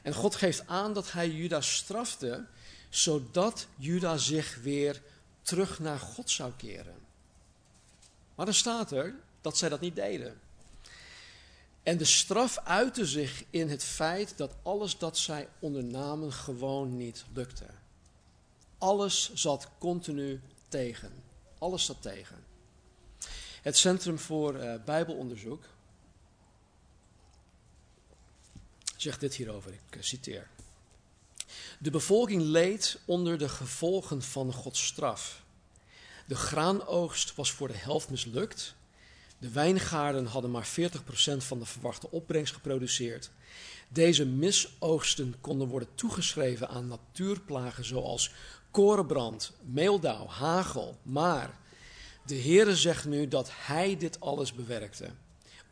En 0.03 0.15
God 0.15 0.35
geeft 0.35 0.67
aan 0.67 0.93
dat 0.93 1.13
hij 1.13 1.31
Juda 1.31 1.61
strafte, 1.61 2.47
zodat 2.89 3.67
Juda 3.77 4.17
zich 4.17 4.59
weer 4.63 5.03
terug 5.43 5.79
naar 5.79 5.99
God 5.99 6.31
zou 6.31 6.53
keren. 6.57 6.95
Maar 8.35 8.47
dan 8.47 8.55
staat 8.55 8.91
er 8.91 9.15
dat 9.41 9.57
zij 9.57 9.69
dat 9.69 9.81
niet 9.81 9.97
deden. 9.97 10.41
En 11.83 11.97
de 11.97 12.05
straf 12.05 12.59
uitte 12.59 13.07
zich 13.07 13.45
in 13.51 13.69
het 13.69 13.85
feit 13.85 14.37
dat 14.37 14.55
alles 14.63 14.99
dat 14.99 15.19
zij 15.19 15.49
ondernamen 15.59 16.33
gewoon 16.33 16.97
niet 16.97 17.25
lukte. 17.33 17.67
Alles 18.79 19.33
zat 19.35 19.69
continu 19.79 20.41
tegen. 20.69 21.13
Alles 21.59 21.85
zat 21.85 22.03
tegen. 22.03 22.45
Het 23.63 23.77
Centrum 23.77 24.19
voor 24.19 24.55
uh, 24.55 24.75
Bijbelonderzoek 24.85 25.65
zegt 28.97 29.21
dit 29.21 29.35
hierover, 29.35 29.73
ik 29.73 29.97
uh, 29.97 30.03
citeer. 30.03 30.49
De 31.79 31.91
bevolking 31.91 32.43
leed 32.43 32.99
onder 33.05 33.39
de 33.39 33.49
gevolgen 33.49 34.23
van 34.23 34.53
Gods 34.53 34.87
straf. 34.87 35.43
De 36.27 36.35
graanoogst 36.35 37.35
was 37.35 37.51
voor 37.51 37.69
de 37.69 37.77
helft 37.77 38.11
mislukt. 38.11 38.75
De 39.41 39.51
wijngaarden 39.51 40.27
hadden 40.27 40.51
maar 40.51 40.69
40% 40.69 40.73
van 41.37 41.59
de 41.59 41.65
verwachte 41.65 42.11
opbrengst 42.11 42.55
geproduceerd. 42.55 43.31
Deze 43.89 44.27
misoogsten 44.27 45.35
konden 45.41 45.69
worden 45.69 45.89
toegeschreven 45.95 46.69
aan 46.69 46.89
natuurplagen 46.89 47.85
zoals 47.85 48.33
korenbrand, 48.71 49.53
meeldauw, 49.61 50.27
hagel. 50.27 50.97
Maar 51.03 51.59
de 52.27 52.41
Heere 52.41 52.77
zegt 52.77 53.05
nu 53.05 53.29
dat 53.29 53.51
Hij 53.53 53.97
dit 53.97 54.21
alles 54.21 54.53
bewerkte, 54.53 55.11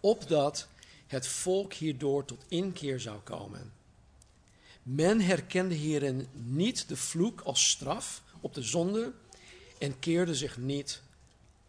opdat 0.00 0.68
het 1.06 1.26
volk 1.26 1.72
hierdoor 1.72 2.24
tot 2.24 2.44
inkeer 2.48 3.00
zou 3.00 3.18
komen. 3.18 3.72
Men 4.82 5.20
herkende 5.20 5.74
hierin 5.74 6.26
niet 6.32 6.88
de 6.88 6.96
vloek 6.96 7.40
als 7.40 7.68
straf 7.70 8.22
op 8.40 8.54
de 8.54 8.62
zonde, 8.62 9.12
en 9.78 9.98
keerde 9.98 10.34
zich 10.34 10.56
niet 10.56 11.02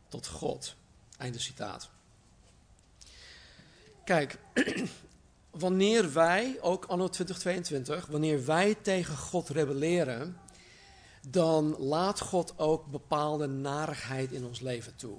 tot 0.08 0.28
God. 0.28 0.76
Einde 1.20 1.40
citaat. 1.40 1.90
Kijk, 4.04 4.40
wanneer 5.50 6.14
wij, 6.14 6.58
ook 6.62 6.86
anno 6.86 7.08
2022, 7.08 8.06
wanneer 8.06 8.46
wij 8.46 8.76
tegen 8.76 9.18
God 9.18 9.50
rebelleren, 9.50 10.40
dan 11.28 11.76
laat 11.78 12.20
God 12.20 12.54
ook 12.58 12.86
bepaalde 12.86 13.48
narigheid 13.48 14.32
in 14.32 14.46
ons 14.46 14.60
leven 14.60 14.96
toe. 14.96 15.18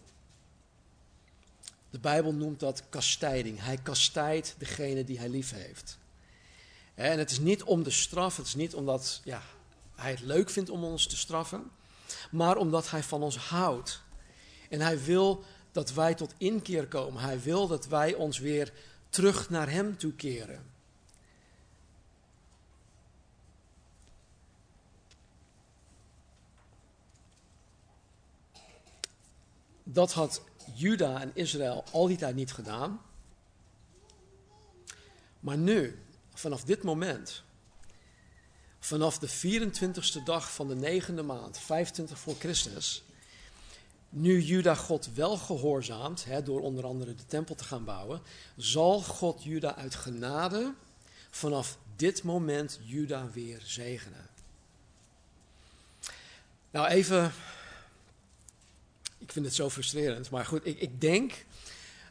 De 1.90 1.98
Bijbel 1.98 2.32
noemt 2.32 2.60
dat 2.60 2.82
kastijding. 2.88 3.62
Hij 3.62 3.76
kastijdt 3.76 4.54
degene 4.58 5.04
die 5.04 5.18
hij 5.18 5.28
lief 5.28 5.50
heeft. 5.50 5.98
En 6.94 7.18
het 7.18 7.30
is 7.30 7.38
niet 7.38 7.62
om 7.62 7.82
de 7.82 7.90
straf, 7.90 8.36
het 8.36 8.46
is 8.46 8.54
niet 8.54 8.74
omdat 8.74 9.20
ja, 9.24 9.42
hij 9.94 10.10
het 10.10 10.20
leuk 10.20 10.50
vindt 10.50 10.70
om 10.70 10.84
ons 10.84 11.06
te 11.06 11.16
straffen 11.16 11.70
maar 12.30 12.56
omdat 12.56 12.90
Hij 12.90 13.02
van 13.02 13.22
ons 13.22 13.36
houdt. 13.36 14.02
En 14.68 14.80
Hij 14.80 15.04
wil 15.04 15.44
dat 15.72 15.92
wij 15.92 16.14
tot 16.14 16.34
inkeer 16.36 16.86
komen. 16.86 17.22
Hij 17.22 17.40
wil 17.40 17.66
dat 17.66 17.86
wij 17.86 18.14
ons 18.14 18.38
weer 18.38 18.72
terug 19.08 19.50
naar 19.50 19.70
Hem 19.70 19.98
toekeren. 19.98 20.68
Dat 29.82 30.12
had 30.12 30.42
Juda 30.74 31.20
en 31.20 31.30
Israël 31.34 31.84
al 31.92 32.06
die 32.06 32.16
tijd 32.16 32.34
niet 32.34 32.52
gedaan. 32.52 33.00
Maar 35.40 35.58
nu, 35.58 36.02
vanaf 36.34 36.64
dit 36.64 36.82
moment, 36.82 37.42
vanaf 38.78 39.18
de 39.18 39.28
24ste 39.28 40.22
dag 40.24 40.54
van 40.54 40.68
de 40.68 40.74
negende 40.74 41.22
maand, 41.22 41.58
25 41.58 42.18
voor 42.18 42.34
Christus, 42.38 43.02
nu 44.10 44.40
Juda 44.40 44.74
God 44.74 45.08
wel 45.14 45.36
gehoorzaamt, 45.36 46.24
hè, 46.24 46.42
door 46.42 46.60
onder 46.60 46.84
andere 46.84 47.14
de 47.14 47.26
tempel 47.26 47.54
te 47.54 47.64
gaan 47.64 47.84
bouwen, 47.84 48.20
zal 48.56 49.00
God 49.00 49.42
Juda 49.42 49.76
uit 49.76 49.94
genade 49.94 50.74
vanaf 51.30 51.78
dit 51.96 52.22
moment 52.22 52.80
Juda 52.82 53.30
weer 53.32 53.60
zegenen. 53.64 54.28
Nou 56.70 56.88
even, 56.88 57.32
ik 59.18 59.32
vind 59.32 59.44
het 59.44 59.54
zo 59.54 59.70
frustrerend, 59.70 60.30
maar 60.30 60.44
goed, 60.44 60.66
ik, 60.66 60.80
ik 60.80 61.00
denk 61.00 61.44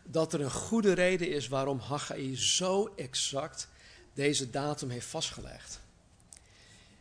dat 0.04 0.34
er 0.34 0.42
een 0.42 0.52
goede 0.52 0.94
reden 0.94 1.32
is 1.32 1.48
waarom 1.48 1.80
Haggai 1.80 2.38
zo 2.38 2.94
exact 2.96 3.68
deze 4.14 4.50
datum 4.50 4.90
heeft 4.90 5.08
vastgelegd. 5.08 5.80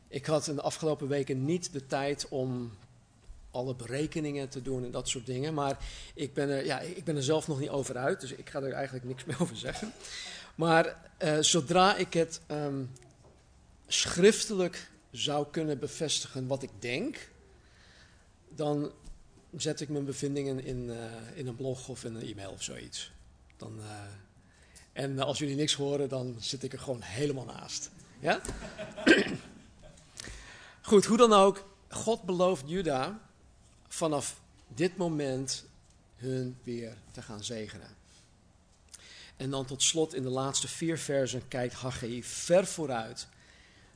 Ik 0.08 0.26
had 0.26 0.46
in 0.46 0.54
de 0.54 0.62
afgelopen 0.62 1.08
weken 1.08 1.44
niet 1.44 1.72
de 1.72 1.86
tijd 1.86 2.28
om 2.28 2.72
alle 3.58 3.74
berekeningen 3.74 4.48
te 4.48 4.62
doen 4.62 4.84
en 4.84 4.90
dat 4.90 5.08
soort 5.08 5.26
dingen. 5.26 5.54
Maar 5.54 5.78
ik 6.14 6.34
ben 6.34 6.48
er, 6.48 6.64
ja, 6.64 6.80
ik 6.80 7.04
ben 7.04 7.16
er 7.16 7.22
zelf 7.22 7.48
nog 7.48 7.60
niet 7.60 7.68
over 7.68 7.96
uit, 7.96 8.20
dus 8.20 8.32
ik 8.32 8.50
ga 8.50 8.60
er 8.60 8.72
eigenlijk 8.72 9.04
niks 9.04 9.24
meer 9.24 9.36
over 9.42 9.56
zeggen. 9.56 9.92
Maar 10.54 11.10
uh, 11.22 11.38
zodra 11.40 11.96
ik 11.96 12.12
het 12.12 12.40
um, 12.50 12.90
schriftelijk 13.86 14.90
zou 15.10 15.46
kunnen 15.50 15.78
bevestigen 15.78 16.46
wat 16.46 16.62
ik 16.62 16.70
denk, 16.78 17.30
dan 18.48 18.92
zet 19.56 19.80
ik 19.80 19.88
mijn 19.88 20.04
bevindingen 20.04 20.64
in, 20.64 20.88
uh, 20.88 20.94
in 21.34 21.46
een 21.46 21.56
blog 21.56 21.88
of 21.88 22.04
in 22.04 22.14
een 22.14 22.26
e-mail 22.26 22.50
of 22.50 22.62
zoiets. 22.62 23.12
Dan, 23.56 23.78
uh, 23.78 23.84
en 24.92 25.18
als 25.18 25.38
jullie 25.38 25.56
niks 25.56 25.74
horen, 25.74 26.08
dan 26.08 26.36
zit 26.38 26.62
ik 26.62 26.72
er 26.72 26.78
gewoon 26.78 27.02
helemaal 27.02 27.44
naast. 27.44 27.90
Ja? 28.20 28.40
Goed, 30.88 31.04
hoe 31.04 31.16
dan 31.16 31.32
ook, 31.32 31.68
God 31.88 32.22
belooft 32.22 32.64
Juda 32.66 33.27
vanaf 33.88 34.40
dit 34.68 34.96
moment 34.96 35.64
hun 36.16 36.56
weer 36.62 36.96
te 37.10 37.22
gaan 37.22 37.44
zegenen. 37.44 37.96
En 39.36 39.50
dan 39.50 39.66
tot 39.66 39.82
slot 39.82 40.14
in 40.14 40.22
de 40.22 40.28
laatste 40.28 40.68
vier 40.68 40.98
versen 40.98 41.48
kijkt 41.48 41.74
Haggai 41.74 42.24
ver 42.24 42.66
vooruit 42.66 43.26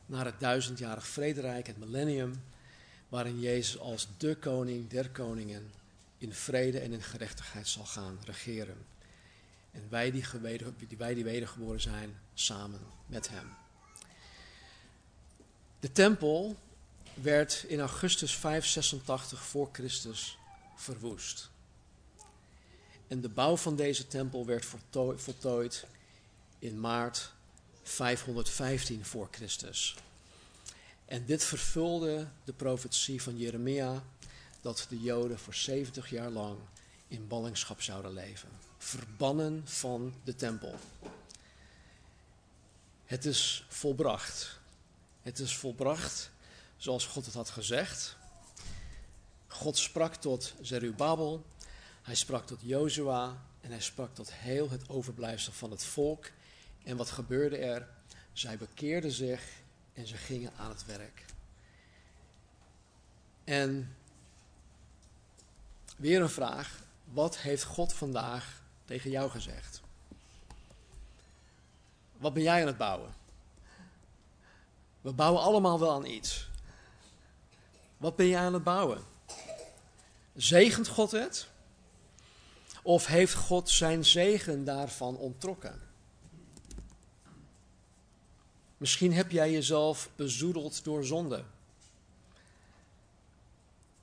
naar 0.07 0.25
het 0.25 0.41
duizendjarig 0.41 1.07
vrederijk, 1.07 1.67
het 1.67 1.79
millennium, 1.79 2.43
waarin 3.09 3.41
Jezus 3.41 3.79
als 3.79 4.09
de 4.17 4.35
koning 4.35 4.89
der 4.89 5.11
koningen 5.11 5.73
in 6.19 6.33
vrede 6.33 6.79
en 6.79 6.93
in 6.93 7.03
gerechtigheid 7.03 7.69
zal 7.69 7.85
gaan 7.85 8.19
regeren. 8.25 8.87
En 9.71 9.87
wij 9.89 10.11
die, 10.11 10.25
geweder, 10.25 10.73
die 10.89 10.99
wij 10.99 11.15
die 11.15 11.25
wedergeboren 11.25 11.81
zijn, 11.81 12.19
samen 12.35 12.81
met 13.07 13.29
hem. 13.29 13.55
De 15.81 15.93
tempel 15.93 16.57
werd 17.15 17.65
in 17.69 17.81
augustus 17.81 18.37
586 18.37 19.43
voor 19.43 19.69
Christus 19.73 20.39
verwoest. 20.77 21.51
En 23.09 23.21
de 23.21 23.29
bouw 23.29 23.57
van 23.57 23.77
deze 23.77 24.07
tempel 24.07 24.47
werd 24.47 24.67
voltooid 25.17 25.87
in 26.59 26.81
maart 26.81 27.33
515 27.83 29.05
voor 29.05 29.29
Christus. 29.31 29.95
En 31.05 31.25
dit 31.27 31.45
vervulde 31.45 32.29
de 32.45 32.53
profetie 32.53 33.23
van 33.23 33.37
Jeremia 33.37 34.03
dat 34.61 34.87
de 34.89 35.01
Joden 35.01 35.39
voor 35.39 35.55
70 35.55 36.11
jaar 36.11 36.31
lang 36.31 36.59
in 37.09 37.29
ballingschap 37.29 37.83
zouden 37.83 38.13
leven. 38.13 38.49
Verbannen 38.79 39.63
van 39.65 40.15
de 40.25 40.35
tempel. 40.35 40.75
Het 43.05 43.25
is 43.25 43.65
volbracht. 43.69 44.59
Het 45.23 45.39
is 45.39 45.57
volbracht 45.57 46.31
zoals 46.83 47.07
God 47.07 47.25
het 47.25 47.35
had 47.35 47.51
gezegd. 47.51 48.17
God 49.47 49.79
sprak 49.79 50.15
tot 50.15 50.55
Zerubabel, 50.61 51.45
hij 52.03 52.15
sprak 52.15 52.47
tot 52.47 52.59
Jozua 52.63 53.43
en 53.61 53.71
hij 53.71 53.81
sprak 53.81 54.15
tot 54.15 54.33
heel 54.33 54.71
het 54.71 54.89
overblijfsel 54.89 55.53
van 55.53 55.71
het 55.71 55.85
volk. 55.85 56.31
En 56.85 56.97
wat 56.97 57.11
gebeurde 57.11 57.57
er? 57.57 57.89
Zij 58.33 58.59
bekeerden 58.59 59.11
zich 59.11 59.43
en 59.95 60.07
ze 60.07 60.17
gingen 60.17 60.53
aan 60.57 60.69
het 60.69 60.87
werk. 60.87 61.25
En 63.45 63.97
weer 65.97 66.21
een 66.21 66.31
vraag. 66.31 66.83
Wat 67.05 67.39
heeft 67.39 67.65
God 67.65 67.93
vandaag 67.93 68.63
tegen 68.85 69.11
jou 69.11 69.31
gezegd? 69.31 69.81
Wat 72.17 72.35
ben 72.35 72.43
jij 72.43 72.61
aan 72.61 72.67
het 72.67 72.79
bouwen? 72.79 73.15
We 75.01 75.13
bouwen 75.13 75.43
allemaal 75.43 75.81
wel 75.81 75.93
aan 75.93 76.07
iets. 76.07 76.51
Wat 78.03 78.17
ben 78.17 78.27
je 78.27 78.37
aan 78.37 78.55
het 78.55 78.65
bouwen? 78.65 79.03
Zegent 80.37 80.89
God 80.89 81.11
het? 81.11 81.47
Of 82.83 83.07
heeft 83.07 83.35
God 83.35 83.71
zijn 83.71 84.05
zegen 84.05 84.65
daarvan 84.65 85.17
onttrokken? 85.17 85.81
Misschien 88.77 89.13
heb 89.13 89.31
jij 89.31 89.53
jezelf 89.53 90.11
bezoedeld 90.17 90.85
door 90.85 91.05
zonde. 91.05 91.45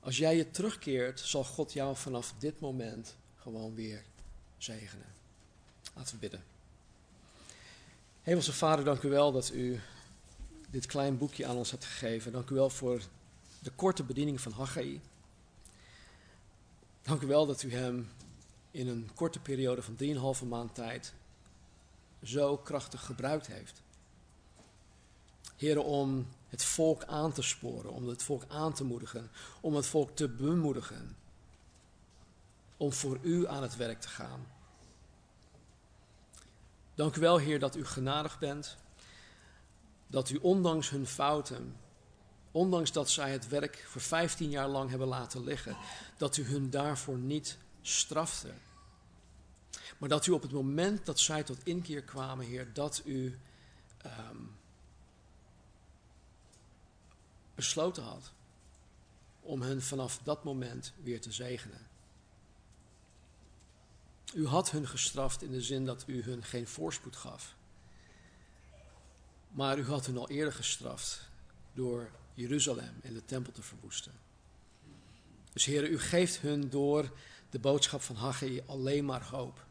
Als 0.00 0.16
jij 0.16 0.36
je 0.36 0.50
terugkeert, 0.50 1.20
zal 1.20 1.44
God 1.44 1.72
jou 1.72 1.96
vanaf 1.96 2.34
dit 2.38 2.60
moment 2.60 3.16
gewoon 3.36 3.74
weer 3.74 4.02
zegenen. 4.58 5.06
Laten 5.94 6.14
we 6.14 6.20
bidden. 6.20 6.44
Hemelse 8.22 8.52
Vader, 8.52 8.84
dank 8.84 9.02
u 9.02 9.08
wel 9.08 9.32
dat 9.32 9.50
u 9.50 9.80
dit 10.70 10.86
klein 10.86 11.18
boekje 11.18 11.46
aan 11.46 11.56
ons 11.56 11.70
hebt 11.70 11.84
gegeven. 11.84 12.32
Dank 12.32 12.50
u 12.50 12.54
wel 12.54 12.70
voor 12.70 13.02
de 13.60 13.70
korte 13.70 14.02
bediening 14.02 14.40
van 14.40 14.52
Haggai. 14.52 15.00
Dank 17.02 17.22
u 17.22 17.26
wel 17.26 17.46
dat 17.46 17.62
u 17.62 17.72
hem 17.72 18.10
in 18.70 18.88
een 18.88 19.10
korte 19.14 19.40
periode 19.40 19.82
van 19.82 19.96
3,5 20.42 20.48
maand 20.48 20.74
tijd 20.74 21.14
zo 22.22 22.56
krachtig 22.56 23.04
gebruikt 23.04 23.46
heeft. 23.46 23.82
Heren, 25.56 25.84
om 25.84 26.26
het 26.48 26.64
volk 26.64 27.04
aan 27.04 27.32
te 27.32 27.42
sporen, 27.42 27.92
om 27.92 28.08
het 28.08 28.22
volk 28.22 28.44
aan 28.48 28.72
te 28.72 28.84
moedigen, 28.84 29.30
om 29.60 29.74
het 29.74 29.86
volk 29.86 30.16
te 30.16 30.28
bemoedigen, 30.28 31.16
om 32.76 32.92
voor 32.92 33.18
u 33.22 33.48
aan 33.48 33.62
het 33.62 33.76
werk 33.76 34.00
te 34.00 34.08
gaan. 34.08 34.46
Dank 36.94 37.16
u 37.16 37.20
wel, 37.20 37.38
Heer, 37.38 37.58
dat 37.58 37.76
u 37.76 37.84
genadig 37.84 38.38
bent, 38.38 38.76
dat 40.06 40.30
u 40.30 40.36
ondanks 40.36 40.90
hun 40.90 41.06
fouten 41.06 41.76
Ondanks 42.52 42.92
dat 42.92 43.10
zij 43.10 43.32
het 43.32 43.48
werk 43.48 43.84
voor 43.88 44.00
15 44.00 44.50
jaar 44.50 44.68
lang 44.68 44.90
hebben 44.90 45.08
laten 45.08 45.44
liggen, 45.44 45.76
dat 46.16 46.36
u 46.36 46.44
hun 46.44 46.70
daarvoor 46.70 47.18
niet 47.18 47.58
strafte. 47.82 48.52
Maar 49.98 50.08
dat 50.08 50.26
u 50.26 50.32
op 50.32 50.42
het 50.42 50.52
moment 50.52 51.06
dat 51.06 51.18
zij 51.18 51.42
tot 51.42 51.64
inkeer 51.64 52.02
kwamen, 52.02 52.46
Heer, 52.46 52.72
dat 52.72 53.02
u 53.04 53.38
um, 54.06 54.56
besloten 57.54 58.02
had 58.02 58.32
om 59.40 59.62
hen 59.62 59.82
vanaf 59.82 60.18
dat 60.18 60.44
moment 60.44 60.92
weer 61.02 61.20
te 61.20 61.32
zegenen. 61.32 61.86
U 64.34 64.46
had 64.46 64.70
hun 64.70 64.88
gestraft 64.88 65.42
in 65.42 65.50
de 65.50 65.62
zin 65.62 65.84
dat 65.84 66.04
u 66.06 66.22
hun 66.22 66.44
geen 66.44 66.66
voorspoed 66.66 67.16
gaf. 67.16 67.54
Maar 69.48 69.78
u 69.78 69.84
had 69.84 70.06
hun 70.06 70.18
al 70.18 70.28
eerder 70.28 70.52
gestraft 70.52 71.28
door 71.72 72.10
Jeruzalem 72.40 73.00
en 73.02 73.12
de 73.14 73.24
tempel 73.24 73.52
te 73.52 73.62
verwoesten. 73.62 74.12
Dus 75.52 75.64
Heer, 75.64 75.88
u 75.88 75.98
geeft 75.98 76.38
hun 76.38 76.70
door 76.70 77.12
de 77.50 77.58
boodschap 77.58 78.02
van 78.02 78.16
Haggai 78.16 78.62
alleen 78.66 79.04
maar 79.04 79.22
hoop. 79.22 79.64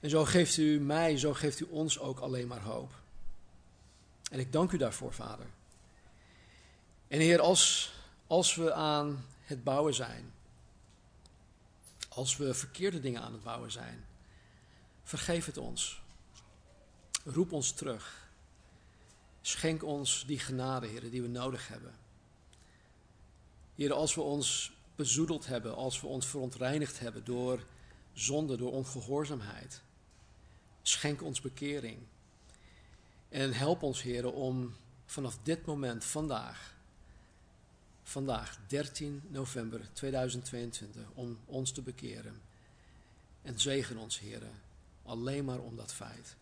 En 0.00 0.10
zo 0.10 0.24
geeft 0.24 0.56
u 0.56 0.80
mij, 0.80 1.18
zo 1.18 1.34
geeft 1.34 1.60
u 1.60 1.64
ons 1.64 1.98
ook 1.98 2.18
alleen 2.18 2.48
maar 2.48 2.62
hoop. 2.62 2.90
En 4.30 4.38
ik 4.38 4.52
dank 4.52 4.72
u 4.72 4.76
daarvoor, 4.76 5.12
Vader. 5.12 5.46
En 7.08 7.20
Heer, 7.20 7.40
als, 7.40 7.92
als 8.26 8.54
we 8.54 8.72
aan 8.72 9.26
het 9.40 9.64
bouwen 9.64 9.94
zijn, 9.94 10.32
als 12.08 12.36
we 12.36 12.54
verkeerde 12.54 13.00
dingen 13.00 13.22
aan 13.22 13.32
het 13.32 13.42
bouwen 13.42 13.70
zijn, 13.70 14.04
vergeef 15.02 15.46
het 15.46 15.58
ons. 15.58 16.02
Roep 17.24 17.52
ons 17.52 17.72
terug. 17.72 18.21
Schenk 19.42 19.82
ons 19.82 20.24
die 20.26 20.38
genade, 20.38 20.86
Heer, 20.86 21.10
die 21.10 21.22
we 21.22 21.28
nodig 21.28 21.68
hebben. 21.68 21.94
Heer, 23.74 23.92
als 23.92 24.14
we 24.14 24.20
ons 24.20 24.72
bezoedeld 24.96 25.46
hebben, 25.46 25.74
als 25.74 26.00
we 26.00 26.06
ons 26.06 26.26
verontreinigd 26.26 26.98
hebben 26.98 27.24
door 27.24 27.64
zonde, 28.12 28.56
door 28.56 28.72
ongehoorzaamheid, 28.72 29.80
schenk 30.82 31.22
ons 31.22 31.40
bekering. 31.40 31.98
En 33.28 33.52
help 33.52 33.82
ons, 33.82 34.02
Heer, 34.02 34.32
om 34.32 34.74
vanaf 35.06 35.38
dit 35.42 35.66
moment, 35.66 36.04
vandaag, 36.04 36.74
vandaag 38.02 38.58
13 38.66 39.22
november 39.28 39.88
2022, 39.92 41.02
om 41.14 41.38
ons 41.46 41.72
te 41.72 41.82
bekeren. 41.82 42.40
En 43.42 43.60
zegen 43.60 43.96
ons, 43.96 44.18
Heer, 44.18 44.42
alleen 45.04 45.44
maar 45.44 45.60
om 45.60 45.76
dat 45.76 45.92
feit. 45.92 46.36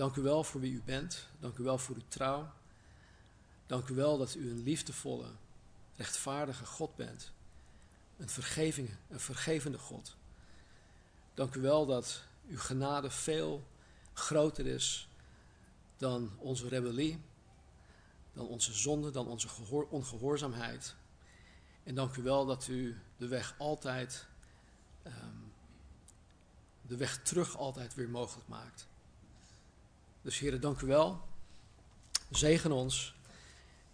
Dank 0.00 0.16
u 0.16 0.22
wel 0.22 0.44
voor 0.44 0.60
wie 0.60 0.72
u 0.72 0.82
bent. 0.84 1.26
Dank 1.40 1.58
u 1.58 1.62
wel 1.62 1.78
voor 1.78 1.96
uw 1.96 2.08
trouw. 2.08 2.52
Dank 3.66 3.88
u 3.88 3.94
wel 3.94 4.18
dat 4.18 4.34
u 4.34 4.50
een 4.50 4.62
liefdevolle, 4.62 5.26
rechtvaardige 5.96 6.66
God 6.66 6.96
bent. 6.96 7.32
Een, 8.16 8.28
vergeving, 8.28 8.90
een 9.08 9.20
vergevende 9.20 9.78
God. 9.78 10.16
Dank 11.34 11.54
u 11.54 11.60
wel 11.60 11.86
dat 11.86 12.22
uw 12.48 12.58
genade 12.58 13.10
veel 13.10 13.66
groter 14.12 14.66
is 14.66 15.08
dan 15.96 16.30
onze 16.38 16.68
rebellie, 16.68 17.20
dan 18.32 18.46
onze 18.46 18.72
zonde, 18.72 19.10
dan 19.10 19.26
onze 19.26 19.48
ongehoorzaamheid. 19.90 20.94
En 21.82 21.94
dank 21.94 22.16
u 22.16 22.22
wel 22.22 22.46
dat 22.46 22.68
u 22.68 23.00
de 23.16 23.28
weg 23.28 23.54
altijd, 23.58 24.26
um, 25.06 25.52
de 26.82 26.96
weg 26.96 27.22
terug 27.22 27.56
altijd 27.56 27.94
weer 27.94 28.10
mogelijk 28.10 28.48
maakt. 28.48 28.88
Dus 30.22 30.38
Heer, 30.38 30.60
dank 30.60 30.80
u 30.80 30.86
wel. 30.86 31.28
Zegen 32.30 32.72
ons 32.72 33.14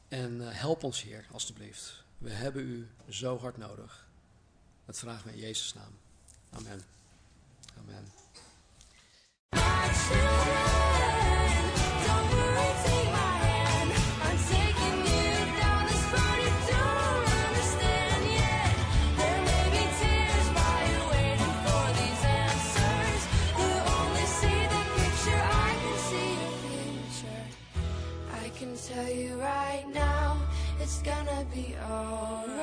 en 0.09 0.49
eh, 0.49 0.59
help 0.59 0.85
ons, 0.85 1.03
Heer, 1.03 1.27
alstublieft. 1.33 2.05
We 2.19 2.31
hebben 2.31 2.63
u 2.63 2.89
zo 3.09 3.39
hard 3.39 3.57
nodig. 3.57 4.07
Dat 4.85 4.99
vragen 4.99 5.27
we 5.27 5.33
in 5.33 5.41
Jezus' 5.41 5.75
naam. 5.75 5.99
Amen. 6.51 6.83
Amen. 7.79 8.13
Gonna 31.07 31.47
be 31.55 31.77
alright. 31.89 32.56